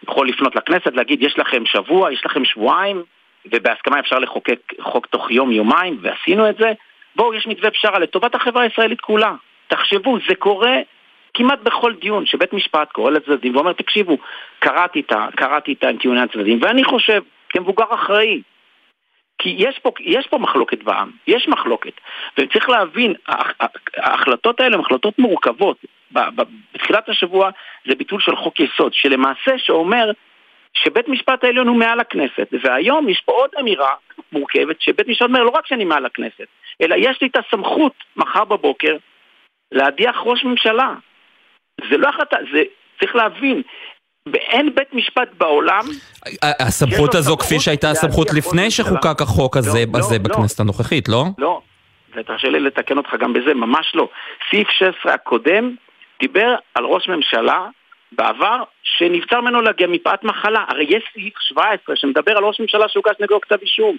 יכול 0.03 0.28
לפנות 0.28 0.57
לכנסת, 0.57 0.97
להגיד 0.97 1.22
יש 1.22 1.39
לכם 1.39 1.66
שבוע, 1.66 2.12
יש 2.12 2.26
לכם 2.26 2.45
שבועיים, 2.45 3.03
ובהסכמה 3.53 4.01
אפשר 4.01 4.18
לחוקק 4.18 4.61
חוק 4.80 5.07
תוך 5.07 5.30
יום-יומיים, 5.30 5.99
ועשינו 6.01 6.51
את 6.51 6.57
זה, 6.57 6.72
בואו, 7.16 7.34
יש 7.34 7.47
מתווה 7.47 7.70
פשרה 7.70 7.99
לטובת 7.99 8.34
החברה 8.34 8.62
הישראלית 8.62 9.01
כולה. 9.01 9.34
תחשבו, 9.68 10.18
זה 10.28 10.34
קורה 10.34 10.76
כמעט 11.34 11.59
בכל 11.62 11.95
דיון, 11.95 12.26
שבית 12.26 12.53
משפט 12.53 12.93
קורא 12.93 13.11
לצדדים 13.11 13.57
ואומר, 13.57 13.72
תקשיבו, 13.72 14.16
קראתי 14.59 15.01
את, 15.01 15.12
קראתי 15.36 15.72
את 15.72 15.84
טיעוני 16.01 16.20
הצדדים, 16.20 16.59
ואני 16.62 16.84
חושב, 16.84 17.22
כמבוגר 17.49 17.84
אחראי, 17.91 18.43
כי 19.39 19.55
יש 19.59 19.78
פה, 19.78 19.91
יש 20.01 20.26
פה 20.26 20.39
מחלוקת 20.39 20.82
בעם, 20.82 21.11
יש 21.26 21.49
מחלוקת, 21.49 21.93
וצריך 22.39 22.68
להבין, 22.68 23.14
ההחלטות 23.97 24.61
האלה 24.61 24.74
הן 24.74 24.80
החלטות 24.80 25.18
מורכבות. 25.18 25.76
בתחילת 26.12 27.09
השבוע 27.09 27.50
זה 27.88 27.94
ביטול 27.94 28.20
של 28.20 28.36
חוק 28.36 28.61
יסוד, 28.61 28.94
שלמעשה 28.94 29.52
שאומר 29.59 30.11
שבית 30.74 31.09
משפט 31.09 31.44
העליון 31.44 31.68
הוא 31.68 31.76
מעל 31.76 32.00
הכנסת, 32.00 32.48
והיום 32.64 33.09
יש 33.09 33.22
פה 33.24 33.32
עוד 33.32 33.50
אמירה 33.61 33.94
מורכבת, 34.32 34.80
שבית 34.80 35.09
משפט 35.09 35.26
אומר 35.26 35.42
לא 35.42 35.50
רק 35.50 35.66
שאני 35.66 35.84
מעל 35.84 36.06
הכנסת, 36.06 36.46
אלא 36.82 36.94
יש 36.98 37.18
לי 37.22 37.28
את 37.28 37.36
הסמכות 37.36 37.92
מחר 38.16 38.44
בבוקר 38.44 38.96
להדיח 39.72 40.16
ראש 40.24 40.44
ממשלה. 40.44 40.94
זה 41.90 41.96
לא 41.96 42.09
החלטה, 42.09 42.36
זה 42.52 42.62
צריך 43.00 43.16
להבין, 43.16 43.62
ואין 44.32 44.74
בית 44.74 44.94
משפט 44.94 45.28
בעולם... 45.38 45.84
הסמכות 46.42 47.14
הזו 47.14 47.36
כפי 47.36 47.61
שהייתה 47.61 47.90
הסמכות 47.90 48.28
לפני 48.32 48.70
שחוקק 48.70 49.20
החוק 49.20 49.56
הזה, 49.56 49.78
לא, 49.92 49.98
הזה 49.98 50.16
לא, 50.18 50.24
בכנסת 50.24 50.61
הנוכחית, 50.61 51.09
לא? 51.09 51.24
לא, 51.38 51.61
ותרשה 52.16 52.48
לי 52.48 52.61
לתקן 52.61 52.98
אותך 52.98 53.14
גם 53.20 53.32
בזה, 53.32 53.54
ממש 53.54 53.92
לא. 53.94 54.09
סעיף 54.50 54.68
16 54.70 55.14
הקודם 55.14 55.74
דיבר 56.20 56.54
על 56.74 56.84
ראש 56.84 57.08
ממשלה 57.08 57.66
בעבר 58.12 58.62
שנבצר 58.82 59.40
ממנו 59.40 59.60
להגיע 59.60 59.86
מפאת 59.86 60.24
מחלה. 60.24 60.64
הרי 60.68 60.86
יש 60.88 61.02
סעיף 61.12 61.34
17 61.38 61.96
שמדבר 61.96 62.36
על 62.36 62.44
ראש 62.44 62.60
ממשלה 62.60 62.88
שהוגש 62.88 63.14
נגדו 63.20 63.40
כתב 63.40 63.56
אישום. 63.62 63.96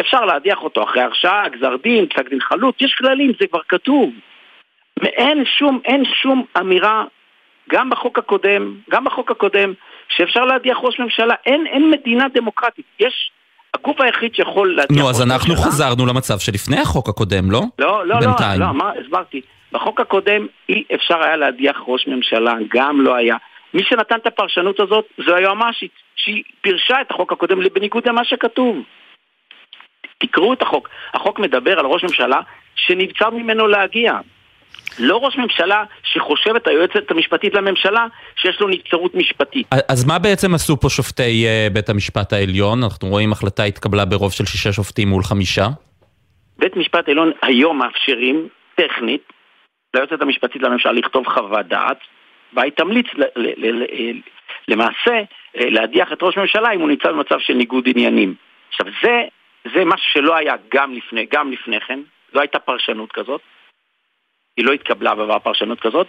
אפשר 0.00 0.24
להדיח 0.24 0.58
אותו 0.58 0.82
אחרי 0.84 1.02
הרשעה, 1.02 1.48
גזר 1.48 1.76
דין, 1.82 2.06
פסק 2.06 2.28
דין 2.28 2.40
חלוט, 2.40 2.82
יש 2.82 2.94
כללים, 2.98 3.32
זה 3.40 3.46
כבר 3.46 3.60
כתוב. 3.68 4.10
אין 5.02 5.44
שום, 5.58 5.80
אין 5.84 6.04
שום 6.22 6.44
אמירה, 6.58 7.04
גם 7.70 7.90
בחוק 7.90 8.18
הקודם, 8.18 8.74
גם 8.90 9.04
בחוק 9.04 9.30
הקודם, 9.30 9.72
שאפשר 10.08 10.44
להדיח 10.44 10.78
ראש 10.80 11.00
ממשלה. 11.00 11.34
אין, 11.46 11.66
אין 11.66 11.90
מדינה 11.90 12.24
דמוקרטית. 12.34 12.84
יש, 13.00 13.30
הגוף 13.74 14.00
היחיד 14.00 14.34
שיכול 14.34 14.76
להדיח 14.76 14.98
נו, 14.98 15.06
ראש 15.06 15.10
אז 15.10 15.20
ממשלה... 15.20 15.34
אנחנו 15.34 15.56
חזרנו 15.56 16.06
למצב 16.06 16.38
שלפני 16.38 16.80
החוק 16.80 17.08
הקודם, 17.08 17.50
לא? 17.50 17.62
לא, 17.78 18.06
לא, 18.06 18.20
בינתיים. 18.20 18.60
לא, 18.60 18.66
לא, 18.66 18.74
מה, 18.74 18.92
הסברתי. 19.00 19.40
בחוק 19.76 20.00
הקודם 20.00 20.46
אי 20.68 20.84
אפשר 20.94 21.22
היה 21.22 21.36
להדיח 21.36 21.76
ראש 21.86 22.06
ממשלה, 22.06 22.54
גם 22.74 23.00
לא 23.00 23.14
היה. 23.14 23.36
מי 23.74 23.82
שנתן 23.88 24.16
את 24.16 24.26
הפרשנות 24.26 24.80
הזאת 24.80 25.04
זו 25.26 25.34
היועמ"שית, 25.34 25.90
שהיא 26.16 26.42
פירשה 26.60 27.00
את 27.00 27.10
החוק 27.10 27.32
הקודם 27.32 27.58
בניגוד 27.74 28.08
למה 28.08 28.24
שכתוב. 28.24 28.76
תקראו 30.18 30.52
את 30.52 30.62
החוק. 30.62 30.88
החוק 31.14 31.38
מדבר 31.38 31.78
על 31.78 31.86
ראש 31.86 32.02
ממשלה 32.04 32.40
שנבצר 32.76 33.30
ממנו 33.30 33.66
להגיע. 33.66 34.12
לא 34.98 35.16
ראש 35.16 35.36
ממשלה 35.36 35.84
שחושבת 36.02 36.66
היועצת 36.66 37.10
המשפטית 37.10 37.54
לממשלה 37.54 38.06
שיש 38.36 38.60
לו 38.60 38.68
נבצרות 38.68 39.14
משפטית. 39.14 39.66
אז 39.88 40.04
מה 40.04 40.18
בעצם 40.18 40.54
עשו 40.54 40.80
פה 40.80 40.88
שופטי 40.88 41.46
uh, 41.46 41.72
בית 41.72 41.88
המשפט 41.88 42.32
העליון? 42.32 42.82
אנחנו 42.82 43.08
רואים 43.08 43.32
החלטה 43.32 43.64
התקבלה 43.64 44.04
ברוב 44.04 44.32
של 44.32 44.44
שישה 44.44 44.72
שופטים 44.72 45.08
מול 45.08 45.22
חמישה. 45.22 45.66
בית 46.58 46.76
משפט 46.76 47.08
העליון 47.08 47.32
היום 47.42 47.78
מאפשרים, 47.78 48.48
טכנית, 48.76 49.35
ליועצת 49.96 50.22
המשפטית 50.22 50.62
לממשלה 50.62 50.92
לכתוב 50.92 51.26
חוות 51.28 51.66
דעת, 51.66 51.98
והיא 52.52 52.72
תמליץ 52.72 53.06
ל- 53.14 53.22
ל- 53.36 53.82
ל- 53.82 54.20
למעשה 54.68 55.20
להדיח 55.54 56.12
את 56.12 56.22
ראש 56.22 56.38
הממשלה 56.38 56.72
אם 56.72 56.80
הוא 56.80 56.88
נמצא 56.88 57.12
במצב 57.12 57.38
של 57.38 57.54
ניגוד 57.54 57.84
עניינים. 57.88 58.34
עכשיו 58.68 58.86
זה, 59.02 59.22
זה 59.74 59.84
משהו 59.84 60.10
שלא 60.12 60.36
היה 60.36 60.54
גם 60.74 60.94
לפני, 60.94 61.26
גם 61.32 61.52
לפני 61.52 61.80
כן, 61.80 62.00
לא 62.34 62.40
הייתה 62.40 62.58
פרשנות 62.58 63.12
כזאת, 63.12 63.40
היא 64.56 64.64
לא 64.64 64.72
התקבלה 64.72 65.14
בעבר 65.14 65.38
פרשנות 65.38 65.80
כזאת, 65.80 66.06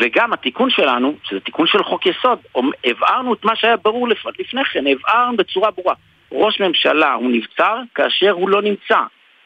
וגם 0.00 0.32
התיקון 0.32 0.70
שלנו, 0.70 1.14
שזה 1.24 1.40
תיקון 1.40 1.66
של 1.66 1.82
חוק 1.82 2.06
יסוד, 2.06 2.38
הבהרנו 2.84 3.34
את 3.34 3.44
מה 3.44 3.56
שהיה 3.56 3.76
ברור 3.76 4.08
לפני 4.38 4.64
כן, 4.64 4.84
הבהרנו 4.86 5.36
בצורה 5.36 5.70
ברורה. 5.70 5.94
ראש 6.32 6.60
ממשלה 6.60 7.12
הוא 7.12 7.30
נבצר 7.30 7.76
כאשר 7.94 8.30
הוא 8.30 8.48
לא 8.48 8.62
נמצא. 8.62 8.98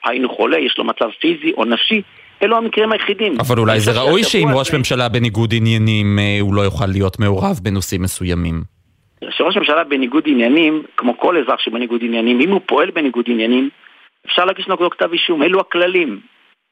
היינו 0.05 0.29
חולה, 0.29 0.59
יש 0.59 0.79
לו 0.79 0.85
מצב 0.85 1.11
פיזי 1.21 1.53
או 1.53 1.65
נפשי, 1.65 2.03
אלו 2.43 2.57
המקרים 2.57 2.93
היחידים. 2.93 3.35
אבל 3.41 3.59
אולי 3.59 3.81
זה 3.81 4.01
ראוי 4.01 4.25
שאם 4.25 4.49
ראש 4.55 4.75
ממשלה 4.75 5.09
בניגוד 5.09 5.55
עניינים 5.55 6.19
הוא 6.41 6.55
לא 6.55 6.63
יוכל 6.63 6.87
להיות 6.87 7.19
מעורב 7.19 7.61
בנושאים 7.63 8.03
מסוימים. 8.03 8.63
כשראש 9.31 9.57
ממשלה 9.57 9.85
בניגוד 9.85 10.23
עניינים, 10.27 10.83
כמו 10.97 11.19
כל 11.19 11.37
אזרח 11.37 11.61
שבניגוד 11.61 12.01
עניינים, 12.05 12.41
אם 12.41 12.51
הוא 12.51 12.61
פועל 12.67 12.91
בניגוד 12.91 13.25
עניינים, 13.29 13.69
אפשר 14.27 14.45
להגיש 14.45 14.69
נגדו 14.69 14.91
כתב 14.91 15.09
אישום, 15.13 15.43
אלו 15.43 15.61
הכללים. 15.61 16.21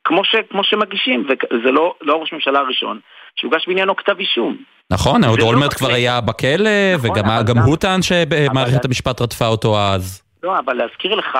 כמו, 0.04 0.24
ש, 0.24 0.36
כמו 0.50 0.64
שמגישים, 0.64 1.26
וזה 1.26 1.70
לא, 1.70 1.94
לא 2.02 2.14
ראש 2.14 2.32
ממשלה 2.32 2.58
הראשון 2.58 3.00
שהוגש 3.36 3.64
בעניינו 3.68 3.96
כתב 3.96 4.14
אישום. 4.18 4.56
נכון, 4.90 5.24
אהוד 5.24 5.38
זה 5.38 5.44
לא 5.44 5.48
אולמרט 5.50 5.66
בכנסת. 5.66 5.84
כבר 5.84 5.94
היה 5.94 6.20
בכלא, 6.20 6.70
וגם 7.02 7.24
אבל 7.30 7.42
גם 7.48 7.56
גם- 7.56 7.62
הוא 7.62 7.76
טען 7.76 8.00
שמערכת 8.02 8.84
המשפט 8.84 9.20
רדפה 9.22 9.46
אותו 9.46 9.78
אז. 9.78 10.22
לא, 10.42 10.58
אבל 10.58 10.74
להזכיר 10.74 11.14
לך, 11.14 11.38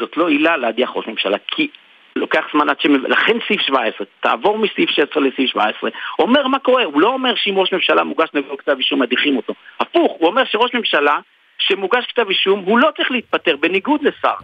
זאת 0.00 0.16
לא 0.16 0.28
עילה 0.28 0.56
להדיח 0.56 0.90
ראש 0.94 1.06
ממשלה, 1.06 1.36
כי 1.46 1.68
לוקח 2.16 2.44
זמן 2.52 2.68
עד 2.68 2.80
ש... 2.80 2.86
לכן 2.86 3.36
סעיף 3.48 3.60
17, 3.60 4.06
תעבור 4.20 4.58
מסעיף 4.58 4.90
16 4.90 5.22
לסעיף 5.22 5.50
17, 5.50 5.90
אומר 6.18 6.46
מה 6.46 6.58
קורה, 6.58 6.84
הוא 6.84 7.00
לא 7.00 7.08
אומר 7.08 7.34
שאם 7.36 7.58
ראש 7.58 7.72
ממשלה 7.72 8.04
מוגש 8.04 8.28
נגדו 8.34 8.56
כתב 8.56 8.76
אישום 8.78 9.02
מדיחים 9.02 9.36
אותו. 9.36 9.54
הפוך, 9.80 10.16
הוא 10.18 10.28
אומר 10.28 10.44
שראש 10.44 10.74
ממשלה 10.74 11.18
שמוגש 11.58 12.06
כתב 12.06 12.28
אישום, 12.28 12.60
הוא 12.60 12.78
לא 12.78 12.90
צריך 12.96 13.10
להתפטר, 13.10 13.56
בניגוד 13.56 14.02
לשר. 14.02 14.34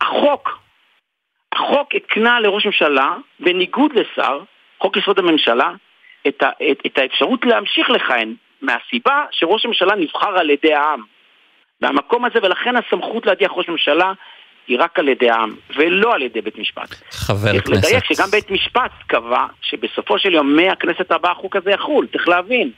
החוק, 0.00 0.58
החוק 1.52 1.94
הקנה 1.94 2.40
לראש 2.40 2.66
ממשלה, 2.66 3.16
בניגוד 3.40 3.92
לשר, 3.92 4.40
חוק 4.78 4.96
יסוד 4.96 5.18
הממשלה, 5.18 5.72
את, 6.28 6.42
ה, 6.42 6.50
את, 6.70 6.78
את 6.86 6.98
האפשרות 6.98 7.44
להמשיך 7.44 7.90
לכהן, 7.90 8.34
מהסיבה 8.62 9.24
שראש 9.30 9.64
הממשלה 9.64 9.94
נבחר 9.94 10.38
על 10.38 10.50
ידי 10.50 10.74
העם. 10.74 11.02
מהמקום 11.80 12.24
הזה, 12.24 12.38
ולכן 12.42 12.74
הסמכות 12.76 13.26
להדיח 13.26 13.50
ראש 13.54 13.68
ממשלה 13.68 14.12
היא 14.68 14.78
רק 14.80 14.98
על 14.98 15.08
ידי 15.08 15.30
העם, 15.30 15.54
ולא 15.76 16.14
על 16.14 16.22
ידי 16.22 16.40
בית 16.40 16.58
משפט. 16.58 16.94
חבר 17.10 17.50
צריך 17.50 17.66
כנסת. 17.66 17.84
לדייק 17.84 18.04
שגם 18.04 18.30
בית 18.30 18.50
משפט 18.50 18.90
קבע 19.06 19.46
שבסופו 19.62 20.18
של 20.18 20.32
יום 20.34 20.56
מהכנסת 20.56 21.10
הבאה 21.10 21.32
החוק 21.32 21.56
הזה 21.56 21.70
יחול, 21.70 22.06
צריך 22.12 22.28
להבין. 22.28 22.70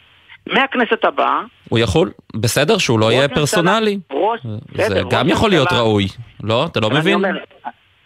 מהכנסת 0.46 1.04
הבאה, 1.04 1.40
הוא 1.68 1.78
יכול, 1.78 2.10
בסדר 2.36 2.78
שהוא 2.78 3.00
לא 3.00 3.12
יהיה 3.12 3.28
פרסונלי. 3.28 3.98
ראש, 4.12 4.40
זה 4.42 4.48
בסדר, 4.74 5.02
גם 5.10 5.26
ראש 5.26 5.32
יכול 5.32 5.50
להיות 5.50 5.66
ממשלה- 5.72 5.80
ראוי. 5.80 6.06
לא? 6.42 6.66
אתה 6.66 6.80
לא 6.80 6.86
אבל 6.86 6.94
אני 6.96 7.00
מבין? 7.00 7.14
אומר- 7.14 7.38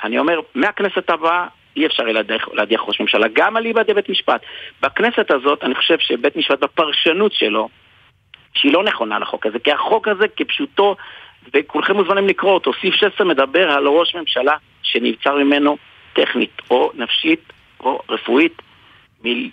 אני 0.05 0.19
אומר, 0.19 0.41
מהכנסת 0.55 1.11
הבאה 1.11 1.47
אי 1.77 1.87
אפשר 1.87 2.03
להדיח 2.53 2.81
ראש 2.87 3.01
ממשלה, 3.01 3.27
גם 3.33 3.57
על 3.57 3.67
ידי 3.67 3.95
בית 3.95 4.09
משפט. 4.09 4.41
בכנסת 4.83 5.31
הזאת, 5.31 5.65
אני 5.65 5.75
חושב 5.75 5.99
שבית 5.99 6.37
משפט 6.37 6.59
בפרשנות 6.61 7.33
שלו, 7.33 7.69
שהיא 8.55 8.73
לא 8.73 8.85
נכונה 8.85 9.19
לחוק 9.19 9.47
הזה, 9.47 9.59
כי 9.59 9.73
החוק 9.73 10.09
הזה 10.09 10.25
כפשוטו, 10.37 10.97
וכולכם 11.55 11.97
מוזמנים 11.97 12.29
לקרוא 12.29 12.53
אותו, 12.53 12.73
סעיף 12.81 12.95
16 12.95 13.27
מדבר 13.27 13.71
על 13.71 13.87
ראש 13.87 14.15
ממשלה 14.15 14.57
שנבצר 14.83 15.35
ממנו 15.37 15.77
טכנית, 16.13 16.63
או 16.71 16.91
נפשית, 16.95 17.53
או 17.81 18.01
רפואית, 18.09 18.63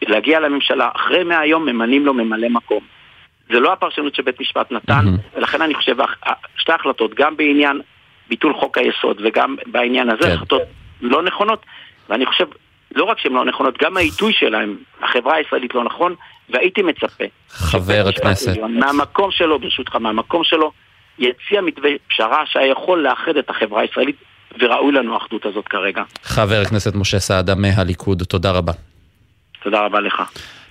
להגיע 0.08 0.40
לממשלה. 0.40 0.90
אחרי 0.96 1.24
100 1.24 1.46
יום 1.46 1.66
ממנים 1.66 2.06
לו 2.06 2.14
ממלא 2.14 2.50
מקום. 2.50 2.84
זה 3.52 3.60
לא 3.60 3.74
הפרשנות 3.74 4.16
שבית 4.16 4.40
משפט 4.40 4.72
נתן, 4.72 5.06
ולכן 5.36 5.62
אני 5.62 5.74
חושב, 5.74 5.96
שתי 6.58 6.72
החלטות, 6.72 7.14
גם 7.14 7.38
בעניין 7.38 7.82
ביטול 8.30 8.54
חוק 8.54 8.78
היסוד 8.78 9.22
וגם 9.24 9.56
בעניין 9.66 10.10
הזה, 10.10 10.24
כן. 10.24 10.32
החלטות 10.32 10.62
לא 11.02 11.24
נכונות, 11.24 11.66
ואני 12.10 12.26
חושב, 12.26 12.46
לא 12.96 13.04
רק 13.04 13.20
שהן 13.20 13.34
לא 13.34 13.46
נכונות, 13.46 13.78
גם 13.78 13.98
העיתוי 13.98 14.34
שלהן, 14.34 14.76
החברה 15.02 15.36
הישראלית 15.36 15.76
לא 15.76 15.84
נכון, 15.84 16.16
והייתי 16.50 16.82
מצפה. 16.82 17.24
חבר 17.50 18.06
הכנסת. 18.08 18.58
מהמקום 18.70 19.32
שלו, 19.32 19.60
ברשותך, 19.60 19.96
מהמקום 19.96 20.44
שלו, 20.44 20.72
יציע 21.20 21.62
מתווה 21.62 21.90
פשרה 22.08 22.44
שהיה 22.46 22.72
יכול 22.72 23.04
לאחד 23.04 23.38
את 23.38 23.50
החברה 23.50 23.82
הישראלית, 23.82 24.16
וראוי 24.60 24.92
לנו 24.92 25.14
האחדות 25.14 25.46
הזאת 25.46 25.68
כרגע. 25.68 26.04
חבר 26.24 26.62
הכנסת 26.62 26.96
משה 26.96 27.20
סעדה 27.20 27.56
מהליכוד, 27.56 28.24
תודה 28.24 28.52
רבה. 28.52 28.72
תודה 29.64 29.86
רבה 29.86 30.00
לך. 30.00 30.24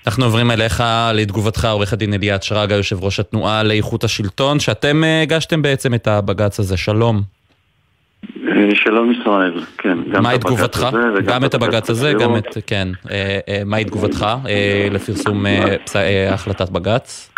אנחנו 0.07 0.25
עוברים 0.25 0.51
אליך 0.51 0.83
לתגובתך, 1.15 1.65
עורך 1.65 1.93
הדין 1.93 2.15
אליעד 2.15 2.43
שרגא, 2.43 2.75
יושב 2.75 3.05
ראש 3.05 3.21
התנועה 3.21 3.63
לאיכות 3.63 4.05
השלטון, 4.05 4.61
שאתם 4.61 5.05
אה, 5.05 5.23
הגשתם 5.23 5.63
בעצם 5.63 5.95
את 5.95 6.07
הבג"ץ 6.07 6.61
הזה, 6.61 6.77
שלום. 6.77 7.23
אה, 8.49 8.69
שלום 8.75 9.13
ישראל, 9.13 9.61
כן. 9.79 9.99
גם 10.13 10.23
מהי 10.23 10.37
את 10.37 10.45
הבג"ץ 10.45 10.57
תגובתך? 10.57 10.89
גם 11.25 11.45
את 11.45 11.55
הבג"ץ 11.55 11.91
הזה. 11.91 12.13
גם 12.13 12.37
את, 12.37 12.59
כן. 12.67 12.89
אה, 13.11 13.63
מהי 13.67 13.85
תגובתך 13.85 14.27
לפרסום 14.91 15.47
החלטת 16.31 16.71
בג"ץ? 16.71 17.31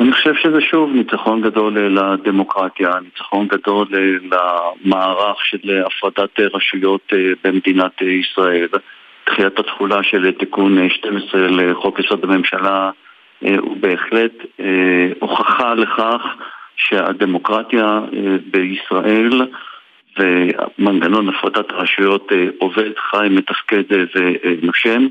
אני 0.00 0.12
חושב 0.12 0.34
שזה 0.34 0.60
שוב 0.60 0.90
ניצחון 0.94 1.42
גדול 1.42 1.78
אה, 1.78 1.88
לדמוקרטיה, 1.88 2.90
ניצחון 3.04 3.46
גדול 3.46 3.86
אה, 3.94 4.38
למערך 4.84 5.44
של 5.44 5.70
אה, 5.70 5.86
הפרדת 5.86 6.40
אה, 6.40 6.44
רשויות 6.54 7.12
אה, 7.12 7.18
במדינת 7.44 8.02
אה, 8.02 8.06
ישראל. 8.06 8.68
דחיית 9.26 9.58
התחולה 9.58 10.02
של 10.02 10.26
אה, 10.26 10.32
תיקון 10.32 10.78
אה, 10.78 10.90
12 10.90 11.40
לחוק 11.48 11.98
יסוד 11.98 12.24
הממשלה 12.24 12.90
אה, 13.44 13.56
הוא 13.60 13.76
בהחלט 13.80 14.32
אה, 14.60 15.08
הוכחה 15.20 15.74
לכך 15.74 16.22
שהדמוקרטיה 16.76 17.84
אה, 17.84 18.36
בישראל 18.50 19.46
ומנגנון 20.18 21.28
הפרדת 21.28 21.70
הרשויות 21.70 22.32
אה, 22.32 22.46
עובד, 22.58 22.90
חי, 23.10 23.26
מתפקד 23.30 23.92
אה, 23.92 24.04
ונושם. 24.14 25.06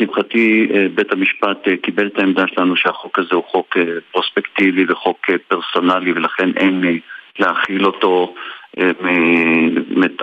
לשמחתי 0.00 0.68
אה, 0.74 0.86
בית 0.94 1.12
המשפט 1.12 1.68
אה, 1.68 1.76
קיבל 1.76 2.06
את 2.06 2.18
העמדה 2.18 2.44
שלנו 2.46 2.76
שהחוק 2.76 3.18
הזה 3.18 3.34
הוא 3.34 3.44
חוק 3.44 3.76
אה, 3.76 3.82
פרוספקטיבי 4.12 4.84
וחוק 4.88 5.26
פרסונלי 5.48 6.12
ולכן 6.12 6.50
אין 6.56 7.00
להכיל 7.38 7.86
אותו 7.86 8.34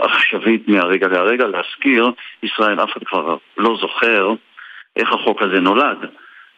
עכשווית 0.01 0.67
מהרגע 0.67 1.07
להרגע. 1.07 1.47
להזכיר, 1.47 2.11
ישראל 2.43 2.83
אף 2.83 2.91
אחד 2.91 3.03
כבר 3.03 3.37
לא 3.57 3.77
זוכר 3.81 4.33
איך 4.95 5.13
החוק 5.13 5.41
הזה 5.41 5.59
נולד. 5.59 5.97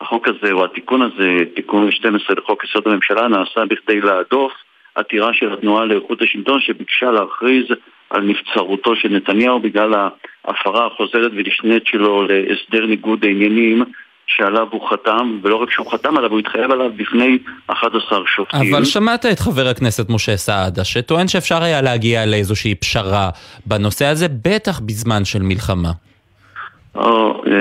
החוק 0.02 0.28
הזה, 0.28 0.52
או 0.52 0.66
התיקון 0.66 1.02
הזה, 1.02 1.38
תיקון 1.56 1.92
12 1.92 2.36
לחוק 2.36 2.64
יסוד 2.64 2.88
הממשלה, 2.88 3.28
נעשה 3.28 3.66
בכדי 3.66 4.02
להדוף 4.02 4.54
עתירה 4.96 5.34
של 5.34 5.54
התנועה 5.54 5.86
לאיכות 5.86 6.22
השלטון 6.22 6.60
שביקשה 6.62 7.12
להכריז 7.12 7.66
על 8.10 8.22
נבצרותו 8.22 8.96
של 8.96 9.10
נתניהו 9.10 9.60
בגלל 9.60 9.94
ההפרה 10.46 10.88
החוזרת 10.88 11.32
ונשנית 11.36 11.88
שלו 11.88 12.28
להסדר 12.28 12.86
ניגוד 12.86 13.26
העניינים 13.26 13.84
שעליו 14.28 14.68
הוא 14.72 14.90
חתם, 14.90 15.40
ולא 15.42 15.56
רק 15.56 15.72
שהוא 15.72 15.92
חתם 15.92 16.18
עליו, 16.18 16.32
הוא 16.32 16.40
התחייב 16.40 16.72
עליו 16.72 16.92
בפני 16.96 17.38
11 17.68 18.20
שופטים. 18.36 18.76
אבל 18.76 18.86
שמעת 18.86 19.26
את 19.26 19.40
חבר 19.40 19.68
הכנסת 19.68 20.10
משה 20.10 20.38
סעדה, 20.38 20.84
שטוען 20.84 21.28
שאפשר 21.28 21.64
היה 21.64 21.82
להגיע 21.82 22.26
לאיזושהי 22.26 22.76
פשרה 22.76 23.30
בנושא 23.66 24.06
הזה, 24.06 24.28
בטח 24.44 24.80
בזמן 24.80 25.26
של 25.26 25.42
מלחמה. 25.42 25.92
או, 26.96 27.44
אה, 27.48 27.52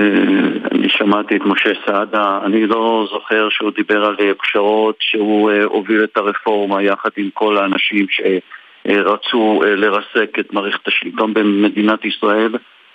אני 0.73 0.89
שמעתי 0.89 1.37
את 1.37 1.43
משה 1.45 1.71
סעדה, 1.87 2.39
אני 2.45 2.67
לא 2.67 3.07
זוכר 3.13 3.49
שהוא 3.51 3.71
דיבר 3.77 4.05
על 4.05 4.17
אה, 4.21 4.35
פשרות, 4.35 4.97
שהוא 5.01 5.51
אה, 5.51 5.65
הוביל 5.65 6.05
את 6.05 6.17
הרפורמה 6.17 6.83
יחד 6.83 7.11
עם 7.17 7.29
כל 7.35 7.57
האנשים 7.57 8.07
שרצו 8.11 8.66
אה, 8.89 9.75
לרסק 9.77 10.39
את 10.41 10.53
מערכת 10.53 10.89
השלטון 10.89 11.35
במדינת 11.35 12.05
ישראל. 12.05 12.53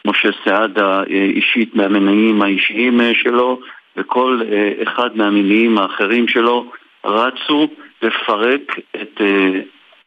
משה 0.07 0.29
סעדה 0.45 0.99
אה, 0.99 1.03
אישית 1.09 1.75
מהמניעים 1.75 2.41
האישיים 2.41 3.01
אה, 3.01 3.11
שלו, 3.13 3.59
וכל 3.97 4.41
אה, 4.51 4.71
אחד 4.83 5.17
מהמניעים 5.17 5.77
האחרים 5.77 6.27
שלו 6.27 6.71
רצו 7.05 7.67
לפרק 8.01 8.79
את 9.01 9.21
אה, 9.21 9.59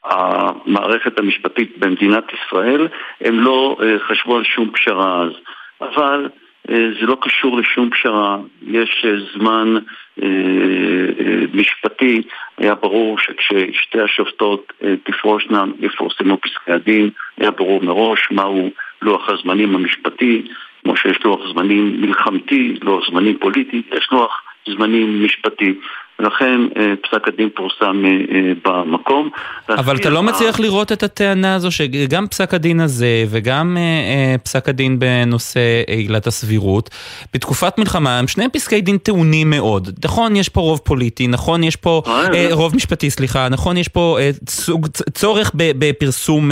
המערכת 0.04 1.18
המשפטית 1.18 1.78
במדינת 1.78 2.24
ישראל. 2.32 2.88
הם 3.20 3.40
לא 3.40 3.76
אה, 3.82 3.98
חשבו 4.08 4.36
על 4.36 4.44
שום 4.44 4.70
פשרה 4.70 5.22
אז. 5.22 5.32
אבל 5.80 6.24
אה, 6.24 6.43
זה 6.68 7.06
לא 7.06 7.16
קשור 7.20 7.58
לשום 7.58 7.90
פשרה. 7.90 8.38
יש 8.66 9.04
אה, 9.04 9.10
זמן 9.34 9.74
אה, 10.22 10.28
אה, 11.20 11.44
משפטי, 11.54 12.22
היה 12.58 12.74
ברור 12.74 13.18
שכששתי 13.18 14.00
השופטות 14.00 14.72
אה, 14.84 14.94
תפרושנה, 15.04 15.64
יפורסמו 15.80 16.36
פסקי 16.36 16.72
הדין, 16.72 17.10
היה 17.38 17.50
ברור 17.50 17.82
מראש 17.82 18.28
מהו 18.30 18.70
לוח 19.02 19.28
הזמנים 19.28 19.74
המשפטי, 19.74 20.42
כמו 20.82 20.96
שיש 20.96 21.24
לוח 21.24 21.40
זמנים 21.52 22.00
מלחמתי, 22.00 22.74
לוח 22.82 23.10
זמנים 23.10 23.38
פוליטי, 23.38 23.82
יש 23.92 24.08
לוח 24.12 24.42
זמנים 24.68 25.24
משפטי. 25.24 25.74
ולכן 26.18 26.60
אה, 26.76 26.94
פסק 27.02 27.28
הדין 27.28 27.48
פורסם 27.56 28.02
אה, 28.04 28.10
אה, 28.10 28.52
במקום. 28.64 29.30
אבל 29.68 29.96
אתה 29.96 30.10
לא 30.10 30.22
מצליח 30.22 30.60
לראות 30.60 30.92
את 30.92 31.02
הטענה 31.02 31.54
הזו 31.54 31.70
שגם 31.70 32.26
פסק 32.26 32.54
הדין 32.54 32.80
הזה 32.80 33.24
וגם 33.28 33.76
פסק 34.42 34.68
הדין 34.68 34.98
בנושא 34.98 35.60
עילת 35.86 36.26
הסבירות, 36.26 36.90
בתקופת 37.34 37.78
מלחמה 37.78 38.18
הם 38.18 38.28
שניהם 38.28 38.50
פסקי 38.50 38.80
דין 38.80 38.98
טעונים 38.98 39.50
מאוד. 39.50 39.90
נכון, 40.04 40.36
יש 40.36 40.48
פה 40.48 40.60
רוב 40.60 40.80
פוליטי, 40.84 41.26
נכון, 41.26 41.64
יש 41.64 41.76
פה 41.76 42.02
רוב 42.52 42.76
משפטי, 42.76 43.10
סליחה, 43.10 43.48
נכון, 43.48 43.76
יש 43.76 43.88
פה 43.88 44.18
צורך 45.14 45.50
בפרסום 45.54 46.50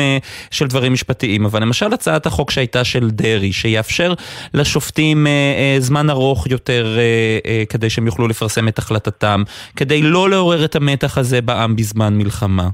של 0.51 0.67
דברים 0.67 0.93
משפטיים, 0.93 1.45
אבל 1.45 1.63
למשל 1.63 1.93
הצעת 1.93 2.27
החוק 2.27 2.51
שהייתה 2.51 2.85
של 2.85 3.11
דרעי, 3.11 3.53
שיאפשר 3.53 4.15
לשופטים 4.55 5.27
זמן 5.79 6.11
ארוך 6.11 6.47
יותר 6.47 6.97
כדי 7.69 7.91
שהם 7.91 8.07
יוכלו 8.07 8.29
לפרסם 8.29 8.69
את 8.69 8.79
החלטתם, 8.79 9.43
כדי 9.77 10.03
לא 10.03 10.31
לעורר 10.31 10.65
את 10.65 10.77
המתח 10.77 11.19
הזה 11.19 11.41
בעם 11.41 11.77
בזמן 11.77 12.19
מלחמה. 12.19 12.69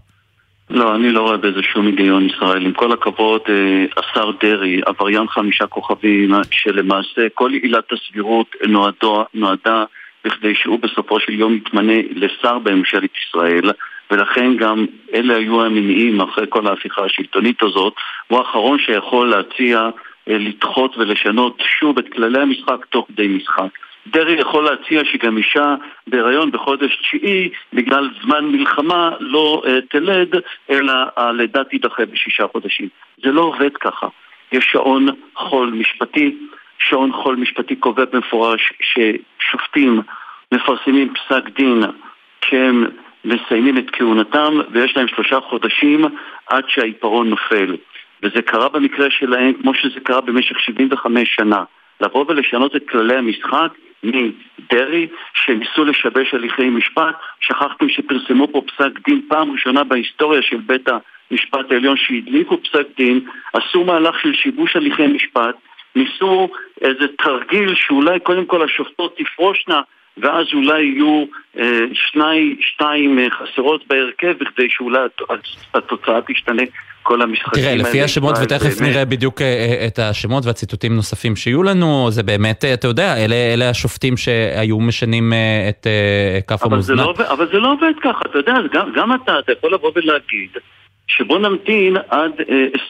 לא, 0.71 0.95
אני 0.95 1.11
לא 1.11 1.21
רואה 1.23 1.37
בזה 1.37 1.63
שום 1.63 1.87
היגיון 1.87 2.27
ישראל. 2.27 2.67
עם 2.67 2.73
כל 2.73 2.93
הכבוד, 2.93 3.41
אה, 3.49 3.85
השר 3.97 4.31
דרעי, 4.41 4.81
עבריין 4.87 5.29
חמישה 5.29 5.67
כוכבים, 5.67 6.35
שלמעשה 6.51 7.27
כל 7.35 7.53
עילת 7.53 7.85
הסבירות 7.93 8.47
נועדו, 8.69 9.25
נועדה 9.35 9.85
בכדי 10.25 10.55
שהוא 10.55 10.79
בסופו 10.83 11.21
של 11.21 11.33
יום 11.33 11.55
יתמנה 11.55 11.93
לשר 12.11 12.59
בממשלת 12.59 13.11
ישראל, 13.29 13.71
ולכן 14.11 14.57
גם 14.57 14.87
אלה 15.15 15.37
היו 15.37 15.65
המניעים 15.65 16.21
אחרי 16.21 16.47
כל 16.49 16.67
ההפיכה 16.67 17.05
השלטונית 17.05 17.63
הזאת. 17.63 17.95
הוא 18.29 18.39
האחרון 18.39 18.79
שיכול 18.79 19.31
להציע 19.31 19.89
לדחות 20.27 20.97
ולשנות 20.97 21.63
שוב 21.81 21.99
את 21.99 22.05
כללי 22.13 22.41
המשחק 22.41 22.87
תוך 22.91 23.07
כדי 23.09 23.29
משחק. 23.29 23.69
דרעי 24.11 24.41
יכול 24.41 24.65
להציע 24.65 25.05
שגם 25.05 25.37
אישה 25.37 25.75
בהיריון 26.07 26.51
בחודש 26.51 26.97
תשיעי 26.97 27.51
בגלל 27.73 28.11
זמן 28.23 28.45
מלחמה 28.45 29.11
לא 29.21 29.63
uh, 29.65 29.69
תלד, 29.91 30.35
אלא 30.71 30.93
הלידה 31.17 31.65
תידחה 31.65 32.07
בשישה 32.07 32.47
חודשים. 32.53 32.89
זה 33.23 33.33
לא 33.33 33.41
עובד 33.41 33.77
ככה. 33.77 34.07
יש 34.53 34.65
שעון 34.73 35.07
חול 35.35 35.71
משפטי, 35.71 36.37
שעון 36.79 37.13
חול 37.13 37.37
משפטי 37.37 37.77
קובע 37.77 38.05
במפורש 38.05 38.73
ששופטים 38.81 40.01
מפרסמים 40.55 41.15
פסק 41.15 41.49
דין 41.57 41.83
כשהם 42.41 42.85
מסיימים 43.25 43.79
את 43.79 43.91
כהונתם 43.93 44.61
ויש 44.73 44.97
להם 44.97 45.09
שלושה 45.09 45.41
חודשים 45.41 46.05
עד 46.47 46.65
שהעיפרון 46.69 47.31
נופל. 47.31 47.77
וזה 48.23 48.43
קרה 48.43 48.69
במקרה 48.69 49.11
שלהם 49.11 49.53
כמו 49.63 49.75
שזה 49.75 50.01
קרה 50.01 50.21
במשך 50.21 50.61
75 50.61 51.35
שנה. 51.37 51.65
לבוא 52.01 52.25
ולשנות 52.29 52.77
את 52.77 52.89
כללי 52.89 53.17
המשחק 53.17 53.73
מדרעי, 54.03 55.07
שניסו 55.35 55.85
לשבש 55.85 56.35
הליכי 56.35 56.71
משפט. 56.71 57.15
שכחתם 57.41 57.89
שפרסמו 57.89 58.49
פה 58.53 58.63
פסק 58.67 59.09
דין 59.09 59.23
פעם 59.29 59.51
ראשונה 59.51 59.85
בהיסטוריה 59.85 60.43
של 60.43 60.57
בית 60.57 60.89
המשפט 61.31 61.73
העליון 61.73 61.97
שהדליקו 61.97 62.63
פסק 62.63 62.87
דין, 62.97 63.21
עשו 63.53 63.85
מהלך 63.85 64.21
של 64.21 64.35
שיבוש 64.35 64.77
הליכי 64.77 65.07
משפט, 65.07 65.57
ניסו 65.97 66.49
איזה 66.81 67.07
תרגיל 67.19 67.75
שאולי 67.75 68.21
קודם 68.21 68.47
כל 68.47 68.63
השופטות 68.63 69.17
תפרושנה 69.19 69.81
ואז 70.17 70.47
אולי 70.55 70.83
יהיו 70.83 71.25
אה, 71.59 71.81
שני, 71.93 72.57
שתיים 72.61 73.19
אה, 73.19 73.31
חסרות 73.31 73.87
בהרכב 73.87 74.33
בכדי 74.39 74.67
שאולי 74.71 74.99
התוצאה 75.75 76.21
תשתנה 76.27 76.63
כל 77.09 77.23
המשחקים 77.23 77.65
האלה. 77.65 77.79
תראה, 77.79 77.89
לפי 77.89 78.03
השמות, 78.03 78.35
ותכף 78.43 78.81
באמת... 78.81 78.91
נראה 78.91 79.05
בדיוק 79.05 79.43
אה, 79.43 79.87
את 79.87 79.99
השמות 79.99 80.47
והציטוטים 80.47 80.97
נוספים 80.97 81.37
שיהיו 81.37 81.63
לנו, 81.63 82.11
זה 82.11 82.23
באמת, 82.23 82.65
אתה 82.65 82.89
יודע, 82.89 83.17
אלה, 83.17 83.35
אלה 83.55 83.71
השופטים 83.71 84.17
שהיו 84.17 84.81
משנים 84.81 85.33
את 85.69 85.87
כף 86.49 86.63
המאזניים. 86.63 87.09
לא, 87.09 87.15
אבל 87.33 87.47
זה 87.53 87.59
לא 87.59 87.73
עובד 87.73 87.93
ככה, 88.03 88.21
אתה 88.31 88.39
יודע, 88.39 88.55
גם, 88.73 88.93
גם 88.95 89.15
אתה, 89.15 89.39
אתה 89.39 89.53
יכול 89.53 89.75
לבוא 89.75 89.93
ולהגיד 89.95 90.51
שבוא 91.07 91.39
נמתין 91.39 91.97
עד 92.09 92.33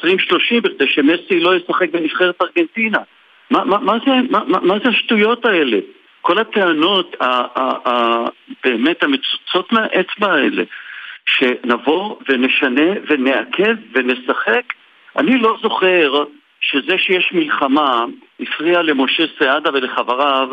2030 0.01 0.63
בכדי 0.63 0.87
שמסי 0.89 1.41
לא 1.41 1.57
ישחק 1.57 1.91
בנבחרת 1.93 2.35
ארגנטינה. 2.43 2.99
מה, 3.51 3.65
מה, 3.65 3.79
מה, 3.79 3.95
זה, 4.07 4.13
מה, 4.31 4.61
מה 4.63 4.75
זה 4.85 4.89
השטויות 4.89 5.45
האלה? 5.45 5.79
כל 6.21 6.39
הטענות 6.39 7.17
באמת 8.65 9.03
המצוצות 9.03 9.73
מהאצבע 9.73 10.33
האלה, 10.33 10.63
שנבוא 11.37 12.17
ונשנה 12.29 12.91
ונעכב 13.09 13.75
ונשחק, 13.93 14.73
אני 15.17 15.39
לא 15.39 15.57
זוכר 15.63 16.25
שזה 16.61 16.99
שיש 16.99 17.33
מלחמה 17.33 18.05
הפריע 18.41 18.83
למשה 18.83 19.23
סעדה 19.39 19.71
ולחבריו 19.75 20.49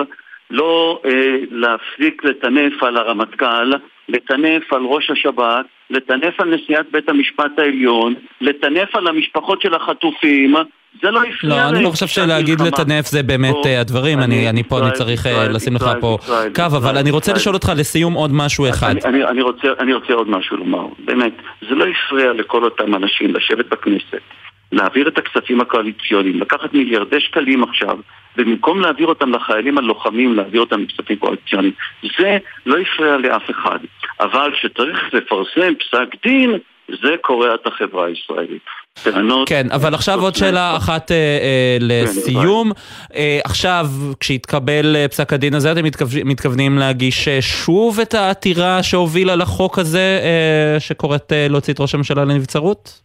לא 0.51 1.01
אה, 1.05 1.37
להפסיק 1.51 2.23
לטנף 2.23 2.83
על 2.83 2.97
הרמטכ"ל, 2.97 3.71
לטנף 4.09 4.73
על 4.73 4.81
ראש 4.83 5.11
השב"כ, 5.11 5.65
לטנף 5.89 6.39
על 6.39 6.55
נשיאת 6.55 6.91
בית 6.91 7.09
המשפט 7.09 7.59
העליון, 7.59 8.13
לטנף 8.41 8.95
על 8.95 9.07
המשפחות 9.07 9.61
של 9.61 9.73
החטופים, 9.73 10.55
זה 11.01 11.11
לא 11.11 11.21
הפריע 11.23 11.55
לא, 11.55 11.69
אני 11.69 11.83
לא 11.83 11.89
חושב 11.89 12.07
שלהגיד 12.07 12.61
לטנף 12.61 13.05
זה 13.05 13.23
באמת 13.23 13.65
אה, 13.65 13.81
הדברים, 13.81 14.19
אני 14.19 14.63
פה, 14.63 14.79
אני 14.79 14.91
צריך 14.91 15.27
אה, 15.27 15.47
לשים 15.47 15.75
לך 15.75 15.89
פה 16.01 16.17
קו, 16.55 16.63
אבל 16.65 16.97
אני 16.97 17.11
רוצה 17.11 17.33
לשאול 17.33 17.55
אותך 17.55 17.71
לסיום 17.77 18.13
עוד 18.13 18.31
משהו 18.33 18.69
אחד. 18.69 18.95
אני 19.79 19.93
רוצה 19.93 20.13
עוד 20.13 20.29
משהו 20.29 20.57
לומר, 20.57 20.85
באמת, 21.05 21.33
זה 21.69 21.75
לא 21.75 21.85
הפריע 21.85 22.33
לכל 22.33 22.63
אותם 22.63 22.95
אנשים 22.95 23.35
לשבת 23.35 23.65
בכנסת, 23.65 24.21
להעביר 24.71 25.07
את 25.07 25.17
הכספים 25.17 25.61
הקואליציוניים, 25.61 26.39
לקחת 26.39 26.73
מיליארדי 26.73 27.19
שקלים 27.19 27.63
עכשיו, 27.63 27.97
ובמקום 28.37 28.81
להעביר 28.81 29.07
אותם 29.07 29.31
לחיילים 29.31 29.77
הלוחמים, 29.77 30.35
להעביר 30.35 30.61
אותם 30.61 30.81
לכספים 30.81 31.17
קואליציוניים. 31.17 31.73
זה 32.19 32.37
לא 32.65 32.77
הפריע 32.77 33.17
לאף 33.17 33.49
אחד. 33.49 33.79
אבל 34.19 34.51
כשצריך 34.53 35.13
לפרסם 35.13 35.73
פסק 35.75 36.07
דין, 36.23 36.51
זה 36.87 37.15
קורע 37.21 37.55
את 37.55 37.67
החברה 37.67 38.05
הישראלית. 38.05 38.65
טענות... 39.03 39.49
כן, 39.49 39.67
אבל 39.71 39.93
עכשיו 39.93 40.21
עוד 40.21 40.35
שאלה 40.35 40.77
אחת 40.77 41.11
אה, 41.11 41.17
אה, 41.17 41.77
לסיום. 41.81 42.73
כן, 42.73 43.15
אה, 43.15 43.39
עכשיו, 43.45 43.85
כשהתקבל 44.19 44.95
אה, 44.95 45.07
פסק 45.07 45.33
הדין 45.33 45.53
הזה, 45.53 45.71
אתם 45.71 45.83
מתכו... 45.83 46.05
מתכוונים 46.25 46.77
להגיש 46.77 47.27
אה, 47.27 47.41
שוב 47.41 47.99
את 47.99 48.13
העתירה 48.13 48.83
שהובילה 48.83 49.35
לחוק 49.35 49.79
הזה, 49.79 50.19
אה, 50.23 50.79
שקוראת 50.79 51.31
אה, 51.31 51.47
להוציא 51.49 51.73
את 51.73 51.79
ראש 51.79 51.95
הממשלה 51.95 52.25
לנבצרות? 52.25 53.01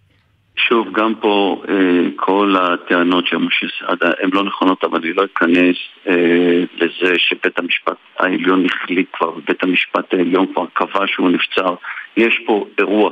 שוב, 0.68 0.86
גם 0.92 1.14
פה 1.14 1.62
אה, 1.68 1.74
כל 2.16 2.54
הטענות 2.58 3.26
של 3.26 3.36
משה 3.36 3.66
סעדה 3.80 4.10
הן 4.22 4.30
לא 4.32 4.44
נכונות, 4.44 4.84
אבל 4.84 4.98
אני 4.98 5.12
לא 5.12 5.24
אכנס 5.24 5.76
אה, 6.08 6.64
לזה 6.76 7.14
שבית 7.18 7.58
המשפט 7.58 7.96
העליון 8.18 8.66
החליט 8.66 9.08
כבר, 9.12 9.28
ובית 9.28 9.62
המשפט 9.62 10.14
העליון 10.14 10.46
כבר 10.52 10.64
קבע 10.72 11.04
שהוא 11.06 11.30
נבצר. 11.30 11.74
יש 12.16 12.40
פה 12.46 12.66
אירוע 12.78 13.10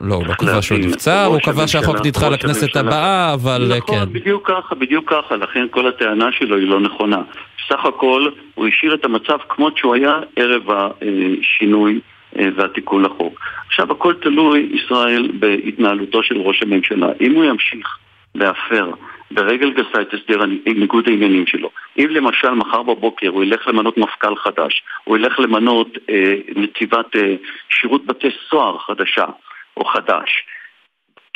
לא, 0.00 0.14
הוא 0.14 0.26
לא 0.26 0.34
קבע 0.34 0.62
שהוא 0.62 0.78
נבצר, 0.78 1.24
הוא 1.24 1.40
קבע 1.40 1.66
שהחוק 1.66 1.96
נדחה 2.06 2.28
לכנסת 2.28 2.76
הבאה, 2.76 3.34
אבל 3.34 3.72
נכון, 3.76 3.98
כן. 3.98 4.12
בדיוק 4.12 4.50
ככה, 4.50 4.74
בדיוק 4.74 5.10
ככה, 5.12 5.36
לכן 5.36 5.66
כל 5.70 5.88
הטענה 5.88 6.32
שלו 6.32 6.56
היא 6.56 6.68
לא 6.68 6.80
נכונה. 6.80 7.22
בסך 7.58 7.84
הכל 7.84 8.28
הוא 8.54 8.66
השאיר 8.68 8.94
את 8.94 9.04
המצב 9.04 9.38
כמות 9.48 9.78
שהוא 9.78 9.94
היה 9.94 10.18
ערב 10.36 10.62
השינוי 10.70 12.00
אה, 12.38 12.48
והתיקון 12.56 13.04
לחוק. 13.04 13.40
עכשיו 13.66 13.92
הכל 13.92 14.14
תלוי, 14.14 14.70
ישראל, 14.72 15.30
בהתנהלותו 15.38 16.22
של 16.22 16.38
ראש 16.38 16.62
הממשלה. 16.62 17.08
אם 17.20 17.34
הוא 17.34 17.44
ימשיך 17.44 17.98
להפר 18.34 18.90
ברגל 19.30 19.70
גסה 19.70 20.02
את 20.02 20.14
הסדר 20.14 20.44
ניגוד 20.66 21.08
העניינים 21.08 21.46
שלו. 21.46 21.70
אם 21.98 22.06
למשל 22.10 22.50
מחר 22.50 22.82
בבוקר 22.82 23.28
הוא 23.28 23.44
ילך 23.44 23.68
למנות 23.68 23.98
מפכ"ל 23.98 24.36
חדש, 24.36 24.82
הוא 25.04 25.16
ילך 25.16 25.40
למנות 25.40 25.98
אה, 26.10 26.34
נציבת 26.56 27.16
אה, 27.16 27.34
שירות 27.68 28.06
בתי 28.06 28.28
סוהר 28.50 28.78
חדשה, 28.78 29.24
או 29.76 29.84
חדש, 29.84 30.44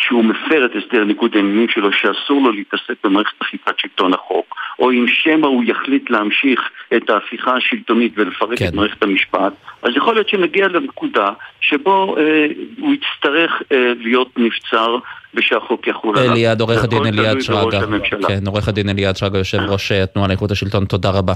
שהוא 0.00 0.24
מפר 0.24 0.66
את 0.66 0.70
הסדר 0.76 1.04
ניגוד 1.04 1.30
העניינים 1.34 1.68
שלו 1.68 1.92
שאסור 1.92 2.42
לו 2.42 2.52
להתעסק 2.52 2.94
במערכת 3.04 3.42
אכיפת 3.42 3.78
שלטון 3.78 4.14
החוק, 4.14 4.54
או 4.78 4.90
אם 4.90 5.06
שמא 5.08 5.46
הוא 5.46 5.64
יחליט 5.66 6.10
להמשיך 6.10 6.60
את 6.96 7.10
ההפיכה 7.10 7.54
השלטונית 7.56 8.12
ולפרק 8.16 8.58
כן. 8.58 8.68
את 8.68 8.74
מערכת 8.74 9.02
המשפט, 9.02 9.52
אז 9.82 9.90
יכול 9.96 10.14
להיות 10.14 10.28
שנגיע 10.28 10.68
לנקודה 10.68 11.30
שבו 11.60 12.16
אה, 12.18 12.46
הוא 12.80 12.94
יצטרך 12.94 13.62
אה, 13.72 13.92
להיות 14.00 14.28
נבצר 14.36 14.96
ושהחוק 15.34 15.86
יחול 15.86 16.18
עליו. 16.18 16.32
אליעד, 16.32 16.60
עורך 16.60 16.84
הדין 16.84 17.06
אליעד 17.06 17.40
שרגא. 17.40 17.80
כן, 18.28 18.46
עורך 18.46 18.68
הדין 18.68 18.88
אליעד 18.88 19.16
שרגא, 19.16 19.38
יושב 19.38 19.58
ראש 19.58 19.92
אה, 19.92 20.02
התנועה 20.02 20.28
לאיכות 20.28 20.50
השלטון, 20.50 20.84
תודה 20.84 21.10
רבה. 21.10 21.34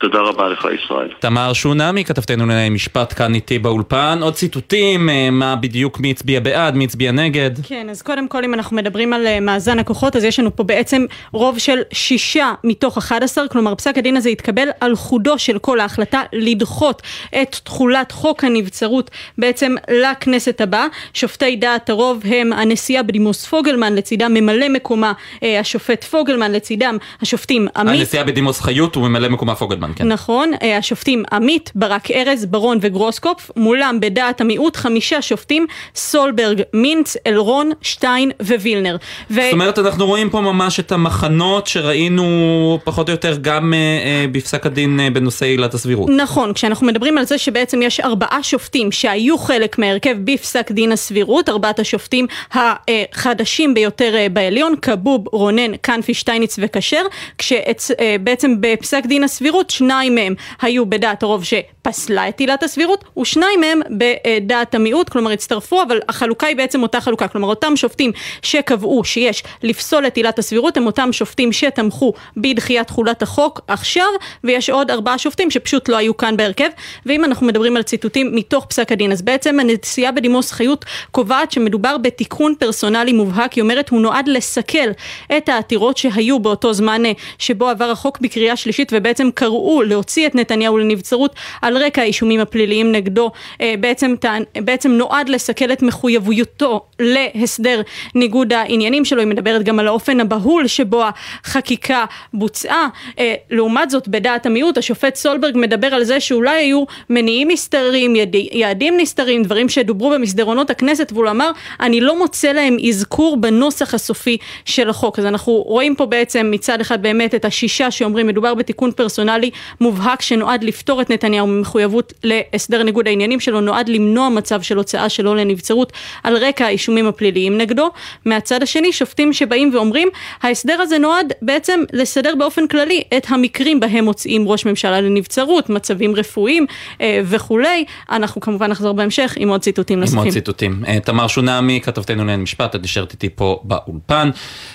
תודה 0.00 0.18
רבה 0.18 0.48
לך 0.48 0.66
ישראל. 0.84 1.08
תמר 1.18 1.52
שונמי, 1.52 2.04
כתבתנו 2.04 2.46
לענייני 2.46 2.74
משפט 2.74 3.14
כאן 3.16 3.34
איתי 3.34 3.58
באולפן. 3.58 4.18
עוד 4.22 4.34
ציטוטים, 4.34 5.10
אה, 5.10 5.30
מה 5.30 5.56
בדיוק, 5.56 6.00
מי 6.00 6.10
הצביע 6.10 6.40
בעד, 6.40 6.74
מי 6.74 6.84
הצביע 6.84 7.12
נגד. 7.12 7.50
כן, 7.62 7.86
אז 7.90 8.02
קודם 8.02 8.28
כל 8.28 8.44
אם 8.44 8.54
אנחנו 8.54 8.76
מדברים 8.76 9.12
על 9.12 9.26
אה, 9.26 9.40
מאזן 9.40 9.78
הכוחות, 9.78 10.16
אז 10.16 10.24
יש 10.24 10.40
לנו 10.40 10.56
פה 10.56 10.64
בעצם 10.64 11.04
רוב 11.32 11.58
של 11.58 11.78
שישה 11.92 12.52
מתוך 12.64 12.98
11, 12.98 13.48
כלומר 13.48 13.74
פסק 13.74 13.98
הדין 13.98 14.16
הזה 14.16 14.28
התקבל 14.28 14.68
על 14.80 14.96
חודו 14.96 15.38
של 15.38 15.58
כל 15.58 15.80
ההחלטה 15.80 16.22
לדחות 16.32 17.02
את 17.42 17.56
תחולת 17.64 18.12
חוק 18.12 18.44
הנבצרות 18.44 19.10
בעצם 19.38 19.74
לכנסת 19.90 20.60
הבאה. 20.60 20.86
שופטי 21.14 21.56
דעת 21.56 21.90
הרוב 21.90 22.22
הם 22.24 22.52
הנשיאה 22.52 23.02
בדימוס 23.02 23.46
פוגלמן, 23.46 23.94
לצידם 23.94 24.34
ממלא 24.34 24.68
מקומה 24.68 25.12
אה, 25.42 25.60
השופט 25.60 26.04
פוגלמן, 26.04 26.52
לצידם 26.52 26.96
השופטים 27.22 27.68
עמית. 27.76 28.00
הנשיאה 28.00 28.24
בדימוס 28.24 28.60
חיות 28.60 28.96
וממלא 28.96 29.28
מקומה 29.28 29.54
פוגלמן. 29.54 29.87
פולקמן, 29.88 30.08
כן. 30.08 30.12
נכון, 30.12 30.52
אה, 30.62 30.76
השופטים 30.76 31.24
עמית, 31.32 31.72
ברק 31.74 32.10
ארז, 32.10 32.46
ברון 32.46 32.78
וגרוסקופף, 32.80 33.50
מולם 33.56 34.00
בדעת 34.00 34.40
המיעוט 34.40 34.76
חמישה 34.76 35.22
שופטים, 35.22 35.66
סולברג, 35.94 36.62
מינץ, 36.74 37.16
אלרון, 37.26 37.70
שטיין 37.82 38.30
ווילנר. 38.42 38.96
ו... 39.30 39.34
זאת 39.42 39.52
אומרת, 39.52 39.78
אנחנו 39.78 40.06
רואים 40.06 40.30
פה 40.30 40.40
ממש 40.40 40.80
את 40.80 40.92
המחנות 40.92 41.66
שראינו 41.66 42.78
פחות 42.84 43.08
או 43.08 43.12
יותר 43.12 43.36
גם 43.40 43.74
אה, 43.74 43.78
אה, 43.78 44.26
בפסק 44.32 44.66
הדין 44.66 45.00
אה, 45.00 45.10
בנושא 45.10 45.46
עילת 45.46 45.74
הסבירות. 45.74 46.10
נכון, 46.16 46.52
כשאנחנו 46.52 46.86
מדברים 46.86 47.18
על 47.18 47.24
זה 47.24 47.38
שבעצם 47.38 47.82
יש 47.82 48.00
ארבעה 48.00 48.42
שופטים 48.42 48.92
שהיו 48.92 49.38
חלק 49.38 49.78
מהרכב 49.78 50.16
בפסק 50.24 50.70
דין 50.70 50.92
הסבירות, 50.92 51.48
ארבעת 51.48 51.78
השופטים 51.78 52.26
החדשים 52.52 53.74
ביותר 53.74 54.14
אה, 54.14 54.26
בעליון, 54.28 54.74
כבוב, 54.82 55.24
רונן, 55.32 55.72
כנפי, 55.82 56.14
שטייניץ 56.14 56.58
וכשר, 56.62 57.02
כשבעצם 57.38 58.54
בפסק 58.60 59.06
דין 59.06 59.24
הסבירות 59.24 59.70
שניים 59.78 60.14
מהם 60.14 60.34
היו 60.62 60.86
בדעת 60.86 61.22
הרוב 61.22 61.44
ש... 61.44 61.54
פסלה 61.88 62.28
את 62.28 62.40
עילת 62.40 62.62
הסבירות, 62.62 63.04
ושניים 63.18 63.60
מהם 63.60 63.80
בדעת 63.90 64.74
המיעוט, 64.74 65.08
כלומר 65.08 65.30
הצטרפו, 65.30 65.82
אבל 65.82 66.00
החלוקה 66.08 66.46
היא 66.46 66.56
בעצם 66.56 66.82
אותה 66.82 67.00
חלוקה, 67.00 67.28
כלומר 67.28 67.48
אותם 67.48 67.76
שופטים 67.76 68.12
שקבעו 68.42 69.04
שיש 69.04 69.42
לפסול 69.62 70.06
את 70.06 70.16
עילת 70.16 70.38
הסבירות, 70.38 70.76
הם 70.76 70.86
אותם 70.86 71.12
שופטים 71.12 71.52
שתמכו 71.52 72.12
בדחיית 72.36 72.86
תחולת 72.86 73.22
החוק 73.22 73.60
עכשיו, 73.68 74.06
ויש 74.44 74.70
עוד 74.70 74.90
ארבעה 74.90 75.18
שופטים 75.18 75.50
שפשוט 75.50 75.88
לא 75.88 75.96
היו 75.96 76.16
כאן 76.16 76.36
בהרכב, 76.36 76.68
ואם 77.06 77.24
אנחנו 77.24 77.46
מדברים 77.46 77.76
על 77.76 77.82
ציטוטים 77.82 78.34
מתוך 78.34 78.66
פסק 78.66 78.92
הדין, 78.92 79.12
אז 79.12 79.22
בעצם 79.22 79.60
הנשיאה 79.60 80.12
בדימוס 80.12 80.52
חיות 80.52 80.84
קובעת 81.10 81.52
שמדובר 81.52 81.98
בתיקון 81.98 82.54
פרסונלי 82.58 83.12
מובהק, 83.12 83.52
היא 83.52 83.62
אומרת 83.62 83.88
הוא 83.88 84.00
נועד 84.00 84.28
לסכל 84.28 84.88
את 85.36 85.48
העתירות 85.48 85.96
שהיו 85.96 86.38
באותו 86.38 86.72
זמן 86.72 87.06
אה, 87.06 87.12
שבו 87.38 87.68
עבר 87.68 87.90
החוק 87.90 88.18
בקריאה 88.20 88.56
שלישית 88.56 88.92
ובעצם 88.92 89.30
קראו 89.34 89.82
להוציא 89.82 90.26
את 90.26 90.34
נתניהו 90.34 90.78
לנבצרות 90.78 91.34
על 91.62 91.77
רקע 91.78 92.02
האישומים 92.02 92.40
הפליליים 92.40 92.92
נגדו, 92.92 93.30
אה, 93.60 93.74
בעצם, 93.80 94.14
בעצם 94.56 94.90
נועד 94.90 95.28
לסכל 95.28 95.72
את 95.72 95.82
מחויבותו 95.82 96.86
להסדר 97.00 97.80
ניגוד 98.14 98.52
העניינים 98.52 99.04
שלו, 99.04 99.20
היא 99.20 99.28
מדברת 99.28 99.62
גם 99.62 99.78
על 99.78 99.86
האופן 99.86 100.20
הבהול 100.20 100.66
שבו 100.66 101.04
החקיקה 101.44 102.04
בוצעה. 102.34 102.88
אה, 103.18 103.34
לעומת 103.50 103.90
זאת, 103.90 104.08
בדעת 104.08 104.46
המיעוט, 104.46 104.78
השופט 104.78 105.14
סולברג 105.14 105.56
מדבר 105.56 105.86
על 105.86 106.04
זה 106.04 106.20
שאולי 106.20 106.56
היו 106.56 106.84
מניעים 107.10 107.50
נסתרים, 107.50 108.14
יעדים 108.52 108.94
נסתרים, 108.96 109.42
דברים 109.42 109.68
שדוברו 109.68 110.10
במסדרונות 110.10 110.70
הכנסת, 110.70 111.12
והוא 111.12 111.28
אמר, 111.28 111.50
אני 111.80 112.00
לא 112.00 112.18
מוצא 112.18 112.52
להם 112.52 112.76
אזכור 112.88 113.36
בנוסח 113.36 113.94
הסופי 113.94 114.36
של 114.64 114.90
החוק. 114.90 115.18
אז 115.18 115.26
אנחנו 115.26 115.52
רואים 115.52 115.94
פה 115.94 116.06
בעצם 116.06 116.48
מצד 116.50 116.80
אחד 116.80 117.02
באמת 117.02 117.34
את 117.34 117.44
השישה 117.44 117.90
שאומרים 117.90 118.26
מדובר 118.26 118.54
בתיקון 118.54 118.92
פרסונלי 118.92 119.50
מובהק 119.80 120.22
שנועד 120.22 120.64
לפתור 120.64 121.00
את 121.00 121.10
נתניהו 121.10 121.46
ממחויבות 121.68 122.12
להסדר 122.24 122.82
ניגוד 122.82 123.08
העניינים 123.08 123.40
שלו, 123.40 123.60
נועד 123.60 123.88
למנוע 123.88 124.28
מצב 124.28 124.62
של 124.62 124.76
הוצאה 124.76 125.08
שלו 125.08 125.34
לנבצרות 125.34 125.92
על 126.22 126.36
רקע 126.36 126.64
האישומים 126.66 127.06
הפליליים 127.06 127.58
נגדו. 127.58 127.90
מהצד 128.24 128.62
השני, 128.62 128.92
שופטים 128.92 129.32
שבאים 129.32 129.70
ואומרים, 129.74 130.08
ההסדר 130.42 130.80
הזה 130.80 130.98
נועד 130.98 131.32
בעצם 131.42 131.80
לסדר 131.92 132.34
באופן 132.38 132.66
כללי 132.66 133.02
את 133.16 133.26
המקרים 133.28 133.80
בהם 133.80 134.04
מוצאים 134.04 134.48
ראש 134.48 134.66
ממשלה 134.66 135.00
לנבצרות, 135.00 135.70
מצבים 135.70 136.14
רפואיים 136.14 136.66
אה, 137.00 137.20
וכולי. 137.24 137.84
אנחנו 138.10 138.40
כמובן 138.40 138.70
נחזור 138.70 138.92
בהמשך 138.92 139.34
עם 139.36 139.48
עוד 139.48 139.60
ציטוטים 139.60 140.00
נוספים. 140.00 140.18
עם 140.18 140.24
עוד 140.24 140.32
ציטוטים. 140.32 140.82
אה, 140.88 141.00
תמר 141.00 141.26
שונמי, 141.26 141.80
כתבתנו 141.82 142.16
לעניין 142.16 142.40
משפט, 142.40 142.74
את 142.74 142.82
נשארת 142.82 143.12
איתי 143.12 143.28
פה 143.28 143.60
באולפן. 143.64 144.30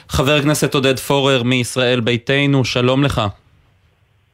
חבר 0.09 0.35
הכנסת 0.35 0.73
עודד 0.73 0.99
פורר 0.99 1.43
מישראל 1.43 1.99
ביתנו, 1.99 2.65
שלום 2.65 3.03
לך. 3.03 3.21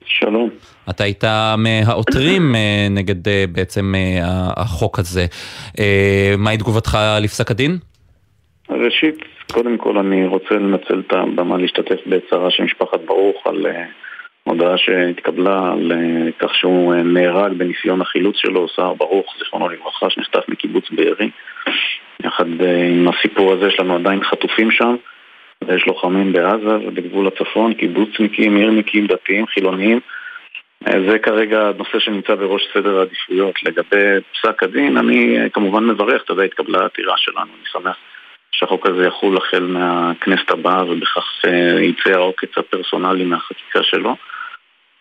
שלום. 0.06 0.50
אתה 0.90 1.04
היית 1.04 1.24
מהעותרים 1.58 2.56
אה, 2.56 2.88
נגד 2.90 3.28
אה, 3.28 3.46
בעצם 3.52 3.96
אה, 3.96 4.20
החוק 4.58 5.00
הזה. 5.00 5.26
מהי 6.38 6.58
תגובתך 6.58 6.98
לפסק 7.22 7.52
הדין? 7.52 7.78
ראשית, 8.70 9.16
קודם 9.52 9.78
כל 9.78 9.98
אני 9.98 10.28
רוצה 10.28 10.56
לנצל 10.56 11.02
את 11.08 11.14
הבמה 11.14 11.58
להשתתף 11.58 12.00
בצערה 12.06 12.52
של 12.52 12.64
משפחת 12.64 13.00
ברוך 13.06 13.48
על 13.48 13.66
הודעה 14.44 14.78
שהתקבלה 14.78 15.72
על 15.72 15.92
כך 16.40 16.56
שהוא 16.56 16.96
נהרג 16.96 17.54
בניסיון 17.54 18.02
החילוץ 18.02 18.36
שלו, 18.38 18.68
סער 18.76 18.94
ברוך, 18.94 19.26
זיכרונו 19.40 19.70
לברכה, 19.70 20.10
שנחטף 20.10 20.50
מקיבוץ 20.50 20.84
בארי. 20.92 21.30
יחד 22.24 22.46
עם 22.90 23.08
הסיפור 23.08 23.54
הזה 23.54 23.68
יש 23.68 23.80
לנו 23.80 23.96
עדיין 23.96 24.24
חטופים 24.24 24.72
שם. 24.72 24.96
ויש 25.68 25.88
לוחמים 25.88 26.34
בעזה 26.34 26.76
ובגבול 26.88 27.28
הצפון, 27.28 27.74
קיבוצניקים, 27.74 28.56
עירניקים, 28.56 29.08
דתיים, 29.08 29.46
חילוניים. 29.48 30.00
זה 31.10 31.20
כרגע 31.20 31.68
הנושא 31.68 32.00
שנמצא 32.00 32.36
בראש 32.36 32.62
סדר 32.74 33.00
העדיפויות. 33.00 33.64
לגבי 33.64 34.22
פסק 34.34 34.64
הדין, 34.64 34.98
אני 34.98 35.38
כמובן 35.54 35.84
מברך, 35.84 36.24
אתה 36.24 36.34
יודע, 36.34 36.44
התקבלה 36.44 36.82
העתירה 36.82 37.18
שלנו, 37.18 37.52
אני 37.58 37.66
שמח 37.72 37.96
שהחוק 38.52 38.86
הזה 38.86 39.08
יחול 39.08 39.38
החל 39.38 39.64
מהכנסת 39.64 40.52
הבאה 40.52 40.86
ובכך 40.86 41.42
אה, 41.46 41.82
יצא 41.82 42.10
העוקץ 42.14 42.58
הפרסונלי 42.58 43.26
מהחקיקה 43.26 43.84
שלו. 43.84 44.16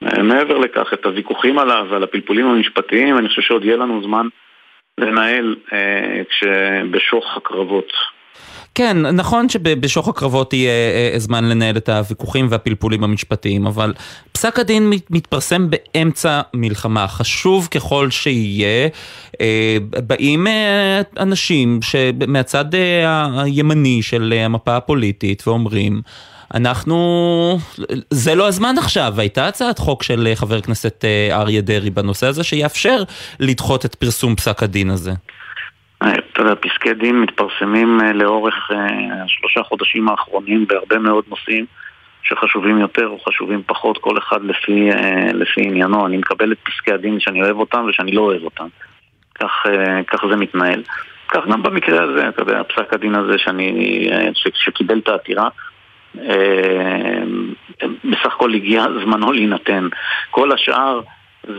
אה, 0.02 0.22
מעבר 0.22 0.58
לכך, 0.58 0.92
את 0.92 1.06
הוויכוחים 1.06 1.58
עליו 1.58 1.86
ועל 1.90 2.02
הפלפולים 2.02 2.46
המשפטיים, 2.46 3.18
אני 3.18 3.28
חושב 3.28 3.42
שעוד 3.42 3.64
יהיה 3.64 3.76
לנו 3.76 4.02
זמן 4.02 4.28
לנהל 4.98 5.56
אה, 5.72 6.22
כשבשוך 6.30 7.36
הקרבות 7.36 7.92
כן, 8.78 8.96
נכון 9.06 9.48
שבשוך 9.48 10.08
הקרבות 10.08 10.52
יהיה 10.52 10.70
אה, 10.70 11.10
אה, 11.14 11.18
זמן 11.18 11.44
לנהל 11.44 11.76
את 11.76 11.88
הוויכוחים 11.88 12.46
והפלפולים 12.50 13.04
המשפטיים, 13.04 13.66
אבל 13.66 13.94
פסק 14.32 14.58
הדין 14.58 14.92
מתפרסם 15.10 15.68
באמצע 15.70 16.40
מלחמה, 16.54 17.08
חשוב 17.08 17.68
ככל 17.70 18.10
שיהיה, 18.10 18.88
אה, 19.40 19.76
באים 20.06 20.46
אנשים 21.18 21.80
מהצד 22.28 22.64
הימני 23.36 24.02
של 24.02 24.34
המפה 24.36 24.76
הפוליטית 24.76 25.48
ואומרים, 25.48 26.02
אנחנו, 26.54 27.58
זה 28.10 28.34
לא 28.34 28.48
הזמן 28.48 28.74
עכשיו, 28.78 29.14
הייתה 29.16 29.48
הצעת 29.48 29.78
חוק 29.78 30.02
של 30.02 30.32
חבר 30.34 30.56
הכנסת 30.56 31.04
אריה 31.32 31.60
דרעי 31.60 31.90
בנושא 31.90 32.26
הזה 32.26 32.44
שיאפשר 32.44 33.02
לדחות 33.40 33.84
את 33.84 33.94
פרסום 33.94 34.36
פסק 34.36 34.62
הדין 34.62 34.90
הזה. 34.90 35.12
אתה 36.02 36.42
יודע, 36.42 36.54
פסקי 36.54 36.94
דין 36.94 37.20
מתפרסמים 37.20 38.00
אה, 38.00 38.12
לאורך 38.12 38.70
אה, 38.72 38.76
שלושה 39.26 39.62
חודשים 39.62 40.08
האחרונים 40.08 40.66
בהרבה 40.66 40.98
מאוד 40.98 41.24
נושאים 41.28 41.66
שחשובים 42.22 42.78
יותר 42.78 43.06
או 43.06 43.18
חשובים 43.18 43.62
פחות, 43.66 43.98
כל 43.98 44.18
אחד 44.18 44.44
לפי, 44.44 44.90
אה, 44.92 45.32
לפי 45.32 45.60
עניינו. 45.60 46.06
אני 46.06 46.16
מקבל 46.16 46.52
את 46.52 46.58
פסקי 46.62 46.92
הדין 46.92 47.20
שאני 47.20 47.42
אוהב 47.42 47.56
אותם 47.56 47.86
ושאני 47.88 48.12
לא 48.12 48.20
אוהב 48.20 48.42
אותם. 48.42 48.66
כך, 49.34 49.66
כך 50.06 50.20
זה 50.30 50.36
מתנהל. 50.36 50.82
כך 51.28 51.46
גם 51.46 51.62
במקרה 51.62 52.04
הזה, 52.04 52.28
אתה 52.28 52.42
יודע, 52.42 52.62
פסק 52.62 52.94
הדין 52.94 53.14
הזה 53.14 53.38
שאני, 53.38 54.08
ש, 54.34 54.48
שקיבל 54.54 54.98
את 54.98 55.08
העתירה, 55.08 55.48
בסך 58.04 58.26
הכל 58.26 58.54
הגיע 58.54 58.84
זמנו 59.04 59.32
להינתן. 59.32 59.88
כל 60.30 60.52
השאר... 60.52 61.00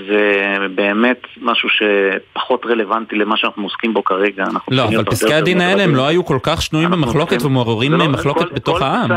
זה 0.07 0.55
באמת 0.75 1.21
משהו 1.41 1.69
שפחות 1.69 2.65
רלוונטי 2.65 3.15
למה 3.15 3.37
שאנחנו 3.37 3.63
עוסקים 3.63 3.93
בו 3.93 4.03
כרגע. 4.03 4.45
לא, 4.71 4.83
אבל 4.83 5.03
פסקי 5.03 5.33
הדין 5.33 5.61
האלה 5.61 5.83
הם 5.83 5.95
לא 5.95 6.07
היו 6.07 6.25
כל 6.25 6.37
כך 6.43 6.61
שנויים 6.61 6.91
במחלוקת 6.91 7.43
ומעוררים 7.43 7.91
לא, 7.91 8.07
מחלוקת 8.07 8.51
בתוך 8.51 8.81
העם. 8.81 9.09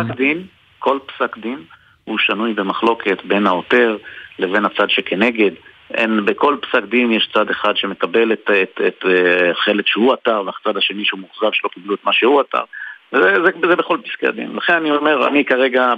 כל 0.79 0.99
פסק 1.07 1.39
דין 1.39 1.59
הוא 2.05 2.19
שנוי 2.19 2.55
במחלוקת 2.55 3.25
בין 3.25 3.47
העותר 3.47 3.97
לבין 4.39 4.65
הצד 4.65 4.91
שכנגד. 4.91 5.51
אין, 5.95 6.25
בכל 6.25 6.57
פסק 6.63 6.85
דין 6.85 7.13
יש 7.13 7.29
צד 7.35 7.51
אחד 7.51 7.77
שמקבל 7.77 8.33
את, 8.33 8.51
את, 8.51 8.53
את, 8.53 8.81
את 8.87 9.05
אה, 9.07 9.55
חלק 9.55 9.87
שהוא 9.87 10.13
עתר 10.13 10.43
והצד 10.47 10.77
השני 10.77 11.05
שהוא 11.05 11.21
מאוכזב 11.21 11.51
שלא 11.53 11.71
קיבלו 11.75 11.95
את 11.95 12.05
מה 12.05 12.13
שהוא 12.13 12.41
עתר. 12.41 12.63
זה, 13.13 13.35
זה, 13.45 13.69
זה 13.69 13.77
בכל 13.77 13.99
פסקי 14.05 14.27
הדין. 14.27 14.57
לכן 14.57 14.73
אני 14.73 14.91
אומר, 14.91 15.29
אני 15.29 15.45
כרגע 15.45 15.95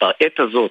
בעת 0.00 0.40
הזאת, 0.40 0.70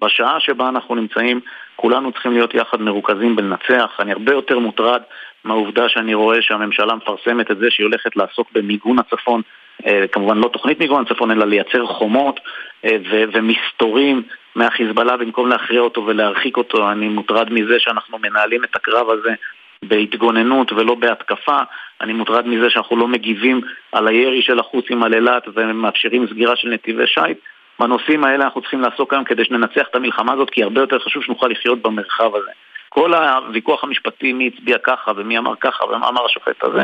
בשעה 0.00 0.40
שבה 0.40 0.68
אנחנו 0.68 0.94
נמצאים, 0.94 1.40
כולנו 1.76 2.12
צריכים 2.12 2.32
להיות 2.32 2.54
יחד 2.54 2.80
מרוכזים 2.80 3.36
בלנצח. 3.36 3.96
אני 3.98 4.12
הרבה 4.12 4.32
יותר 4.32 4.58
מוטרד 4.58 5.02
מהעובדה 5.44 5.88
שאני 5.88 6.14
רואה 6.14 6.42
שהממשלה 6.42 6.94
מפרסמת 6.94 7.50
את 7.50 7.58
זה 7.58 7.70
שהיא 7.70 7.84
הולכת 7.84 8.16
לעסוק 8.16 8.48
במיגון 8.52 8.98
הצפון, 8.98 9.42
אה, 9.86 10.04
כמובן 10.12 10.38
לא 10.38 10.48
תוכנית 10.48 10.80
מיגון 10.80 11.02
הצפון, 11.02 11.30
אלא 11.30 11.44
לייצר 11.44 11.86
חומות 11.86 12.40
אה, 12.84 12.96
ומסתורים 13.32 14.22
מהחיזבאללה 14.54 15.16
במקום 15.16 15.48
להכריע 15.48 15.80
אותו 15.80 16.06
ולהרחיק 16.06 16.56
אותו. 16.56 16.90
אני 16.90 17.08
מוטרד 17.08 17.52
מזה 17.52 17.74
שאנחנו 17.78 18.18
מנהלים 18.18 18.64
את 18.64 18.76
הקרב 18.76 19.10
הזה 19.10 19.34
בהתגוננות 19.84 20.72
ולא 20.72 20.94
בהתקפה. 20.94 21.58
אני 22.00 22.12
מוטרד 22.12 22.46
מזה 22.46 22.70
שאנחנו 22.70 22.96
לא 22.96 23.08
מגיבים 23.08 23.60
על 23.92 24.08
הירי 24.08 24.42
של 24.42 24.58
החוצים 24.58 25.02
על 25.02 25.14
אילת 25.14 25.48
ומאפשרים 25.54 26.26
סגירה 26.26 26.56
של 26.56 26.68
נתיבי 26.68 27.06
שיט. 27.06 27.38
בנושאים 27.80 28.24
האלה 28.24 28.44
אנחנו 28.44 28.60
צריכים 28.60 28.80
לעסוק 28.80 29.12
היום 29.12 29.24
כדי 29.24 29.44
שננצח 29.44 29.86
את 29.90 29.94
המלחמה 29.94 30.32
הזאת, 30.32 30.50
כי 30.50 30.62
הרבה 30.62 30.80
יותר 30.80 30.98
חשוב 30.98 31.22
שנוכל 31.22 31.46
לחיות 31.46 31.82
במרחב 31.82 32.34
הזה. 32.34 32.50
כל 32.88 33.14
הוויכוח 33.14 33.84
המשפטי, 33.84 34.32
מי 34.32 34.50
הצביע 34.54 34.76
ככה 34.78 35.12
ומי 35.16 35.38
אמר 35.38 35.54
ככה 35.60 35.84
ומה 35.84 36.08
אמר 36.08 36.24
השופט 36.24 36.64
הזה, 36.64 36.82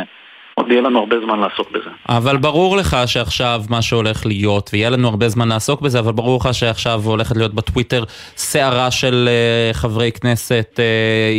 עוד 0.54 0.70
יהיה 0.70 0.80
לנו 0.80 0.98
הרבה 0.98 1.16
זמן 1.20 1.40
לעסוק 1.40 1.70
בזה. 1.70 1.90
אבל 2.08 2.36
ברור 2.36 2.76
לך 2.76 2.96
שעכשיו 3.06 3.60
מה 3.70 3.82
שהולך 3.82 4.26
להיות, 4.26 4.70
ויהיה 4.72 4.90
לנו 4.90 5.08
הרבה 5.08 5.28
זמן 5.28 5.48
לעסוק 5.48 5.80
בזה, 5.80 5.98
אבל 5.98 6.12
ברור 6.12 6.40
לך 6.40 6.54
שעכשיו 6.54 7.00
הולכת 7.04 7.36
להיות 7.36 7.54
בטוויטר 7.54 8.04
סערה 8.36 8.90
של 8.90 9.28
uh, 9.28 9.76
חברי 9.76 10.12
כנסת 10.12 10.68
uh, 10.76 10.80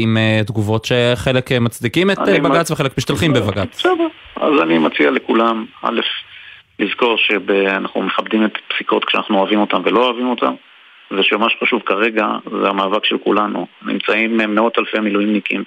עם 0.03 0.18
uh, 0.18 0.47
תגובות 0.47 0.86
שחלק 0.86 1.51
מצדיקים 1.51 2.12
את 2.12 2.18
בג"ץ 2.43 2.72
וחלק 2.72 2.97
משתלחים 2.97 3.34
בבג"ץ. 3.34 3.80
בסדר, 3.80 4.08
אז 4.36 4.62
אני 4.62 4.78
מציע 4.78 5.12
לכולם, 5.12 5.66
א', 5.82 5.99
לזכור 6.80 7.17
שאנחנו 7.17 8.01
מכבדים 8.01 8.45
את 8.45 8.57
פסיקות 8.67 9.05
כשאנחנו 9.05 9.39
אוהבים 9.39 9.59
אותן 9.59 9.78
ולא 9.84 10.05
אוהבים 10.05 10.28
אותן 10.30 10.53
ושמה 11.11 11.49
שחשוב 11.49 11.82
כרגע 11.86 12.28
זה 12.61 12.69
המאבק 12.69 13.05
של 13.05 13.17
כולנו. 13.17 13.67
נמצאים 13.82 14.38
מאות 14.38 14.80
אלפי 14.80 14.99
מילואימניקים 14.99 15.63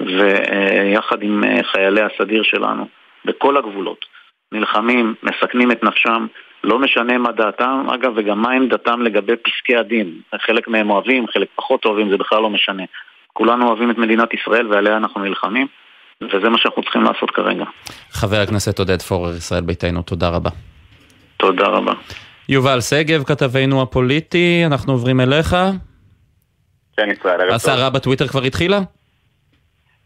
ויחד 0.00 1.22
עם 1.22 1.42
חיילי 1.62 2.00
הסדיר 2.02 2.42
שלנו 2.42 2.88
בכל 3.24 3.56
הגבולות 3.56 4.04
נלחמים, 4.52 5.14
מסכנים 5.22 5.70
את 5.70 5.82
נפשם, 5.82 6.26
לא 6.64 6.78
משנה 6.78 7.18
מה 7.18 7.32
דעתם, 7.32 7.86
אגב, 7.94 8.12
וגם 8.16 8.42
מה 8.42 8.50
עמדתם 8.50 9.02
לגבי 9.02 9.36
פסקי 9.36 9.76
הדין. 9.76 10.20
חלק 10.46 10.68
מהם 10.68 10.90
אוהבים, 10.90 11.26
חלק 11.26 11.48
פחות 11.54 11.84
אוהבים, 11.84 12.10
זה 12.10 12.16
בכלל 12.16 12.42
לא 12.42 12.50
משנה. 12.50 12.82
כולנו 13.32 13.68
אוהבים 13.68 13.90
את 13.90 13.98
מדינת 13.98 14.34
ישראל 14.34 14.66
ועליה 14.66 14.96
אנחנו 14.96 15.20
נלחמים, 15.20 15.66
וזה 16.22 16.48
מה 16.48 16.58
שאנחנו 16.58 16.82
צריכים 16.82 17.02
לעשות 17.02 17.30
כרגע. 17.30 17.64
חבר 18.10 18.40
הכנסת 18.40 18.78
עודד 18.78 19.02
פורר, 19.02 19.36
ישראל 19.36 19.60
ביתנו, 19.64 20.02
תודה 20.02 20.28
רבה. 20.28 20.50
תודה 21.36 21.66
רבה. 21.66 21.92
יובל 22.48 22.80
שגב, 22.80 23.22
כתבנו 23.24 23.82
הפוליטי, 23.82 24.62
אנחנו 24.66 24.92
עוברים 24.92 25.20
אליך. 25.20 25.56
כן, 26.96 27.08
ישראל, 27.10 27.40
ערב 27.40 27.48
טוב. 27.48 27.54
הסערה 27.54 27.90
בטוויטר 27.90 28.26
כבר 28.28 28.42
התחילה? 28.42 28.80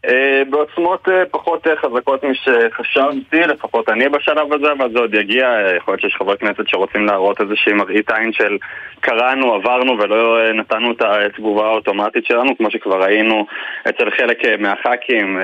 אה, 0.07 0.43
בעוצמות 0.49 1.09
אה, 1.09 1.25
פחות 1.31 1.67
אה, 1.67 1.75
חזקות 1.75 2.23
משחשבתי, 2.23 3.39
לפחות 3.39 3.89
אני 3.89 4.09
בשלב 4.09 4.53
הזה, 4.53 4.71
אבל 4.71 4.91
זה 4.93 4.99
עוד 4.99 5.13
יגיע. 5.13 5.47
יכול 5.77 5.91
להיות 5.91 6.01
שיש 6.01 6.15
חברי 6.15 6.37
כנסת 6.37 6.67
שרוצים 6.67 7.05
להראות 7.05 7.41
איזושהי 7.41 7.73
מראית 7.73 8.11
עין 8.11 8.33
של 8.33 8.57
קראנו, 8.99 9.53
עברנו 9.53 9.99
ולא 9.99 10.51
נתנו 10.53 10.91
את 10.91 11.01
התגובה 11.01 11.65
האוטומטית 11.65 12.25
שלנו, 12.25 12.57
כמו 12.57 12.71
שכבר 12.71 13.03
ראינו 13.03 13.45
אצל 13.89 14.09
חלק 14.11 14.37
מהח"כים, 14.59 15.39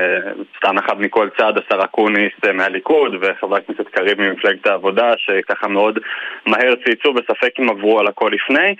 סתם 0.57 0.77
אחד 0.77 1.01
מכל 1.01 1.29
צד, 1.37 1.53
השר 1.57 1.83
אקוניס 1.83 2.33
מהליכוד 2.53 3.15
וחבר 3.21 3.55
הכנסת 3.55 3.87
קריב 3.87 4.21
ממפלגת 4.21 4.67
העבודה, 4.67 5.13
שככה 5.17 5.67
מאוד 5.67 5.99
מהר 6.45 6.75
צייצו, 6.85 7.13
בספק 7.13 7.59
אם 7.59 7.69
עברו 7.69 7.99
על 7.99 8.07
הכל 8.07 8.31
לפני. 8.33 8.75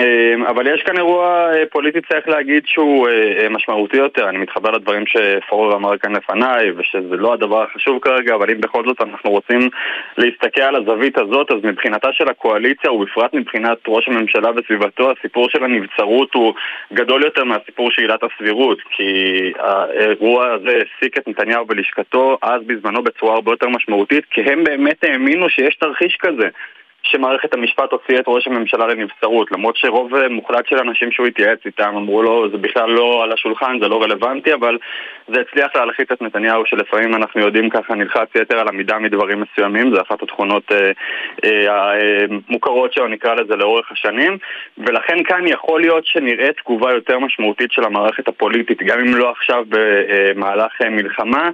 אמ, 0.00 0.44
אבל 0.46 0.74
יש 0.74 0.82
כאן 0.82 0.96
אירוע 0.96 1.50
אה, 1.54 1.66
פוליטי, 1.70 2.00
צריך 2.00 2.28
להגיד, 2.28 2.62
שהוא 2.66 3.08
אה, 3.08 3.42
אה, 3.42 3.48
משמעותי 3.48 3.96
יותר. 3.96 4.28
אני 4.28 4.38
מתחבר 4.38 4.70
לדברים 4.70 5.04
שפורר 5.06 5.76
אמר 5.76 5.98
כאן 5.98 6.16
לפניי, 6.16 6.70
ושזה 6.70 7.16
לא 7.16 7.32
הדבר 7.32 7.62
החשוב 7.62 7.98
כרגע, 8.02 8.34
אבל 8.34 8.50
אם 8.50 8.60
בכל 8.60 8.82
זאת 8.86 9.00
אנחנו 9.00 9.30
רוצים 9.30 9.68
להסתכל 10.18 10.62
על 10.62 10.76
הזווית 10.76 11.18
הזאת, 11.18 11.50
אז 11.50 11.56
מבחינתה 11.62 12.08
של 12.12 12.28
הקואליציה, 12.28 12.92
ובפרט 12.92 13.34
מבחינת 13.34 13.78
ראש 13.88 14.08
הממשלה 14.08 14.50
וסביבתו, 14.56 15.12
הסיפור 15.12 15.48
של 15.50 15.64
הנבצרות 15.64 16.34
הוא 16.34 16.54
גדול 16.92 17.24
יותר 17.24 17.44
מהסיפור 17.44 17.90
של 17.90 18.02
עילת 18.02 18.20
הסבירות, 18.22 18.78
כי 18.90 19.12
האירוע 19.58 20.52
הזה 20.52 20.70
העסיק 20.70 21.18
את 21.18 21.28
נתניהו 21.28 21.64
בלשכתו 21.64 22.38
אז 22.42 22.62
בזמנו 22.66 23.02
בצורה 23.02 23.34
הרבה 23.34 23.52
יותר 23.52 23.68
משמעותית, 23.68 24.24
כי 24.30 24.40
הם 24.40 24.64
באמת 24.64 25.04
האמינו 25.04 25.48
שיש 25.48 25.76
תרחיש 25.76 26.16
כזה. 26.20 26.48
שמערכת 27.04 27.54
המשפט 27.54 27.92
הוציאה 27.92 28.20
את 28.20 28.24
ראש 28.26 28.46
הממשלה 28.46 28.86
לנבצרות 28.86 29.52
למרות 29.52 29.76
שרוב 29.76 30.14
אה, 30.14 30.28
מוחלט 30.28 30.66
של 30.66 30.78
אנשים 30.78 31.12
שהוא 31.12 31.26
התייעץ 31.26 31.58
איתם 31.66 31.92
אמרו 31.96 32.22
לו 32.22 32.50
זה 32.50 32.56
בכלל 32.56 32.90
לא 32.90 33.24
על 33.24 33.32
השולחן, 33.32 33.78
זה 33.80 33.88
לא 33.88 34.02
רלוונטי 34.02 34.54
אבל 34.54 34.78
זה 35.28 35.40
הצליח 35.40 35.76
להלחיץ 35.76 36.10
את 36.12 36.22
נתניהו 36.22 36.66
שלפעמים 36.66 37.14
אנחנו 37.14 37.40
יודעים 37.40 37.70
ככה 37.70 37.94
נלחץ 37.94 38.28
יתר 38.34 38.58
על 38.58 38.68
עמידה 38.68 38.98
מדברים 38.98 39.40
מסוימים 39.40 39.94
זה 39.94 40.00
אחת 40.00 40.22
התכונות 40.22 40.72
אה, 40.72 40.90
אה, 41.44 42.24
המוכרות 42.48 42.92
שלו 42.92 43.08
נקרא 43.08 43.34
לזה 43.34 43.56
לאורך 43.56 43.92
השנים. 43.92 44.38
ולכן 44.78 45.22
כאן 45.22 45.46
יכול 45.46 45.80
להיות 45.80 46.06
שנראה 46.06 46.52
תגובה 46.52 46.92
יותר 46.92 47.18
משמעותית 47.18 47.72
של 47.72 47.84
המערכת 47.84 48.28
הפוליטית 48.28 48.82
גם 48.82 49.00
אם 49.00 49.14
לא 49.14 49.30
עכשיו 49.30 49.64
במהלך 49.68 50.72
אה, 50.82 50.90
מלחמה 50.90 51.50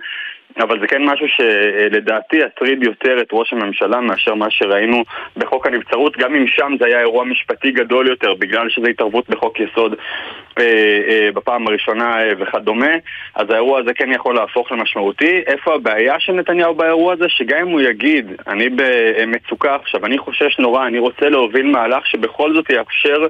אבל 0.58 0.80
זה 0.80 0.86
כן 0.86 1.02
משהו 1.04 1.26
שלדעתי 1.28 2.36
יטריד 2.36 2.82
יותר 2.82 3.20
את 3.20 3.28
ראש 3.32 3.52
הממשלה 3.52 4.00
מאשר 4.00 4.34
מה 4.34 4.50
שראינו 4.50 5.04
בחוק 5.36 5.66
הנבצרות, 5.66 6.16
גם 6.16 6.34
אם 6.34 6.46
שם 6.46 6.72
זה 6.80 6.86
היה 6.86 7.00
אירוע 7.00 7.24
משפטי 7.24 7.70
גדול 7.70 8.08
יותר, 8.08 8.34
בגלל 8.34 8.70
שזו 8.70 8.86
התערבות 8.86 9.30
בחוק 9.30 9.60
יסוד 9.60 9.94
אה, 10.58 10.64
אה, 11.08 11.28
בפעם 11.34 11.66
הראשונה 11.66 12.22
אה, 12.22 12.32
וכדומה, 12.38 12.94
אז 13.34 13.50
האירוע 13.50 13.80
הזה 13.80 13.94
כן 13.94 14.12
יכול 14.12 14.34
להפוך 14.34 14.72
למשמעותי. 14.72 15.42
איפה 15.46 15.74
הבעיה 15.74 16.20
של 16.20 16.32
נתניהו 16.32 16.74
באירוע 16.74 17.12
הזה? 17.12 17.28
שגם 17.28 17.58
אם 17.58 17.68
הוא 17.68 17.80
יגיד, 17.80 18.32
אני 18.46 18.68
במצוקה 18.68 19.74
עכשיו, 19.74 20.06
אני 20.06 20.18
חושש 20.18 20.58
נורא, 20.58 20.86
אני 20.86 20.98
רוצה 20.98 21.28
להוביל 21.28 21.66
מהלך 21.66 22.06
שבכל 22.06 22.54
זאת 22.54 22.70
יאפשר 22.70 23.26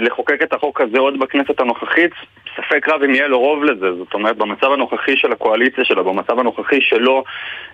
לחוקק 0.00 0.42
את 0.42 0.52
החוק 0.52 0.80
הזה 0.80 0.98
עוד 0.98 1.18
בכנסת 1.18 1.60
הנוכחית, 1.60 2.10
ספק 2.56 2.88
רב 2.88 3.02
אם 3.02 3.14
יהיה 3.14 3.28
לו 3.28 3.40
רוב 3.40 3.64
לזה. 3.64 3.94
זאת 3.98 4.14
אומרת, 4.14 4.36
במצב 4.36 4.72
הנוכחי 4.72 5.16
של 5.16 5.32
הקואליציה 5.32 5.84
שלו, 5.84 6.04
במצב 6.04 6.38
הנוכחי 6.38 6.80
שלו 6.80 7.24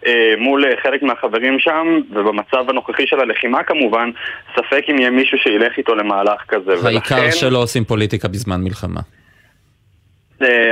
אה, 0.07 0.35
מול 0.39 0.65
אה, 0.65 0.71
חלק 0.83 1.03
מהחברים 1.03 1.59
שם, 1.59 2.01
ובמצב 2.11 2.71
הנוכחי 2.71 3.07
של 3.07 3.21
הלחימה 3.21 3.63
כמובן, 3.63 4.11
ספק 4.57 4.85
אם 4.91 4.99
יהיה 4.99 5.11
מישהו 5.11 5.39
שילך 5.39 5.79
איתו 5.79 5.95
למהלך 5.95 6.41
כזה. 6.49 6.73
העיקר 6.85 7.15
ולכן... 7.15 7.31
שלא 7.31 7.59
עושים 7.59 7.85
פוליטיקה 7.85 8.29
בזמן 8.29 8.61
מלחמה. 8.61 9.01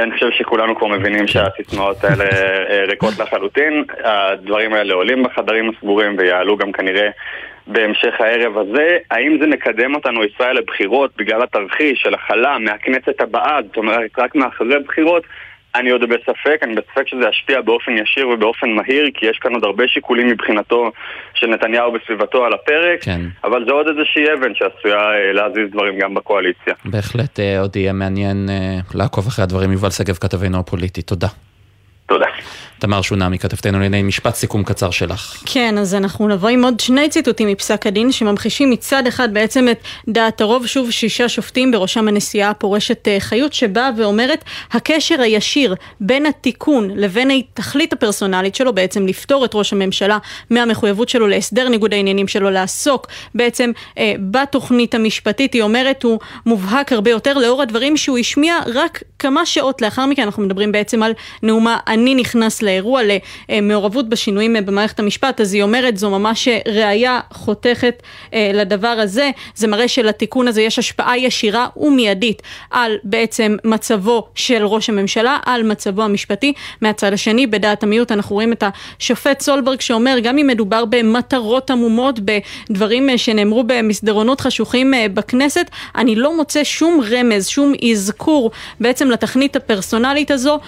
אני 0.03 0.13
חושב 0.13 0.31
שכולנו 0.31 0.77
כבר 0.77 0.87
מבינים 0.87 1.27
שהסיסמאות 1.27 2.05
האלה 2.05 2.25
ריקות 2.89 3.19
לחלוטין. 3.19 3.85
הדברים 4.05 4.75
האלה 4.75 4.95
עולים 4.95 5.23
בחדרים 5.23 5.71
הסגורים 5.71 6.17
ויעלו 6.19 6.57
גם 6.57 6.73
כנראה 6.73 7.09
בהמשך 7.69 8.21
הערב 8.21 8.59
הזה. 8.59 8.99
האם 9.11 9.39
זה 9.41 9.47
מקדם 9.47 9.95
אותנו, 9.95 10.25
ישראל, 10.25 10.57
לבחירות 10.57 11.11
בגלל 11.17 11.43
התרחיש 11.43 12.01
של 12.03 12.15
הכלה 12.15 12.59
מהכנסת 12.59 13.21
הבאה, 13.21 13.59
זאת 13.67 13.77
אומרת, 13.77 14.11
רק 14.19 14.35
מאחרי 14.35 14.79
בחירות? 14.87 15.23
אני 15.75 15.91
עוד 15.91 16.01
בספק, 16.01 16.59
אני 16.63 16.75
בספק 16.75 17.09
שזה 17.09 17.25
ישפיע 17.31 17.61
באופן 17.61 17.93
ישיר 17.93 18.29
ובאופן 18.29 18.71
מהיר, 18.71 19.11
כי 19.15 19.27
יש 19.27 19.39
כאן 19.39 19.55
עוד 19.55 19.65
הרבה 19.65 19.85
שיקולים 19.89 20.27
מבחינתו 20.27 20.91
של 21.35 21.47
נתניהו 21.47 21.93
בסביבתו 21.93 22.45
על 22.45 22.53
הפרק, 22.53 23.03
כן. 23.03 23.21
אבל 23.45 23.65
זה 23.67 23.73
עוד 23.73 23.87
איזושהי 23.89 24.25
אבן 24.35 24.55
שעשויה 24.55 24.99
אה, 24.99 25.33
להזיז 25.33 25.71
דברים 25.73 25.99
גם 25.99 26.15
בקואליציה. 26.15 26.75
בהחלט 26.85 27.41
אה, 27.41 27.61
עוד 27.61 27.77
יהיה 27.77 27.93
מעניין 27.93 28.47
אה, 28.49 28.79
לעקוב 28.95 29.27
אחרי 29.27 29.43
הדברים. 29.43 29.73
יובל 29.73 29.91
שגב, 29.91 30.15
כתבנו 30.15 30.59
הפוליטי, 30.59 31.03
תודה. 31.03 31.29
תודה. 32.07 32.28
תמר 32.79 33.03
שונמי, 33.03 33.39
כתבתנו 33.39 33.81
לענייני 33.81 34.09
משפט 34.09 34.35
סיכום 34.35 34.65
קצר 34.65 34.91
שלך. 34.91 35.43
כן, 35.47 35.79
אז 35.79 35.95
אנחנו 35.95 36.29
נבוא 36.29 36.49
עם 36.49 36.65
עוד 36.65 36.81
שני 36.81 37.09
ציטוטים 37.09 37.49
מפסק 37.49 37.87
הדין 37.87 38.13
שממחישים 38.13 38.71
מצד 38.71 39.07
אחד 39.07 39.35
בעצם 39.35 39.69
את 39.71 39.79
דעת 40.09 40.41
הרוב, 40.41 40.67
שוב 40.67 40.91
שישה 40.91 41.29
שופטים, 41.29 41.71
בראשם 41.71 42.09
הנשיאה 42.09 42.51
הפורשת 42.51 43.09
אה, 43.09 43.21
חיות, 43.21 43.53
שבאה 43.53 43.91
ואומרת 43.97 44.45
הקשר 44.73 45.21
הישיר 45.21 45.75
בין 46.01 46.27
התיקון 46.27 46.91
לבין 46.95 47.31
התכלית 47.31 47.93
הפרסונלית 47.93 48.55
שלו, 48.55 48.73
בעצם 48.73 49.07
לפתור 49.07 49.45
את 49.45 49.55
ראש 49.55 49.73
הממשלה 49.73 50.19
מהמחויבות 50.51 51.09
שלו 51.09 51.27
להסדר 51.27 51.69
ניגוד 51.69 51.95
העניינים 51.95 52.29
שלו, 52.29 52.51
לעסוק 52.51 53.07
בעצם 53.35 53.71
אה, 53.99 54.15
בתוכנית 54.31 54.95
המשפטית, 54.95 55.53
היא 55.53 55.63
אומרת, 55.63 56.03
הוא 56.03 56.19
מובהק 56.47 56.93
הרבה 56.93 57.11
יותר 57.11 57.39
לאור 57.39 57.63
הדברים 57.63 57.97
שהוא 57.97 58.19
השמיע 58.19 58.59
רק 58.75 59.03
כמה 59.19 59.47
שעות 59.47 59.83
לאחר 59.83 60.07
מכן, 60.07 60.23
אנחנו 60.23 60.43
מדברים 60.43 60.73
בעצם 60.73 61.03
על 61.03 61.13
נאומה 61.43 61.79
אני 61.87 62.15
נכנס 62.29 62.63
לאירוע 62.63 63.01
למעורבות 63.49 64.09
בשינויים 64.09 64.57
במערכת 64.67 64.99
המשפט, 64.99 65.41
אז 65.41 65.55
היא 65.55 65.63
אומרת 65.63 65.97
זו 65.97 66.11
ממש 66.11 66.49
ראייה 66.69 67.21
חותכת 67.33 68.03
אה, 68.35 68.51
לדבר 68.55 68.89
הזה, 68.89 69.31
זה 69.55 69.67
מראה 69.67 69.89
שלתיקון 69.89 70.49
הזה 70.49 70.63
יש 70.63 70.79
השפעה 70.79 71.19
ישירה 71.19 71.67
ומיידית 71.77 72.43
על 72.71 72.97
בעצם 73.05 73.57
מצבו 73.65 74.29
של 74.35 74.65
ראש 74.67 74.89
הממשלה, 74.89 75.39
על 75.47 75.63
מצבו 75.63 76.03
המשפטי. 76.03 76.53
מהצד 76.81 77.13
השני, 77.13 77.47
בדעת 77.47 77.83
המיעוט 77.83 78.13
אנחנו 78.13 78.35
רואים 78.35 78.53
את 78.53 78.65
השופט 78.99 79.41
סולברג 79.41 79.81
שאומר 79.81 80.19
גם 80.23 80.39
אם 80.39 80.47
מדובר 80.47 80.85
במטרות 80.85 81.71
עמומות, 81.71 82.21
בדברים 82.21 83.11
אה, 83.11 83.19
שנאמרו 83.19 83.65
במסדרונות 83.67 84.41
חשוכים 84.41 84.95
אה, 84.95 85.07
בכנסת, 85.15 85.71
אני 85.97 86.15
לא 86.17 86.37
מוצא 86.37 86.65
שום 86.65 87.01
רמז, 87.11 87.47
שום 87.47 87.73
אזכור 87.93 88.51
בעצם 88.81 89.11
לתכנית 89.11 89.57
הפרסונלית 89.57 90.31
הזו 90.31 90.59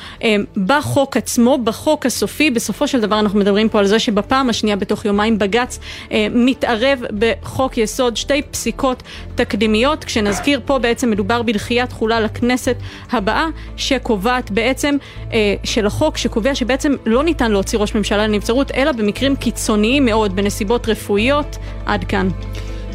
בחוק 0.56 1.16
עצמו, 1.16 1.49
בחוק 1.58 2.06
הסופי. 2.06 2.50
בסופו 2.50 2.88
של 2.88 3.00
דבר 3.00 3.20
אנחנו 3.20 3.38
מדברים 3.38 3.68
פה 3.68 3.78
על 3.78 3.86
זה 3.86 3.98
שבפעם 3.98 4.50
השנייה 4.50 4.76
בתוך 4.76 5.04
יומיים 5.04 5.38
בג"ץ 5.38 5.78
אה, 6.12 6.26
מתערב 6.30 7.00
בחוק 7.18 7.78
יסוד 7.78 8.16
שתי 8.16 8.42
פסיקות 8.42 9.02
תקדימיות, 9.34 10.04
כשנזכיר 10.04 10.60
פה 10.64 10.78
בעצם 10.78 11.10
מדובר 11.10 11.42
בדחיית 11.42 11.88
תחולה 11.88 12.20
לכנסת 12.20 12.76
הבאה, 13.12 13.46
שקובעת 13.76 14.50
בעצם, 14.50 14.96
אה, 15.32 15.54
של 15.64 15.86
החוק, 15.86 16.16
שקובע 16.16 16.54
שבעצם 16.54 16.92
לא 17.06 17.24
ניתן 17.24 17.50
להוציא 17.50 17.78
ראש 17.78 17.94
ממשלה 17.94 18.26
לנבצרות, 18.26 18.70
אלא 18.74 18.92
במקרים 18.92 19.36
קיצוניים 19.36 20.04
מאוד, 20.04 20.36
בנסיבות 20.36 20.88
רפואיות. 20.88 21.56
עד 21.86 22.04
כאן. 22.04 22.28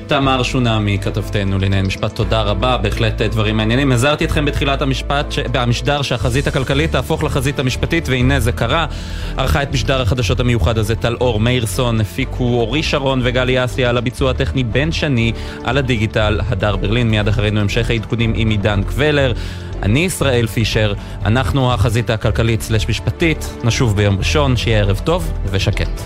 תמר 0.08 0.44
שונמי, 0.44 1.00
כתבתנו 1.00 1.60
לענייני 1.60 1.88
משפט, 1.88 2.16
תודה 2.16 2.42
רבה, 2.42 2.78
בהחלט 2.78 3.22
אה, 3.22 3.28
דברים 3.28 3.58
מעניינים. 3.58 3.92
הזהרתי 3.92 4.26
אתכם 4.26 4.46
בתחילת 4.46 4.82
המשפט, 4.82 5.32
ש... 5.32 5.40
המשדר 5.54 6.02
שהחזית 6.02 6.48
הכלכלית 6.48 6.92
תהפוך 6.92 7.24
לחזית 7.24 7.60
המשפטית, 7.60 8.10
והנה 8.10 8.40
זה 8.40 8.52
קרה. 8.52 8.86
ערכה 9.38 9.64
את 9.64 9.74
משדר 9.74 10.02
החדשות 10.02 10.40
המיוחד 10.40 10.78
הזה 10.78 10.96
טל 10.96 11.16
אור 11.22 11.40
מאירסון, 11.40 12.02
הפיקו 12.02 12.44
אורי 12.44 12.84
שרון 12.84 13.22
וגלי 13.24 13.66
אסיה 13.66 13.90
על 13.90 13.98
הביצוע 13.98 14.32
הטכני 14.32 14.64
בן 14.64 14.92
שני, 14.92 15.32
על 15.64 15.78
הדיגיטל, 15.78 16.40
הדר 16.50 16.76
ברלין, 16.76 17.10
מיד 17.10 17.28
אחרינו 17.28 17.60
המשך 17.60 17.90
העדכונים 17.90 18.34
עם 18.36 18.50
עידן 18.50 18.84
קבלר. 18.84 19.34
אני 19.84 20.00
ישראל 20.00 20.48
פישר, 20.48 20.94
אנחנו 21.26 21.74
החזית 21.74 22.10
הכלכלית 22.10 22.62
סלש 22.62 22.90
משפטית, 22.90 23.58
נשוב 23.64 23.96
ביום 23.96 24.18
ראשון, 24.18 24.58
שיהיה 24.58 24.80
ערב 24.80 25.02
טוב 25.04 25.32
ושקט. 25.52 26.02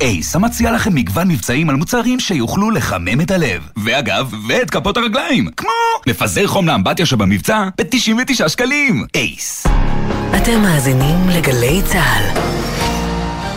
אייס, 0.00 0.36
המציע 0.36 0.72
לכם 0.72 0.94
מגוון 0.94 1.28
מבצעים 1.28 1.70
על 1.70 1.76
מוצרים 1.76 2.20
שיוכלו 2.20 2.70
לחמם 2.70 3.20
את 3.20 3.30
הלב. 3.30 3.68
ואגב, 3.84 4.32
ואת 4.48 4.70
כפות 4.70 4.96
הרגליים, 4.96 5.48
כמו 5.56 5.70
מפזר 6.06 6.46
חום 6.46 6.66
לאמבטיה 6.66 7.06
שבמבצע 7.06 7.68
ב-99 7.78 8.48
שקלים. 8.48 9.04
אייס. 9.14 9.66
אתם 10.36 10.62
מאזינים 10.62 11.28
לגלי 11.28 11.80
צה"ל. 11.84 12.40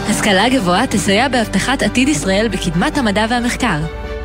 השכלה 0.09 0.49
גבוהה 0.49 0.87
תסייע 0.87 1.27
בהבטחת 1.27 1.81
עתיד 1.83 2.07
ישראל 2.07 2.47
בקדמת 2.51 2.97
המדע 2.97 3.25
והמחקר. 3.29 3.79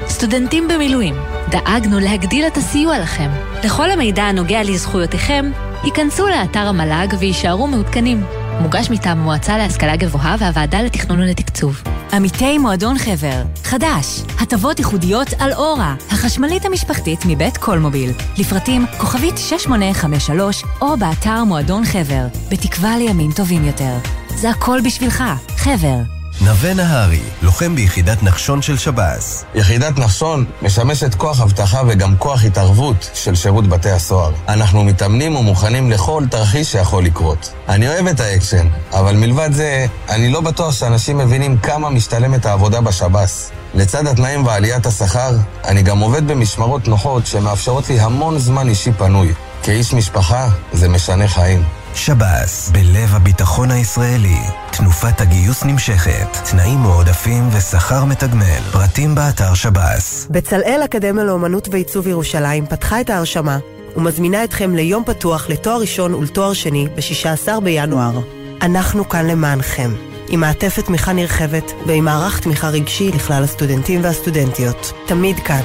סטודנטים 0.08 0.68
במילואים, 0.68 1.14
דאגנו 1.50 2.00
להגדיל 2.00 2.46
את 2.46 2.56
הסיוע 2.56 2.98
לכם. 2.98 3.30
לכל 3.64 3.90
המידע 3.90 4.22
הנוגע 4.22 4.62
לזכויותיכם, 4.62 5.50
היכנסו 5.82 6.26
לאתר 6.26 6.68
המל"ג 6.68 7.14
ויישארו 7.18 7.66
מעודכנים. 7.66 8.43
מוגש 8.60 8.90
מטעם 8.90 9.18
המועצה 9.18 9.58
להשכלה 9.58 9.96
גבוהה 9.96 10.36
והוועדה 10.38 10.82
לתכנון 10.82 11.20
ולתקצוב. 11.20 11.82
עמיתי 12.12 12.58
מועדון 12.58 12.98
חבר, 12.98 13.42
חדש, 13.64 14.22
הטבות 14.40 14.78
ייחודיות 14.78 15.28
על 15.38 15.52
אורה, 15.52 15.94
החשמלית 16.10 16.64
המשפחתית 16.64 17.20
מבית 17.26 17.56
קולמוביל. 17.56 18.10
לפרטים 18.38 18.86
כוכבית 18.98 19.38
6853 19.38 20.64
או 20.80 20.96
באתר 20.96 21.44
מועדון 21.44 21.84
חבר, 21.84 22.26
בתקווה 22.50 22.98
לימים 22.98 23.30
טובים 23.32 23.64
יותר. 23.64 23.94
זה 24.28 24.50
הכל 24.50 24.78
בשבילך, 24.84 25.24
חבר. 25.56 26.13
נווה 26.40 26.74
נהרי, 26.74 27.22
לוחם 27.42 27.74
ביחידת 27.74 28.22
נחשון 28.22 28.62
של 28.62 28.78
שב"ס. 28.78 29.44
יחידת 29.54 29.98
נחשון 29.98 30.44
משמשת 30.62 31.14
כוח 31.14 31.40
אבטחה 31.40 31.82
וגם 31.88 32.16
כוח 32.16 32.44
התערבות 32.44 33.10
של 33.14 33.34
שירות 33.34 33.66
בתי 33.66 33.90
הסוהר. 33.90 34.32
אנחנו 34.48 34.84
מתאמנים 34.84 35.36
ומוכנים 35.36 35.90
לכל 35.90 36.24
תרחיש 36.30 36.72
שיכול 36.72 37.04
לקרות. 37.04 37.52
אני 37.68 37.88
אוהב 37.88 38.06
את 38.06 38.20
האקשן, 38.20 38.68
אבל 38.92 39.16
מלבד 39.16 39.52
זה, 39.52 39.86
אני 40.08 40.30
לא 40.30 40.40
בטוח 40.40 40.72
שאנשים 40.72 41.18
מבינים 41.18 41.58
כמה 41.58 41.90
משתלמת 41.90 42.46
העבודה 42.46 42.80
בשב"ס. 42.80 43.50
לצד 43.74 44.06
התנאים 44.06 44.46
ועליית 44.46 44.86
השכר, 44.86 45.30
אני 45.64 45.82
גם 45.82 45.98
עובד 45.98 46.28
במשמרות 46.28 46.88
נוחות 46.88 47.26
שמאפשרות 47.26 47.88
לי 47.88 48.00
המון 48.00 48.38
זמן 48.38 48.68
אישי 48.68 48.92
פנוי. 48.92 49.32
כאיש 49.62 49.94
משפחה, 49.94 50.48
זה 50.72 50.88
משנה 50.88 51.28
חיים. 51.28 51.64
שב"ס, 51.94 52.70
בלב 52.70 53.14
הביטחון 53.14 53.70
הישראלי. 53.70 54.38
תנופת 54.72 55.20
הגיוס 55.20 55.64
נמשכת, 55.64 56.36
תנאים 56.50 56.78
מועדפים 56.78 57.48
ושכר 57.52 58.04
מתגמל. 58.04 58.60
פרטים 58.72 59.14
באתר 59.14 59.54
שב"ס. 59.54 60.26
בצלאל 60.30 60.80
אקדמיה 60.84 61.24
לאומנות 61.24 61.68
ועיצוב 61.70 62.06
ירושלים 62.08 62.66
פתחה 62.66 63.00
את 63.00 63.10
ההרשמה 63.10 63.58
ומזמינה 63.96 64.44
אתכם 64.44 64.74
ליום 64.74 65.04
פתוח 65.04 65.48
לתואר 65.50 65.80
ראשון 65.80 66.14
ולתואר 66.14 66.52
שני 66.52 66.88
ב-16 66.94 67.60
בינואר. 67.60 68.20
אנחנו 68.62 69.08
כאן 69.08 69.26
למענכם, 69.26 69.90
עם 70.28 70.40
מעטפת 70.40 70.84
תמיכה 70.86 71.12
נרחבת 71.12 71.72
ועם 71.86 72.04
מערך 72.04 72.40
תמיכה 72.40 72.68
רגשי 72.68 73.10
לכלל 73.10 73.44
הסטודנטים 73.44 74.04
והסטודנטיות. 74.04 74.92
תמיד 75.06 75.38
כאן, 75.38 75.62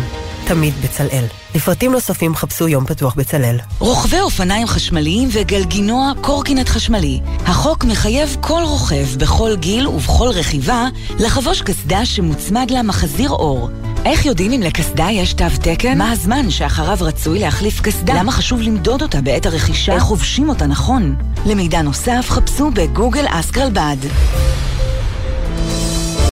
תמיד 0.48 0.74
בצלאל. 0.84 1.26
לפרטים 1.56 1.92
נוספים 1.92 2.36
חפשו 2.36 2.68
יום 2.68 2.86
פתוח 2.86 3.14
בצלאל. 3.16 3.58
רוכבי 3.80 4.20
אופניים 4.20 4.68
חשמליים 4.68 5.30
וגלגינוע 5.32 6.12
קורקינט 6.22 6.70
חשמלי. 6.70 7.20
החוק 7.46 7.86
מחייב 7.86 8.38
כל 8.42 8.62
רוכב 8.64 9.06
בכל 9.18 9.56
גיל 9.56 9.88
ובכל 9.88 10.28
רכיבה 10.28 10.88
לחבוש 11.20 11.62
קסדה 11.62 12.06
שמוצמד 12.06 12.72
לה 12.72 12.84
מחזיר 12.84 13.30
אור. 13.30 13.70
איך 14.06 14.26
יודעים 14.26 14.52
אם 14.52 14.62
לקסדה 14.62 15.08
יש 15.12 15.34
תו 15.34 15.46
תקן? 15.62 15.98
מה 15.98 16.12
הזמן 16.12 16.50
שאחריו 16.50 16.98
רצוי 17.02 17.40
להחליף 17.40 17.82
קסדה? 17.82 18.14
למה 18.20 18.32
חשוב 18.32 18.62
למדוד 18.62 19.02
אותה 19.02 19.22
בעת 19.22 19.46
הרכישה? 19.46 19.94
איך 19.94 20.04
חובשים 20.04 20.50
אותה 20.50 20.66
נכון? 20.66 21.16
למידע 21.46 21.82
נוסף 21.82 22.26
חפשו 22.30 22.72
בגוגל 22.72 23.26
אסקרלבד. 23.28 23.98